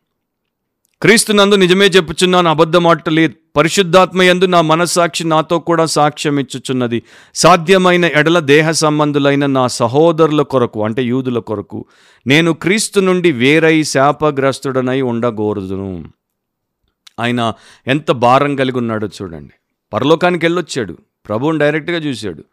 క్రీస్తునందు 1.02 1.56
నిజమే 1.56 1.86
చెప్పుచున్నాను 1.86 2.50
అబద్ధమాట 2.50 3.10
లేదు. 3.10 3.34
పరిశుద్ధాత్మ 3.56 4.22
నా 4.46 4.62
మనస్సాక్షి 4.62 5.24
నాతో 5.24 5.60
కూడా 5.60 5.86
సాక్ష్యం 5.86 6.40
ఇచ్చుచున్నది. 6.40 7.04
సాధ్యమైన 7.36 8.06
ఎడల 8.06 8.40
దేహ 8.40 8.72
సంబంధులైన 8.72 9.46
నా 9.46 9.68
సహోదరుల 9.68 10.42
కొరకు 10.42 10.84
అంటే 10.84 11.04
యూదుల 11.04 11.40
కొరకు 11.40 11.86
నేను 12.28 12.54
క్రీస్తు 12.54 13.00
నుండి 13.00 13.32
వేరై 13.32 13.84
శాపగ్రస్తుడనై 13.84 15.02
ఉండగోరుదును. 15.02 16.04
ఆయన 17.20 17.54
ఎంత 17.88 18.12
భారం 18.12 18.56
కలిగి 18.56 18.78
ఉన్నాడో 18.78 19.08
చూడండి. 19.08 19.54
పరలోకానికి 19.94 20.46
వెళ్ళొచ్చాడు. 20.46 20.98
ప్రభువుని 21.28 21.60
డైరెక్ట్గా 21.60 21.98
చూశాడు. 21.98 22.44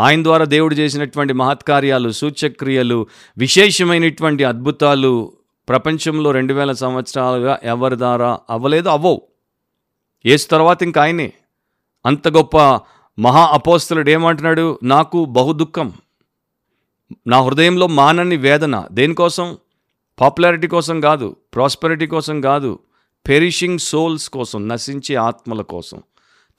ఆయన 0.00 0.22
ద్వారా 0.22 0.44
దేవుడు 0.44 0.74
చేసినటువంటి 0.74 1.32
మహత్కార్యాలు 1.32 2.10
సూచక్రియలు 2.10 3.06
విశేషమైనటువంటి 3.38 4.44
అద్భుతాలు 4.44 5.32
ప్రపంచంలో 5.68 6.30
రెండు 6.30 6.54
వేల 6.54 6.72
సంవత్సరాలుగా 6.72 7.58
ఎవరి 7.62 7.96
ద్వారా 7.96 8.40
అవ్వలేదు? 8.50 8.88
అవ్వవు. 8.88 9.22
ఏసు 10.26 10.48
తర్వాత 10.48 10.82
ఇంక 10.82 10.98
ఆయనే. 10.98 11.32
అంత 12.06 12.28
గొప్ప 12.28 12.80
మహా 13.18 13.46
అపోస్తలుడు 13.46 14.10
ఏమంటున్నాడు? 14.10 14.78
నాకు 14.82 15.24
బహు 15.24 15.52
దుఃఖం. 15.52 15.92
నా 17.26 17.42
హృదయంలో 17.42 17.86
మానని 17.86 18.36
వేదన. 18.36 18.88
దేనికోసం? 18.92 19.58
పాపులారిటీ 20.20 20.66
కోసం 20.66 21.00
కాదు. 21.00 21.36
ప్రాస్పెరిటీ 21.54 22.06
కోసం 22.06 22.40
కాదు. 22.40 22.78
పెరిషింగ్ 23.28 23.78
సోల్స్ 23.78 24.30
కోసం 24.30 24.68
నశించే 24.68 25.14
ఆత్మల 25.14 25.62
కోసం. 25.62 26.02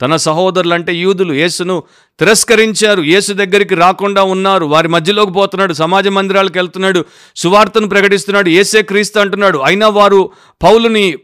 తన 0.00 0.16
సహోదరులంటే 0.16 0.94
యూదులు 0.94 1.32
యేసును 1.32 1.82
తిరస్కరించారు. 2.20 3.02
యేసు 3.02 3.32
దగ్గరికి 3.32 3.74
రాకుండా 3.74 4.22
ఉన్నారు. 4.22 4.64
వారి 4.64 4.88
మధ్యలోకి 4.88 5.32
పోతున్నాడు. 5.32 5.72
సమాజ 5.72 6.08
మందిరాలకు 6.08 6.58
వెళ్తున్నాడు. 6.58 7.04
సువార్తను 7.36 7.88
ప్రకటిస్తున్నాడు. 7.88 8.48
ఏసే 8.48 8.82
క్రీస్తు 8.82 9.18
అంటున్నాడు. 9.18 9.58
అయినా 9.58 9.88
వారు 9.88 10.30
పౌలుని 10.62 11.18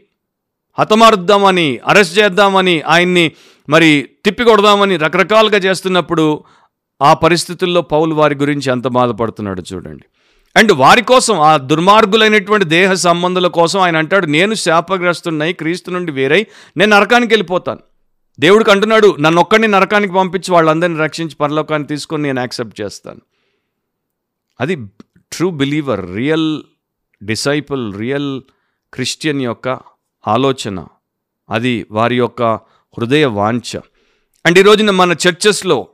హతమారుద్దామని 0.79 1.79
అరెస్ట్ 1.87 2.19
చేద్దామని 2.19 2.81
ఆయన్ని 2.81 3.31
మరి 3.69 4.09
తిప్పికొడదామని 4.25 4.97
రకరకాలుగా 4.97 5.57
చేస్తున్నప్పుడు 5.57 6.43
ఆ 7.01 7.13
పరిస్థితుల్లో 7.13 7.81
పౌలు 7.81 8.15
వారి 8.15 8.35
గురించి 8.35 8.71
ఎంత 8.71 8.87
బాధపడుతున్నాడు 8.87 9.63
చూడండి. 9.73 10.03
అండ్ 10.55 10.71
వారి 10.71 11.01
కోసం 11.01 11.39
ఆ 11.39 11.57
దుర్మార్గులైనటువంటి 11.57 12.65
దేహ 12.65 12.93
సంబంధుల 12.93 13.47
కోసం 13.47 13.79
ఆయన 13.79 13.97
అంటాడు 13.97 14.25
నేను 14.25 14.53
శాపగ్రస్తున్నై 14.53 15.53
క్రీస్తు 15.53 15.91
నుండి 15.91 16.11
వేరై 16.11 16.45
నేను 16.77 16.97
నరకానికి 16.97 17.33
వెళ్ళిపోతాను. 17.33 17.79
దేవుడికి 18.39 18.71
అంటున్నాడు 18.71 19.15
నన్ను 19.19 19.41
ఒక్కడిని 19.41 19.67
నరకానికి 19.67 20.13
పంపించి 20.13 20.53
వాళ్ళందరినీ 20.53 20.99
రక్షించి 20.99 21.35
పరలోకాన్ని 21.35 21.87
తీసుకొని 21.87 22.23
నేను 22.23 22.39
యాక్సెప్ట్ 22.39 22.81
చేస్తాను. 22.81 23.21
అది 24.61 24.75
true 25.31 25.49
believer 25.49 26.15
real 26.15 26.63
disciple 27.23 27.95
real 27.95 28.41
Christian 28.93 29.41
యొక్క 29.41 29.79
ఆలోచన. 30.27 30.85
అది 31.49 31.85
వారి 31.91 32.17
యొక్క 32.17 32.43
హృదయ 32.97 33.25
వాంఛ. 33.25 33.79
అండ్ 34.45 34.59
ఈరోజున 34.59 34.89
మన 34.89 35.11
చర్చెస్లో 35.11 35.87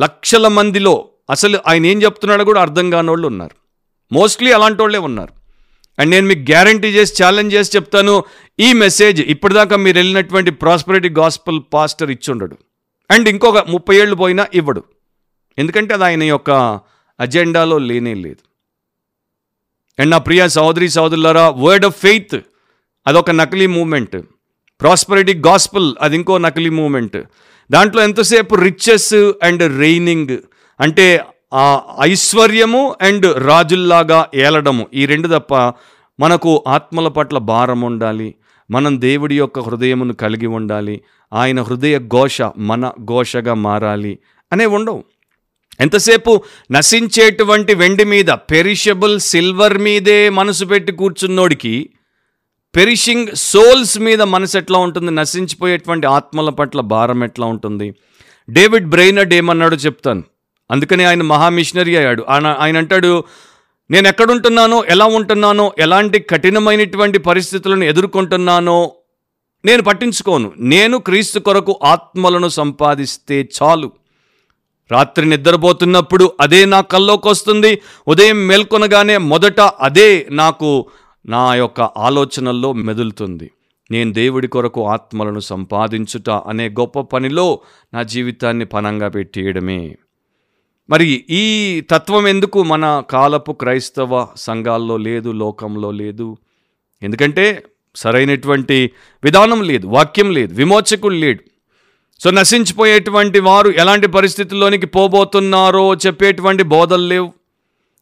లక్షల 0.00 0.48
మందిలో 0.48 1.08
అసలు 1.30 1.58
ఆయన 1.66 1.86
ఏం 1.86 2.02
చెప్తున్నాడో 2.02 2.44
కూడా 2.44 2.60
అర్థం 2.60 2.90
కాని 2.90 3.10
వాళ్ళు 3.10 3.26
ఉన్నారు. 3.26 3.56
మోస్ట్లీ 4.12 4.52
అలాంటి 4.52 4.82
వాళ్ళే 4.82 4.98
ఉన్నారు. 4.98 5.43
అండ్ 5.98 6.10
నేను 6.10 6.26
మీకు 6.26 6.44
గ్యారంటీ 6.52 6.88
చేసి 6.88 7.12
ఛాలెంజ్ 7.22 7.54
చేసి 7.54 7.70
చెప్తాను 7.76 8.14
ఈ 8.58 8.72
మెసేజ్ 8.72 9.20
ఇప్పటిదాకా 9.34 9.76
మీరు 9.84 9.96
వెళ్ళినటువంటి 9.96 10.50
ప్రాస్పరిటీ 10.62 11.10
గాస్పల్ 11.20 11.60
పాస్టర్ 11.74 12.10
ఇచ్చుండడు. 12.10 12.56
అండ్ 13.10 13.28
ఇంకొక 13.28 13.58
ముప్పై 13.74 13.96
ఏళ్ళు 14.02 14.16
పోయినా 14.22 14.46
ఇవ్వడు. 14.54 14.82
ఎందుకంటే 15.58 15.94
అది 15.94 16.04
ఆయన 16.04 16.22
యొక్క 16.22 16.50
అజెండాలో 17.20 17.78
లేనే 17.78 18.14
లేదు. 18.14 18.42
అండ్ 19.98 20.10
నా 20.10 20.18
ప్రియ 20.18 20.48
సహోదరి 20.48 20.88
సహోదరులారా 20.88 21.48
వర్డ్ 21.64 21.84
ఆఫ్ 21.86 21.98
ఫెయిత్ 22.00 22.36
అదొక 23.06 23.30
నకిలీ 23.30 23.66
మూమెంట్ 23.66 24.16
ప్రాస్పరిటీ 24.80 25.34
గాస్పల్ 25.48 25.88
అది 26.00 26.16
ఇంకో 26.16 26.38
నకిలీ 26.38 26.70
మూమెంట్ 26.78 27.18
దాంట్లో 27.70 28.00
ఎంతసేపు 28.02 28.54
రిచెస్ 28.54 29.14
అండ్ 29.42 29.62
రెయినింగ్ 29.78 30.32
అంటే 30.80 31.06
ఆ 31.54 31.82
ఐశ్వర్యము 32.02 32.96
అండ్ 33.02 33.46
రాజుల్లాగా 33.46 34.26
ఏలడము. 34.34 34.86
ఈ 34.94 35.06
రెండు 35.06 35.28
తప్ప 35.28 35.54
మనకు 36.20 36.64
ఆత్మల 36.68 37.08
పట్ల 37.08 37.38
భారం 37.38 37.80
ఉండాలి. 37.80 38.34
మనం 38.70 39.00
దేవుడి 39.00 39.38
యొక్క 39.38 39.58
హృదయమును 39.58 40.12
కలిగి 40.12 40.46
ఉండాలి. 40.46 41.00
ఆయన 41.32 41.62
హృదయ 41.62 41.98
ఘోష 41.98 42.42
మన 42.58 42.92
ఘోషగా 43.04 43.54
మారాలి 43.54 44.18
అనే 44.52 44.66
ఉండవు. 44.66 45.04
ఎంతసేపు 45.80 46.42
నశించేటువంటి 46.72 47.74
వెండి 47.74 48.04
మీద 48.04 48.26
పెరిషబుల్ 48.26 49.20
సిల్వర్ 49.20 49.78
మీదే 49.78 50.28
మనసు 50.28 50.64
పెట్టి 50.64 50.92
కూర్చున్నోడికి 50.92 51.90
పెరిషింగ్ 52.76 53.26
సోల్స్ 53.34 53.98
మీద 53.98 54.22
మనసు 54.22 54.58
ఎట్లా 54.58 54.78
ఉంటుంది? 54.78 55.10
నశించిపోయేటువంటి 55.10 56.06
ఆత్మల 56.06 56.50
పట్ల 56.50 56.80
భారం 56.80 57.24
ఎట్లా 57.24 57.46
ఉంటుంది? 57.46 57.94
డేవిడ్ 58.50 58.86
బ్రెయినర్డ్ 58.86 59.34
ఏమన్నాడో 59.34 59.76
చెప్తాను. 59.76 60.22
అందుకని 60.74 61.04
ఆయన 61.04 61.22
మహా 61.22 61.48
మిషనరీ 61.48 61.96
అయ్యాడు. 61.96 62.24
ఆయన 62.28 62.46
ఆయన 62.60 62.76
అంటాడు 62.82 63.24
నేను 63.90 64.08
ఎక్కడుంటున్నానో 64.08 64.84
ఎలా 64.88 65.06
ఉంటున్నానో 65.18 65.72
ఎలాంటి 65.78 66.18
కఠినమైనటువంటి 66.20 67.18
పరిస్థితులను 67.18 67.84
ఎదుర్కొంటున్నానో 67.84 68.78
నేను 69.64 69.82
పట్టించుకోను. 69.82 70.52
నేను 70.58 70.98
క్రీస్తు 70.98 71.38
కొరకు 71.38 71.74
ఆత్మలను 71.84 72.48
సంపాదిస్తే 72.48 73.48
చాలు. 73.56 73.90
రాత్రి 74.92 75.26
నిద్రపోతున్నప్పుడు 75.26 76.32
అదే 76.40 76.64
నా 76.64 76.80
కల్లోకి 76.80 77.28
వస్తుంది 77.28 77.70
ఉదయం 78.08 78.46
మేల్కొనగానే 78.46 79.16
మొదట 79.16 79.60
అదే 79.60 80.26
నాకు 80.30 80.70
నా 81.26 81.54
యొక్క 81.54 81.80
ఆలోచనల్లో 81.80 82.72
మెదులుతుంది. 82.72 83.50
నేను 83.90 84.12
దేవుడి 84.12 84.48
కొరకు 84.48 84.86
ఆత్మలను 84.88 85.40
సంపాదించుట 85.40 86.30
అనే 86.30 86.68
గొప్ప 86.68 87.00
పనిలో 87.00 87.60
నా 87.94 88.02
జీవితాన్ని 88.02 88.64
పనంగా 88.64 89.08
పెట్టేయడమే. 89.08 89.80
మరి 90.90 91.24
ఈ 91.30 91.80
తత్వం 91.90 92.28
ఎందుకు 92.28 92.62
మన 92.62 93.02
కాలపు 93.10 93.52
క్రైస్తవ 93.52 94.26
సంఘాల్లో 94.36 94.96
లేదు 94.96 95.30
లోకంలో 95.30 95.90
లేదు? 95.90 96.36
ఎందుకంటే 97.02 97.62
సరైనటువంటి 97.96 98.90
విధానం 99.24 99.62
లేదు 99.62 99.86
వాక్యం 99.86 100.32
లేదు 100.32 100.54
విమోచకుడు 100.54 101.14
లేడు. 101.14 101.40
సో 102.20 102.30
నశించిపోయేటువంటి 102.30 103.40
వారు 103.40 103.70
ఎలాంటి 103.70 104.06
పరిస్థితుల్లోనికి 104.06 104.86
పోబోతున్నారో 104.86 105.94
చెప్పేటువంటి 105.94 106.62
బోధలు 106.62 107.06
లేవు. 107.06 107.32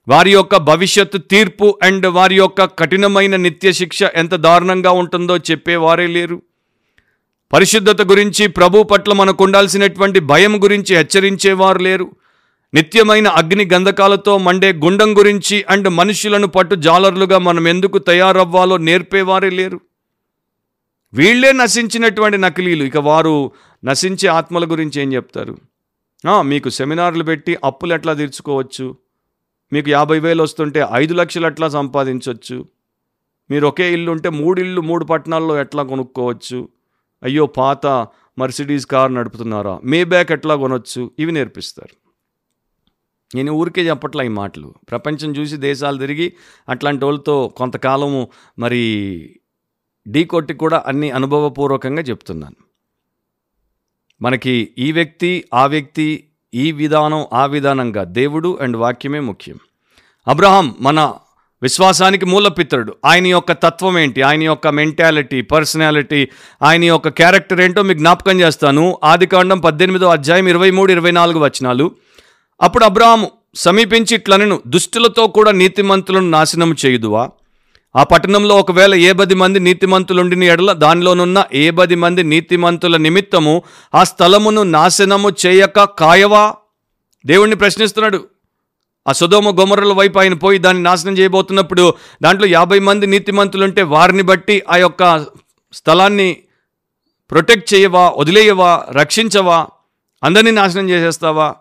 వారి 0.09 0.33
యొక్క 0.33 0.57
భవిష్యత్తు 0.57 1.19
తీర్పు 1.19 1.79
అండ్ 1.83 2.07
వారి 2.07 2.37
యొక్క 2.37 2.65
కఠినమైన 2.65 3.37
నిత్య 3.37 3.73
శిక్ష 3.73 4.03
ఎంత 4.03 4.35
దారుణంగా 4.35 4.91
ఉంటుందో 4.91 5.37
చెప్పేవారే 5.37 6.07
లేరు. 6.07 6.43
పరిశుద్ధత 7.53 8.03
గురించి 8.03 8.47
ప్రభు 8.47 8.83
పట్ల 8.83 9.13
మనకు 9.13 9.45
ఉండాల్సినటువంటి 9.45 10.21
భయం 10.21 10.65
గురించి 10.65 10.97
హెచ్చరించేవారు 10.97 11.79
లేరు. 11.79 12.11
నిత్యమైన 12.75 13.29
అగ్ని 13.39 13.65
గంధకాలతో 13.73 14.35
మండే 14.39 14.69
గుండం 14.73 15.11
గురించి 15.19 15.57
అండ్ 15.71 15.89
మనుషులను 15.89 16.47
పట్టు 16.47 16.75
జాలర్లుగా 16.87 17.39
మనం 17.39 17.69
ఎందుకు 17.69 17.99
తయారవ్వాలో 17.99 18.77
నేర్పేవారే 18.87 19.51
లేరు. 19.51 19.81
వీళ్ళే 21.15 21.51
నశించినటువంటి 21.53 22.39
నకిలీలు. 22.39 22.85
ఇక 22.85 22.99
వారు 23.09 23.35
నశించే 23.85 24.29
ఆత్మల 24.29 24.65
గురించి 24.71 24.97
ఏం 25.03 25.13
చెప్తారు? 25.13 25.57
మీకు 26.51 26.69
సెమినార్లు 26.69 27.25
పెట్టి 27.25 27.53
అప్పులు 27.65 27.95
ఎట్లా 27.95 28.13
తీర్చుకోవచ్చు? 28.21 28.87
మీకు 29.73 29.89
యాభై 29.91 30.19
వేలు 30.19 30.43
వస్తుంటే 30.43 30.81
ఐదు 30.93 31.15
లక్షలు 31.15 31.47
ఎట్లా 31.47 31.69
సంపాదించవచ్చు 31.69 32.65
మీరు 33.51 33.67
ఒకే 33.67 33.87
ఇల్లు 33.93 34.11
ఉంటే 34.11 34.29
మూడు 34.41 34.59
ఇల్లు 34.61 34.81
మూడు 34.81 35.05
పట్టణాల్లో 35.05 35.55
ఎట్లా 35.61 35.83
కొనుక్కోవచ్చు? 35.83 36.69
అయ్యో 37.23 37.47
పాత 37.47 37.87
మర్సిడీస్ 38.39 38.87
కార్ 38.87 39.15
నడుపుతున్నారా? 39.15 39.75
మే 39.85 40.01
బ్యాక్ 40.05 40.33
ఎట్లా 40.33 40.57
కొనొచ్చు? 40.63 41.03
ఇవి 41.19 41.33
నేర్పిస్తారు. 41.33 41.95
నేను 43.35 43.53
ఊరికే 43.53 43.89
చెప్పట్లా 43.89 44.25
ఈ 44.25 44.29
మాటలు. 44.29 44.75
ప్రపంచం 44.91 45.37
చూసి 45.37 45.57
దేశాలు 45.57 45.99
తిరిగి 45.99 46.33
అట్లాంటి 46.69 47.05
వాళ్ళతో 47.05 47.49
కొంతకాలము 47.57 48.29
మరి 48.59 48.83
ఢీ 50.09 50.25
కొట్టి 50.25 50.55
కూడా 50.55 50.85
అన్ని 50.87 51.11
అనుభవపూర్వకంగా 51.11 52.03
చెప్తున్నాను. 52.03 52.57
మనకి 54.23 54.69
ఈ 54.79 54.93
వ్యక్తి 54.93 55.45
ఆ 55.55 55.67
వ్యక్తి 55.67 56.25
ఈ 56.55 56.73
విధానం 56.73 57.27
ఆ 57.33 57.47
విధానంగా 57.47 58.05
దేవుడు 58.05 58.59
అండ్ 58.61 58.77
వాక్యమే 58.77 59.21
ముఖ్యం. 59.21 59.59
అబ్రహాం 60.29 60.75
మన 60.81 61.15
విశ్వాసానికి 61.63 62.27
మూలపిత్రుడు. 62.27 62.97
ఆయన 63.05 63.27
యొక్క 63.27 63.53
తత్వం 63.53 63.99
ఏంటి? 63.99 64.23
ఆయన 64.23 64.43
యొక్క 64.43 64.69
మెంటాలిటీ 64.69 65.43
పర్సనాలిటీ 65.43 66.29
ఆయన 66.63 66.85
యొక్క 66.85 67.09
క్యారెక్టర్ 67.09 67.61
ఏంటో 67.61 67.83
మీకు 67.83 67.99
జ్ఞాపకం 67.99 68.41
చేస్తాను. 68.41 68.99
ఆది 69.05 69.27
కాండం 69.27 69.61
పద్దెనిమిదో 69.61 70.07
అధ్యాయం 70.09 70.49
ఇరవై 70.49 70.71
మూడు 70.71 70.93
ఇరవై 70.93 71.11
నాలుగు 71.11 71.39
వచనాలు. 71.39 71.91
అప్పుడు 72.63 72.85
అబ్రాహాము 72.85 73.31
సమీపించి 73.55 74.15
ఇట్లనను 74.15 74.63
దుష్టులతో 74.67 75.27
కూడా 75.27 75.53
నీతిమంతులను 75.53 76.31
నాశనం 76.31 76.77
చేయుదువా? 76.87 77.31
ఆ 77.97 78.03
పట్టణంలో 78.03 78.57
ఒకవేళ 78.57 78.95
ఏ 78.95 79.13
పది 79.13 79.35
మంది 79.35 79.61
నీతిమంతులుండిన 79.61 80.45
ఎడల 80.45 80.73
దానిలోనున్న 80.73 81.45
ఏ 81.55 81.71
పది 81.71 81.95
మంది 81.95 82.23
నీతిమంతుల 82.23 82.97
నిమిత్తము 82.97 83.63
ఆ 83.95 84.05
స్థలమును 84.05 84.63
నాశనము 84.63 85.31
చేయక 85.47 85.85
కాయవా? 85.85 86.55
దేవుణ్ణి 87.27 87.57
ప్రశ్నిస్తున్నాడు. 87.57 88.25
ఆ 89.09 89.13
సుధోమ 89.13 89.51
గొమరల 89.51 89.93
వైపు 89.93 90.19
ఆయన 90.19 90.35
పోయి 90.35 90.59
దాన్ని 90.59 90.83
నాశనం 90.83 91.19
చేయబోతున్నప్పుడు 91.19 91.95
దాంట్లో 92.23 92.47
యాభై 92.47 92.79
మంది 92.79 93.07
నీతిమంతులుంటే 93.07 93.83
వారిని 93.83 94.23
బట్టి 94.23 94.63
ఆ 94.71 94.77
యొక్క 94.77 95.25
స్థలాన్ని 95.73 96.37
ప్రొటెక్ట్ 97.31 97.75
చేయవా 97.75 98.13
వదిలేయవా 98.17 98.87
రక్షించవా? 98.91 99.67
అందరినీ 100.25 100.51
నాశనం 100.51 100.91
చేసేస్తావా? 100.91 101.55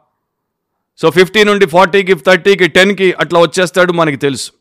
సో 0.98 1.10
ఫిఫ్టీ 1.10 1.44
నుండి 1.44 1.66
ఫార్టీకి 1.66 2.14
థర్టీకి 2.14 2.68
టెన్కి 2.68 3.14
అట్లా 3.20 3.39
వచ్చేస్తాడు 3.39 3.94
మనకి 3.94 4.18
తెలుసు. 4.18 4.52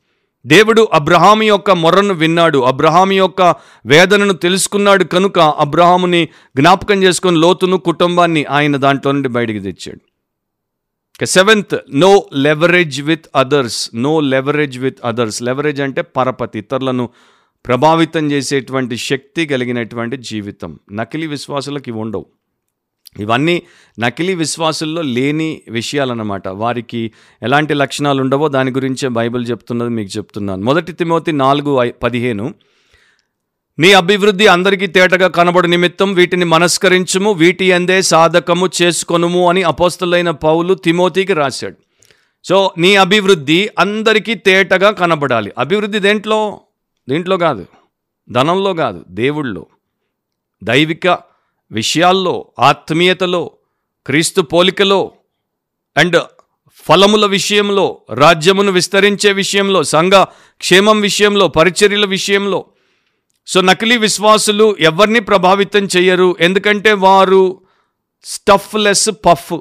దేవుడు 0.47 0.89
అబ్రహాము 0.93 1.43
యొక్క 1.43 1.71
మొర్రను 1.71 2.15
విన్నాడు. 2.15 2.59
అబ్రహాము 2.59 3.13
యొక్క 3.13 3.55
వేదనను 3.87 4.33
తెలుసుకున్నాడు 4.33 5.05
కనుక 5.05 5.39
అబ్రహాముని 5.39 6.29
జ్ఞాపకం 6.57 7.03
చేసుకుని 7.03 7.37
లోతును 7.37 7.77
కుటుంబాన్ని 7.77 8.45
ఆయన 8.45 8.77
దాంట్లో 8.77 9.13
నుండి 9.13 9.29
బయటికి 9.29 9.61
తెచ్చాడు. 9.61 10.11
Seventh 11.25 11.79
no 11.95 12.27
leverage 12.35 13.03
with 13.03 13.27
others 13.37 13.91
no 13.95 14.21
leverage 14.21 14.79
with 14.79 14.99
others 15.05 15.43
leverage 15.43 15.81
అంటే 15.81 16.03
పరపతి 16.03 16.59
ఇతరులను 16.59 17.09
ప్రభావితం 17.67 18.33
చేసేటువంటి 18.33 18.97
శక్తి 18.97 19.47
కలిగినటువంటి 19.47 20.17
జీవితం. 20.17 20.79
నకిలీ 20.93 21.27
విశ్వాసులకు 21.27 21.89
ఇవి 21.89 21.99
ఉండవు. 21.99 22.27
ఇవన్నీ 23.19 23.63
నకిలీ 24.01 24.35
విశ్వాసుల్లో 24.35 25.03
లేని 25.03 25.63
విషయాలన్నమాట. 25.69 26.49
వారికి 26.49 27.13
ఎలాంటి 27.43 27.75
లక్షణాలు 27.75 28.21
ఉండవో 28.21 28.49
దాని 28.49 28.71
గురించే 28.71 29.09
బైబిల్ 29.09 29.51
చెప్తున్నది 29.51 29.91
మీకు 29.91 30.17
చెప్తున్నాను. 30.17 30.63
మొదటి 30.63 30.93
తిమోతి 30.93 31.33
నాలుగు 31.33 31.91
పదిహేను. 31.91 32.55
నీ 33.79 33.93
అభివృద్ధి 33.93 34.47
అందరికీ 34.47 34.87
తేటగా 34.87 35.29
కనబడు 35.29 35.67
నిమిత్తం 35.67 36.15
వీటిని 36.15 36.45
మనస్కరించుము 36.45 37.33
వీటి 37.33 37.73
అందే 37.73 38.03
సాధకము 38.03 38.71
చేసుకొనుము 38.83 39.49
అని 39.49 39.63
అపోస్తులైన 39.63 40.31
పౌలు 40.31 40.75
తిమోతికి 40.75 41.33
రాశాడు. 41.33 41.77
సో 42.45 42.75
నీ 42.79 42.97
అభివృద్ధి 42.97 43.71
అందరికీ 43.79 44.35
తేటగా 44.35 44.91
కనబడాలి. 44.91 45.53
అభివృద్ధి 45.59 45.99
దేంట్లో? 45.99 46.61
దీంట్లో 47.09 47.37
కాదు. 47.37 47.67
ధనంలో 48.31 48.75
కాదు. 48.75 49.05
దేవుళ్ళో. 49.09 49.67
దైవిక 50.65 51.30
విషయాల్లో 51.73 52.47
ఆత్మీయతలో 52.59 53.51
క్రీస్తు 54.07 54.41
పోలికలో 54.41 55.13
అండ్ 55.97 56.23
ఫలముల 56.75 57.27
విషయంలో 57.27 57.99
రాజ్యమును 58.15 58.73
విస్తరించే 58.73 59.33
విషయంలో 59.33 59.83
సంఘ 59.83 60.13
క్షేమం 60.57 61.01
విషయంలో 61.01 61.49
పరిచర్యల 61.49 62.07
విషయంలో. 62.07 62.65
సో 63.47 63.61
నకిలీ 63.61 63.97
విశ్వాసులు 63.97 64.77
ఎవరిని 64.81 65.21
ప్రభావితం 65.21 65.89
చేయరు 65.97 66.37
ఎందుకంటే 66.41 66.93
వారు 66.93 67.61
స్టఫ్ 68.25 68.75
లెస్ 68.75 69.11
పఫ్. 69.27 69.53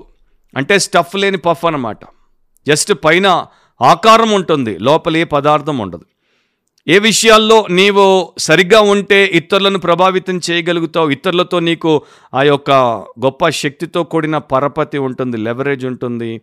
అంటే 0.57 0.79
స్టఫ్ 0.79 1.15
లేని 1.15 1.37
పఫ్ 1.37 1.65
అన్నమాట. 1.65 1.99
జస్ట్ 2.67 2.93
పైన 3.05 3.45
ఆకారం 3.81 4.31
ఉంటుంది 4.31 4.79
లోపల 4.79 5.17
ఏ 5.17 5.23
పదార్థం 5.23 5.77
ఉండదు. 5.77 6.05
ఏ 6.89 6.97
విషయాల్లో 6.99 7.57
నీవు 7.69 8.03
సరిగ్గా 8.37 8.79
ఉంటే 8.81 9.25
ఇతరులను 9.25 9.79
ప్రభావితం 9.79 10.41
చేయగలుగుతావు 10.49 11.09
ఇతరులతో 11.09 11.57
నీకు 11.59 11.91
ఆ 12.35 12.43
యొక్క 12.43 12.71
గొప్ప 13.25 13.49
శక్తితో 13.49 14.03
కూడిన 14.03 14.37
పరపతి 14.37 14.97
ఉంటుంది 14.97 15.37
లెవరేజ్ 15.37 15.85
ఉంటుంది. 15.85 16.41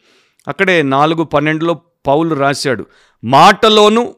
అక్కడే 0.48 0.76
నాలుగు 0.82 1.24
పన్నెండులో 1.24 1.74
పౌలు 2.06 2.34
రాశాడు 2.34 2.86
మాటలోను 3.24 4.14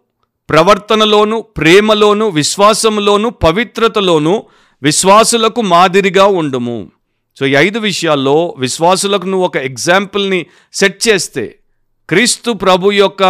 ప్రవర్తనలోను 0.51 1.37
ప్రేమలోను 1.57 2.26
విశ్వాసంలోను 2.29 3.31
పవిత్రతలోను 3.31 4.35
విశ్వాసులకు 4.83 5.61
మాదిరిగా 5.61 6.26
ఉండుము. 6.41 6.79
సో 7.37 7.47
ఈ 7.47 7.55
ఐదు 7.66 7.79
విషయాల్లో 7.79 8.55
విశ్వాసులకు 8.59 9.26
నువ్వు 9.26 9.47
ఒక 9.47 9.57
ఎగ్జాంపుల్ని 9.57 10.47
సెట్ 10.72 11.01
చేస్తే 11.09 11.45
క్రీస్తు 12.09 12.51
ప్రభు 12.53 12.93
యొక్క 12.93 13.22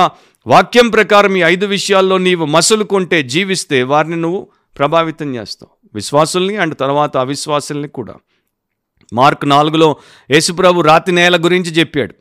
వాక్యం 0.49 0.91
ప్రకారం 0.91 1.37
ఈ 1.37 1.41
ఐదు 1.41 1.67
విషయాల్లో 1.67 2.19
నీవు 2.19 2.47
మసులుకుంటే 2.47 3.23
జీవిస్తే 3.23 3.83
వారిని 3.83 4.17
నువ్వు 4.17 4.49
ప్రభావితం 4.79 5.35
చేస్తావు. 5.35 5.89
విశ్వాసుల్ని 5.95 6.57
అండ్ 6.57 6.75
తర్వాత 6.75 7.17
అవిశ్వాసుల్ని 7.17 7.89
కూడా. 7.89 8.15
మార్క్ 9.13 9.49
నాలుగులో 9.49 9.97
యేసుప్రభు 10.31 10.81
రాతి 10.81 11.13
నేల 11.13 11.37
గురించి 11.37 11.71
చెప్పాడు. 11.71 12.15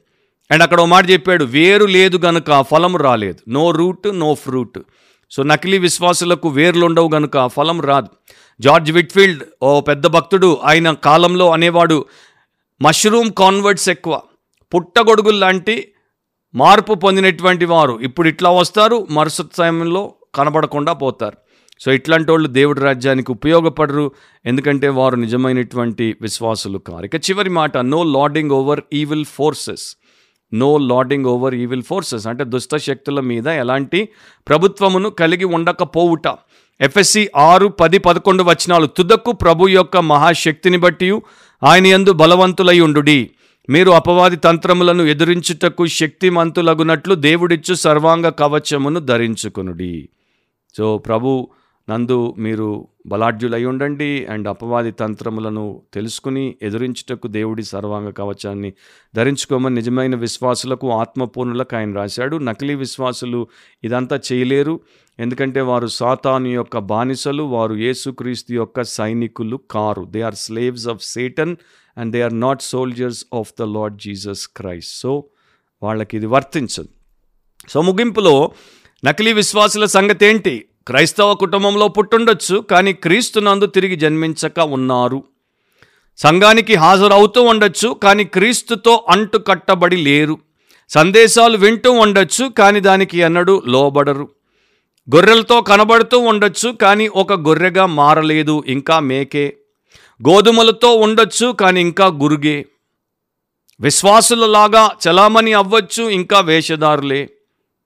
అండ్ 0.51 0.63
అక్కడ 0.63 0.81
ఒక 0.81 0.87
మాట 0.87 1.09
చెప్పాడు 1.09 1.45
వేరు 1.45 1.85
లేదు 1.85 2.17
గనుక 2.17 2.61
ఫలం 2.61 2.97
రాలేదు. 2.97 3.49
No 3.49 3.71
root 3.71 4.19
no 4.19 4.33
fruit. 4.33 4.79
So 5.31 5.43
నకిలీ 5.43 5.77
విశ్వాసులకు 5.77 6.49
వేర్లు 6.49 6.85
ఉండవు 6.85 7.09
గనుక 7.13 7.47
ఫలం 7.47 7.81
రాదు. 7.81 8.07
జార్జ్ 8.59 8.91
విట్ఫీల్డ్ 8.91 9.43
ఓ 9.63 9.81
పెద్ద 9.81 10.07
భక్తుడు 10.07 10.59
ఆయన 10.63 10.91
కాలంలో 10.91 11.51
అనేవాడు 11.51 12.05
మష్రూమ్ 12.81 13.31
కాన్వర్ట్స్ 13.31 13.89
ఎక్కువ. 13.89 14.21
పుట్టగొడుగులు 14.75 15.37
లాంటి 15.37 15.91
మార్పు 16.55 16.93
పొందినటువంటి 16.93 17.65
వారు 17.65 17.99
ఇప్పుడు 18.01 18.27
ఇట్లా 18.27 18.49
వస్తారు 18.49 19.07
మరుసటి 19.11 19.55
సమయంలో 19.57 20.13
కనబడకుండా 20.35 20.93
పోతారు. 20.93 21.37
సో 21.79 21.91
ఇట్లాంటి 21.91 22.31
వాళ్ళు 22.31 22.47
దేవుడి 22.47 22.81
రాజ్యానికి 22.81 23.31
ఉపయోగపడరు 23.31 24.11
ఎందుకంటే 24.45 24.87
వారు 24.87 25.15
నిజమైనటువంటి 25.15 26.15
విశ్వాసులు 26.21 26.77
కారు. 26.77 27.05
ఇక 27.05 27.15
చివరి 27.15 27.49
మాట 27.49 27.77
no 27.77 28.03
lording 28.03 28.51
over 28.51 28.81
evil 28.93 29.25
forces 29.25 29.97
no 30.53 30.77
lording 30.77 31.25
over 31.25 31.55
evil 31.55 31.83
forces 31.83 32.27
అంటే 32.27 32.43
దుష్ట 32.43 32.75
శక్తుల 32.75 33.19
మీద 33.19 33.47
ఎలాంటి 33.47 34.09
ప్రభుత్వమును 34.47 35.09
కలిగి 35.09 35.45
ఉండకపోవుట. 35.45 36.27
ఎఫ్ఎస్సి 36.81 37.29
ఆరు 37.35 37.67
పది 37.67 37.97
పదకొండు 37.97 38.43
వచనాలు 38.43 38.85
తుదకు 38.85 39.31
ప్రభు 39.31 39.67
యొక్క 39.67 39.97
మహాశక్తిని 39.97 40.77
బట్టి 40.77 41.21
ఆయన 41.63 41.87
యందు 41.87 42.11
బలవంతులై 42.11 42.79
ఉండుడి. 42.79 43.31
మీరు 43.69 43.91
అపవాది 43.91 44.35
తంత్రములను 44.35 45.03
ఎదురించుటకు 45.03 45.85
శక్తిమంతులగునట్లు 45.85 47.15
దేవుడిచ్చు 47.15 47.73
సర్వాంగ 47.73 48.29
కవచమును 48.29 48.99
ధరించుకునుడి. 48.99 50.09
సో 50.77 50.97
ప్రభు 50.97 51.47
నందు 51.89 52.35
మీరు 52.37 52.87
బలాఢ్యులై 53.05 53.65
ఉండండి 53.65 54.25
అండ్ 54.25 54.47
అపవాది 54.47 54.91
తంత్రములను 54.91 55.81
తెలుసుకుని 55.93 56.55
ఎదురించుటకు 56.61 57.27
దేవుడి 57.27 57.63
సర్వాంగ 57.63 58.09
కవచాన్ని 58.09 58.73
ధరించుకోమని 59.15 59.75
నిజమైన 59.75 60.15
విశ్వాసులకు 60.15 60.91
ఆత్మపూర్ణులకు 60.91 61.75
ఆయన 61.75 61.95
రాశాడు. 61.95 62.37
నకిలీ 62.37 62.75
విశ్వాసులు 62.75 63.47
ఇదంతా 63.83 64.19
చేయలేరు. 64.31 64.79
ఎందుకంటే 65.19 65.61
వారు 65.61 65.87
సాతాను 65.87 66.47
యొక్క 66.47 66.77
బానిసలు 66.77 67.43
వారు 67.43 67.73
యేసుక్రీస్తు 67.73 68.53
యొక్క 68.53 68.81
సైనికులు 68.81 69.59
car. 69.71 70.03
They 70.09 70.21
are 70.21 70.35
slaves 70.35 70.87
of 70.87 71.03
Satan 71.03 71.55
and 71.97 72.11
they 72.11 72.21
are 72.21 72.39
not 72.39 72.61
soldiers 72.61 73.25
of 73.33 73.53
the 73.59 73.63
Lord 73.63 73.97
Jesus 73.97 74.47
Christ 74.47 74.99
so 74.99 75.23
వాళ్ళకి 75.83 76.17
ఇది 76.17 76.25
వర్తించదు. 76.25 76.89
సో 77.69 77.81
ముగింపులో 77.81 78.51
నకిలీ 79.05 79.33
విశ్వాసుల 79.33 79.85
సంగతి 79.85 80.25
ఏంటి 80.25 80.65
క్రైస్తవ 80.87 81.33
కుటుంబంలో 81.33 81.87
పుట్టుండొచ్చు 81.87 82.57
కానీ 82.57 82.93
క్రీస్తునందు 82.93 83.65
తిరిగి 83.65 83.95
జన్మించక 83.95 84.59
ఉన్నారు. 84.59 85.23
సంఘానికి 86.17 86.75
హాజరవుతూ 86.75 87.41
ఉండొచ్చు 87.43 87.89
కానీ 88.03 88.23
క్రీస్తుతో 88.23 89.05
అంటు 89.09 89.37
కట్టబడి 89.37 89.95
లేరు. 89.95 90.37
సందేశాలు 90.89 91.57
వింటూ 91.57 91.91
ఉండొచ్చు 91.91 92.45
కానీ 92.49 92.79
దానికి 92.79 93.17
ఎన్నడూ 93.17 93.63
లోబడరు. 93.67 94.29
గొర్రెలతో 95.15 95.61
కనబడుతూ 95.61 96.19
ఉండొచ్చు 96.19 96.69
కానీ 96.71 97.07
ఒక 97.07 97.33
గొర్రెగా 97.33 97.85
మారలేదు 97.85 98.63
ఇంకా 98.67 98.99
మేకే 98.99 99.57
గోధుమలతో 100.21 100.95
ఉండొచ్చు 100.95 101.51
కానీ 101.51 101.81
ఇంకా 101.81 102.05
గురుగే. 102.05 102.65
విశ్వాసులలాగా 103.79 104.91
చలామణి 105.07 105.53
అవ్వచ్చు 105.53 106.09
ఇంకా 106.09 106.39
వేషధారులే. 106.39 107.29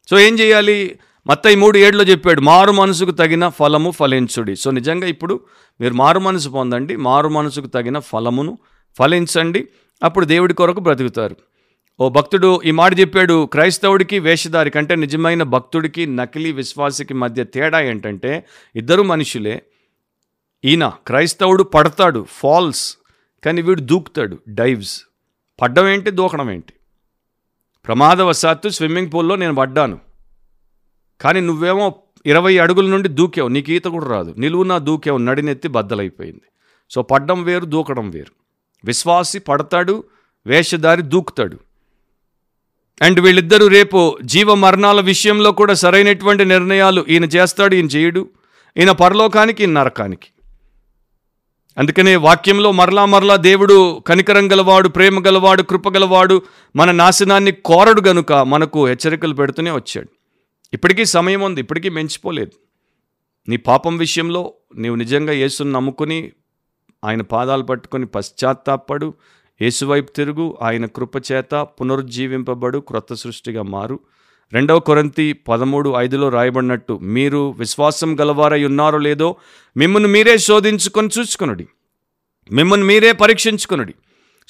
సో 0.09 0.19
ఏం 0.19 0.39
చేయాలి? 0.39 0.99
మత్తయి 1.27 1.55
మూడు 1.55 1.77
ఏడులో 1.77 2.03
చెప్పాడు 2.03 2.41
మారు 2.41 2.71
మనసుకు 2.71 3.11
తగిన 3.11 3.49
ఫలము 3.49 3.91
ఫలించుడి. 3.91 4.55
సో 4.55 4.71
నిజంగా 4.71 5.07
ఇప్పుడు 5.07 5.39
మీరు 5.81 5.93
మారు 5.93 6.19
మనసు 6.19 6.49
పొందండి 6.49 6.95
మారు 6.95 7.27
మనసుకు 7.27 7.67
తగిన 7.67 7.99
ఫలమును 7.99 8.57
ఫలించండి. 8.99 9.67
అప్పుడు 10.03 10.25
దేవుడి 10.25 10.53
కొరకు 10.53 10.79
బ్రతుకుతారు. 10.79 11.35
ఓ 11.99 12.09
భక్తుడు 12.09 12.61
ఈ 12.65 12.71
మాట 12.71 12.99
చెప్పాడు 12.99 13.45
క్రైస్తవుడికి 13.45 14.19
వేషధారి 14.19 14.69
కంటే 14.69 14.95
నిజమైన 14.95 15.43
భక్తుడికి 15.43 16.05
నకిలీ 16.05 16.51
విశ్వాసికి 16.51 17.13
మధ్య 17.13 17.43
తేడా 17.43 17.79
ఏంటంటే 17.79 18.45
ఇద్దరు 18.75 19.01
మనుషులే 19.03 19.61
ఈయన 20.65 20.91
క్రైస్తవుడు 21.07 21.63
పడతాడు 21.63 22.25
ఫాల్స్ 22.29 22.97
కానీ 23.45 23.61
వీడు 23.61 23.81
దూకుతాడు 23.81 24.37
డైవ్స్ 24.47 25.03
పడ్డం 25.61 25.87
ఏంటి 25.87 26.11
దూకడం 26.11 26.51
ఏంటి? 26.51 26.73
ప్రమాదవశాత్తు 27.87 28.69
స్విమ్మింగ్ 28.69 29.11
పూల్లో 29.13 29.35
నేను 29.35 29.55
పడ్డాను. 29.55 29.99
కానీ 31.21 31.39
నువ్వేమో 31.39 31.95
ఇరవై 32.25 32.57
అడుగుల 32.57 32.89
నుండి 32.89 33.09
దూకావు 33.09 33.47
నీకు 33.47 33.71
ఈత 33.71 33.83
కూడా 33.83 34.07
రాదు. 34.07 34.35
నిలువు 34.37 34.63
నా 34.63 34.77
దూకావు 34.77 35.17
నడినెత్తి 35.17 35.67
బద్దలైపోయింది. 35.67 36.41
సో 36.89 37.01
పడ్డం 37.01 37.43
వేరు 37.43 37.65
దూకడం 37.65 38.09
వేరు. 38.09 38.31
విశ్వాసి 38.85 39.39
పడతాడు 39.39 40.03
వేషధారి 40.47 41.01
దూకుతాడు. 41.01 41.59
అండ్ 43.01 43.19
వీళ్ళిద్దరూ 43.19 43.67
రేపు 43.67 44.17
జీవ 44.23 44.53
మరణాల 44.53 45.01
విషయంలో 45.01 45.51
కూడా 45.51 45.73
సరైనటువంటి 45.73 46.45
నిర్ణయాలు 46.45 47.05
ఈయన 47.09 47.25
చేస్తాడు 47.25 47.75
ఈయన 47.75 47.85
చేయడు. 47.85 48.29
ఈయన 48.77 48.91
పరలోకానికి 48.91 49.63
ఈయన 49.63 49.81
నరకానికి. 49.81 50.27
అందుకనే 51.77 52.15
వాక్యంలో 52.15 52.71
మరలా 52.71 53.05
మరలా 53.05 53.35
దేవుడు 53.35 53.99
కనికరం 54.07 54.51
గలవాడు 54.51 54.87
ప్రేమ 54.87 55.19
గలవాడు 55.19 55.61
కృపగలవాడు 55.61 56.41
మన 56.75 56.91
నాశనాన్ని 56.91 57.51
కోరడు 57.51 58.01
గనుక 58.07 58.33
మనకు 58.33 58.87
హెచ్చరికలు 58.87 59.33
పెడుతూనే 59.33 59.71
వచ్చాడు. 59.71 60.07
ఇప్పటికీ 60.73 61.05
సమయం 61.05 61.41
ఉంది 61.41 61.61
ఇప్పటికీ 61.61 61.89
మెంచిపోలేదు. 61.89 62.51
నీ 63.49 63.57
పాపం 63.57 63.97
విషయంలో 63.97 64.53
నీవు 64.75 64.95
నిజంగా 64.95 65.33
యేసును 65.33 65.71
నమ్ముకుని 65.71 66.31
ఆయన 67.05 67.21
పాదాలు 67.21 67.63
పట్టుకొని 67.63 68.05
పశ్చాత్తాపడు 68.05 69.13
యేసువైపు 69.61 70.11
తిరుగు 70.11 70.57
ఆయన 70.61 70.85
కృపచేత 70.85 71.55
పునరుజ్జీవింపబడు 71.55 72.79
క్రొత్త 72.79 73.13
సృష్టిగా 73.13 73.63
మారు. 73.63 73.99
రెండవ 74.53 74.79
కొరంతి 74.79 75.33
పదమూడు 75.33 75.93
ఐదులో 75.97 76.29
రాయబడినట్టు 76.29 76.99
మీరు 77.01 77.55
విశ్వాసం 77.57 78.19
గలవారై 78.21 78.63
ఉన్నారో 78.63 78.97
లేదో 78.97 79.35
మిమ్మల్ని 79.77 80.09
మీరే 80.09 80.37
శోధించుకొని 80.37 81.09
చూసుకొనుడి 81.19 81.67
మిమ్మల్ని 82.51 82.87
మీరే 82.87 83.11
పరీక్షించుకునుడి. 83.11 83.93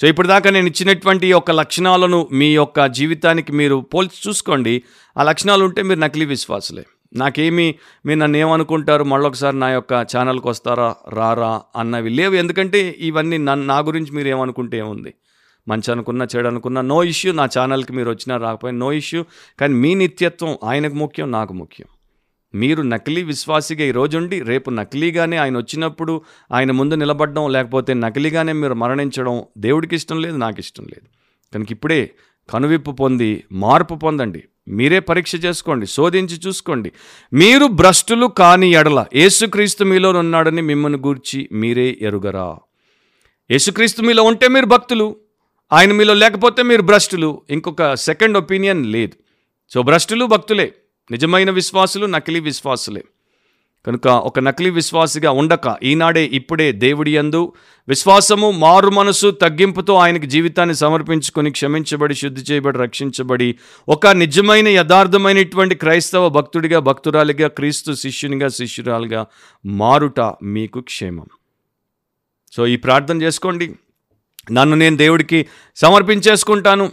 సో 0.01 0.07
ఇప్పటిదాకా 0.07 0.39
దాకా 0.39 0.49
నేను 0.49 0.67
ఇచ్చినటువంటి 0.67 1.27
యొక్క 1.27 1.51
లక్షణాలను 1.51 2.27
మీ 2.31 2.55
యొక్క 2.55 2.85
జీవితానికి 2.85 3.51
మీరు 3.51 3.85
పోల్చి 3.93 4.29
చూసుకోండి. 4.29 4.83
ఆ 5.17 5.23
లక్షణాలు 5.23 5.63
ఉంటే 5.65 5.81
మీరు 5.81 5.99
నకిలీ 5.99 6.25
విశ్వాసులే. 6.25 6.85
నాకేమి 7.13 7.75
మీరు 8.05 8.19
నన్ను 8.19 8.37
ఏమనుకుంటారు? 8.37 9.03
మళ్ళొకసారి 9.03 9.59
నా 9.59 9.69
యొక్క 9.69 9.93
ఛానల్కి 9.93 10.47
వస్తారా? 10.47 10.95
రారా? 11.09 11.61
అన్నవి 11.75 12.09
లేవు. 12.09 12.33
ఎందుకంటే 12.33 12.95
ఇవన్నీ 12.99 13.37
నన్ను 13.37 13.65
నా 13.65 13.79
గురించి 13.79 14.11
మీరు 14.11 14.27
ఏమనుకుంటే 14.27 14.77
ఏముంది? 14.77 15.13
మంచి 15.67 15.91
అనుకున్నా 15.91 16.27
చెడు 16.35 16.47
అనుకున్నా 16.47 16.81
నో 16.81 17.03
ఇష్యూ 17.03 17.33
నా 17.33 17.45
ఛానల్కి 17.45 17.93
మీరు 17.93 18.09
వచ్చినా 18.09 18.37
రాకపోయినా 18.37 18.79
నో 18.79 18.93
ఇష్యూ 18.93 19.25
కానీ 19.59 19.73
మీ 19.73 19.93
నిత్యత్వం 19.93 20.57
ఆయనకు 20.63 20.93
ముఖ్యం 20.93 21.31
నాకు 21.31 21.53
ముఖ్యం. 21.53 21.87
మీరు 22.55 22.81
నకిలీ 22.81 23.23
విశ్వాసిగా 23.23 23.85
ఈ 23.85 23.91
రోజుండి 23.91 24.41
రేపు 24.41 24.69
నకిలీగానే 24.69 25.37
ఆయన 25.37 25.57
వచ్చినప్పుడు 25.57 26.21
ఆయన 26.51 26.71
ముందు 26.71 26.95
నిలబడడం 26.95 27.51
లేకపోతే 27.51 27.93
నకిలీగానే 27.93 28.53
మీరు 28.53 28.73
మరణించడం 28.73 29.43
దేవుడికి 29.57 29.95
ఇష్టం 29.95 30.21
లేదు 30.21 30.37
నాకు 30.37 30.59
ఇష్టం 30.59 30.83
లేదు. 30.83 31.07
కనుక 31.53 31.71
ఇప్పుడే 31.71 32.11
కనువిప్పు 32.49 32.91
పొంది 32.91 33.43
మార్పు 33.51 33.93
పొందండి. 33.93 34.43
మీరే 34.67 34.99
పరీక్ష 34.99 35.31
చేసుకోండి 35.35 35.85
శోధించి 35.85 36.39
చూసుకోండి. 36.47 36.91
మీరు 37.33 37.65
భ్రష్టులు 37.65 38.25
కాని 38.25 38.67
ఎడల 38.67 39.05
యేసుక్రీస్తు 39.15 39.83
మీలో 39.83 40.09
ఉన్నాడని 40.09 40.61
మిమ్మల్ని 40.61 40.99
గూర్చి 40.99 41.49
మీరే 41.51 41.97
ఎరుగరా. 42.01 42.57
యేసుక్రీస్తు 43.51 44.01
మీలో 44.01 44.23
ఉంటే 44.23 44.47
మీరు 44.47 44.65
భక్తులు. 44.65 45.15
ఆయన 45.73 45.93
మీలో 45.93 46.13
లేకపోతే 46.13 46.63
మీరు 46.63 46.81
భ్రష్టులు. 46.81 47.41
ఇంకొక 47.49 47.93
సెకండ్ 47.93 48.37
ఒపీనియన్ 48.37 48.85
లేదు. 48.85 49.11
సో 49.73 49.81
భ్రష్టులు 49.81 50.25
భక్తులే. 50.25 50.73
నిజమైన 51.11 51.51
విశ్వాసులు 51.51 52.05
నకిలీ 52.05 52.39
విశ్వాసులే. 52.39 53.03
కనుక 53.85 54.07
ఒక 54.07 54.39
నకిలీ 54.39 54.69
విశ్వాసిగా 54.69 55.31
ఉండక 55.31 55.75
ఈనాడే 55.83 56.25
ఇప్పుడే 56.25 56.71
దేవుడి 56.71 57.15
యందు 57.15 57.53
విశ్వాసము 57.87 58.51
మారు 58.51 58.89
మనసు 58.89 59.31
తగ్గింపుతో 59.31 59.95
ఆయనకి 59.95 60.27
జీవితాన్ని 60.27 60.75
సమర్పించుకొని 60.75 61.51
క్షమించబడి 61.51 62.15
శుద్ధి 62.15 62.41
చేయబడి 62.41 62.77
రక్షించబడి 62.77 63.55
ఒక 63.89 64.07
నిజమైన 64.07 64.67
యథార్థమైనటువంటి 64.67 65.75
క్రైస్తవ 65.75 66.29
భక్తుడిగా 66.29 66.79
భక్తురాలిగా 66.79 67.47
క్రీస్తు 67.47 67.93
శిష్యునిగా 67.93 68.47
శిష్యురాలుగా 68.47 69.25
మారుట 69.65 70.19
మీకు 70.43 70.79
క్షేమం. 70.79 71.25
సో 72.51 72.67
ఈ 72.67 72.75
ప్రార్థన 72.75 73.21
చేసుకోండి. 73.21 73.75
నన్ను 74.51 74.75
నేను 74.75 74.97
దేవుడికి 74.97 75.45
సమర్పించేసుకుంటాను. 75.75 76.89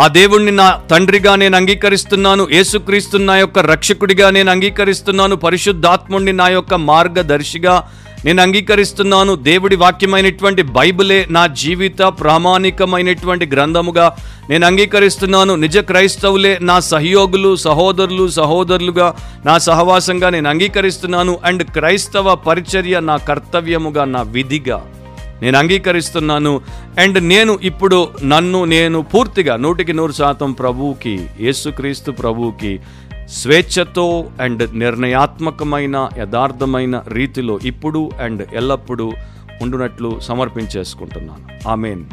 ఆ 0.00 0.08
దేవుణ్ణి 0.08 0.50
నా 0.50 0.80
తండ్రిగా 0.90 1.36
నేను 1.36 1.56
అంగీకరిస్తున్నాను. 1.56 2.48
యేసుక్రీస్తు 2.52 3.16
నా 3.16 3.36
యొక్క 3.36 3.58
రక్షకుడిగా 3.58 4.30
నేను 4.30 4.50
అంగీకరిస్తున్నాను. 4.50 5.36
పరిశుద్ధాత్ముణ్ణి 5.36 6.32
నా 6.32 6.48
యొక్క 6.48 6.74
మార్గదర్శిగా 6.74 7.90
నేను 8.24 8.42
అంగీకరిస్తున్నాను. 8.42 9.34
దేవుడి 9.34 9.76
వాక్యమైనటువంటి 9.76 10.62
బైబిలే 10.62 11.26
నా 11.30 11.46
జీవిత 11.46 11.98
ప్రామాణికమైనటువంటి 11.98 13.46
గ్రంథముగా 13.46 14.16
నేను 14.50 14.66
అంగీకరిస్తున్నాను. 14.66 15.54
నిజ 15.54 15.78
క్రైస్తవులే 15.78 16.58
నా 16.62 16.80
సహయోగులు 16.80 17.56
సహోదరులు 17.56 18.28
సహోదరులుగా 18.28 19.16
నా 19.46 19.58
సహవాసంగా 19.58 20.30
నేను 20.30 20.50
అంగీకరిస్తున్నాను. 20.50 21.38
అండ్ 21.44 21.62
క్రైస్తవ 21.62 22.34
పరిచర్య 22.34 23.00
నా 23.00 23.16
కర్తవ్యముగా 23.16 24.04
నా 24.04 24.22
విధిగా. 24.22 24.86
నేను 25.42 25.58
అంగీకరిస్తున్నాను. 25.58 26.60
అండ్ 27.00 27.24
నేను 27.24 27.58
ఇప్పుడు 27.62 28.08
నన్ను 28.24 28.64
నేను 28.64 29.02
పూర్తిగా 29.02 29.56
నూటికి 29.56 29.92
నూరు 29.92 30.12
శాతం 30.12 30.52
ప్రభువుకి 30.52 31.26
యేసుక్రీస్తు 31.40 32.10
ప్రభువుకి 32.10 32.80
స్వేచ్ఛతో 33.28 34.30
అండ్ 34.40 34.78
నిర్ణయాత్మకమైన 34.78 36.08
యథార్థమైన 36.18 37.02
రీతిలో 37.08 37.58
ఇప్పుడు 37.64 38.10
అండ్ 38.20 38.48
ఎల్లప్పుడూ 38.54 39.12
ఉండునట్లు 39.62 40.20
సమర్పించేసుకుంటున్నాను. 40.20 41.68
ఆమెన్. 41.68 42.04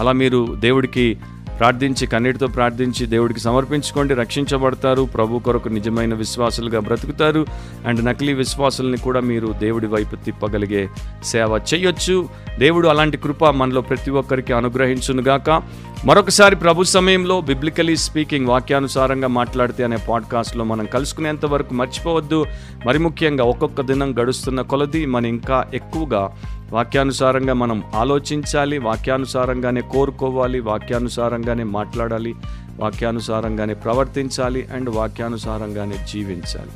అలా 0.00 0.12
మీరు 0.12 0.56
దేవుడికి 0.60 1.16
ప్రార్థించి 1.60 2.06
కన్నీటితో 2.06 2.46
ప్రార్థించి 2.46 3.06
దేవుడికి 3.06 3.40
సమర్పించుకోండి 3.40 4.14
రక్షించబడతారు. 4.14 5.02
ప్రభు 5.02 5.38
కొరకు 5.38 5.68
నిజమైన 5.68 6.14
విశ్వాసులుగా 6.14 6.80
బ్రతుకుతారు. 6.80 7.46
అండ్ 7.86 8.04
నకిలీ 8.04 8.32
విశ్వాసుల్ని 8.32 8.98
కూడా 8.98 9.20
మీరు 9.20 9.54
దేవుడి 9.58 9.86
వైపు 9.86 10.16
తిప్పగలిగే 10.16 10.88
సేవ 11.24 11.60
చేయొచ్చు. 11.74 12.28
దేవుడు 12.58 12.88
అలాంటి 12.88 13.16
కృప 13.16 13.44
మనలో 13.44 13.80
ప్రతి 13.80 14.10
ఒక్కరికి 14.10 14.52
అనుగ్రహించునుగాక. 14.52 15.62
మరొకసారి 16.04 16.56
ప్రభు 16.56 16.82
సమయంలో 16.84 17.40
బిబ్లికలీ 17.40 17.96
స్పీకింగ్ 17.96 18.46
వాక్యానుసారంగా 18.46 19.28
మాట్లాడితే 19.28 19.84
అనే 19.84 19.96
పాడ్కాస్ట్లో 19.96 20.64
మనం 20.64 20.84
కలుసుకునేంత 20.84 21.46
వరకు 21.46 21.74
మర్చిపోవద్దు. 21.74 22.46
మరి 22.86 22.98
ముఖ్యంగా 22.98 23.44
ఒక్కొక్క 23.44 23.80
దినం 23.80 24.14
గడుస్తున్న 24.22 24.60
కొలది 24.60 25.06
మనం 25.06 25.26
ఇంకా 25.26 25.64
ఎక్కువగా 25.74 26.32
వాక్యానుసారంగా 26.72 27.52
మనం 27.52 27.82
ఆలోచించాలి 27.94 28.78
వాక్యానుసారంగానే 28.78 29.80
కోరుకోవాలి 29.80 30.60
వాక్యానుసారంగానే 30.60 31.64
మాట్లాడాలి 31.64 32.34
వాక్యానుసారంగానే 32.80 33.74
ప్రవర్తించాలి 33.74 34.68
అండ్ 34.74 34.90
వాక్యానుసారంగానే 34.90 36.06
జీవించాలి. 36.12 36.70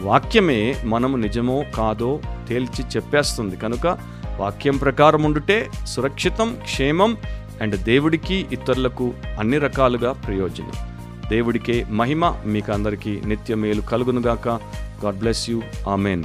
వాక్యమే 0.00 0.76
మనము 0.84 1.16
నిజమో 1.16 1.64
కాదో 1.76 2.20
తేల్చి 2.48 2.84
చెప్పేస్తుంది. 2.96 3.56
కనుక 3.56 3.98
వాక్యం 4.38 4.76
ప్రకారం 4.76 5.22
ఉండుటే 5.22 5.68
సురక్షితం 5.86 6.56
క్షేమం 6.62 7.16
అండ్ 7.60 7.76
దేవుడికి 7.82 8.46
ఇతరులకు 8.52 9.14
అన్ని 9.38 9.58
రకాలుగా 9.58 10.12
ప్రయోజనం. 10.12 10.72
దేవుడికే 11.28 11.86
మహిమ 11.90 12.34
మీకు 12.46 12.72
అందరికీ 12.72 13.20
నిత్య 13.26 13.54
మేలు 13.54 13.82
కలుగునుగాక. 13.82 14.48
God 15.04 15.18
bless 15.18 15.50
you 15.50 15.62
amen 15.88 16.24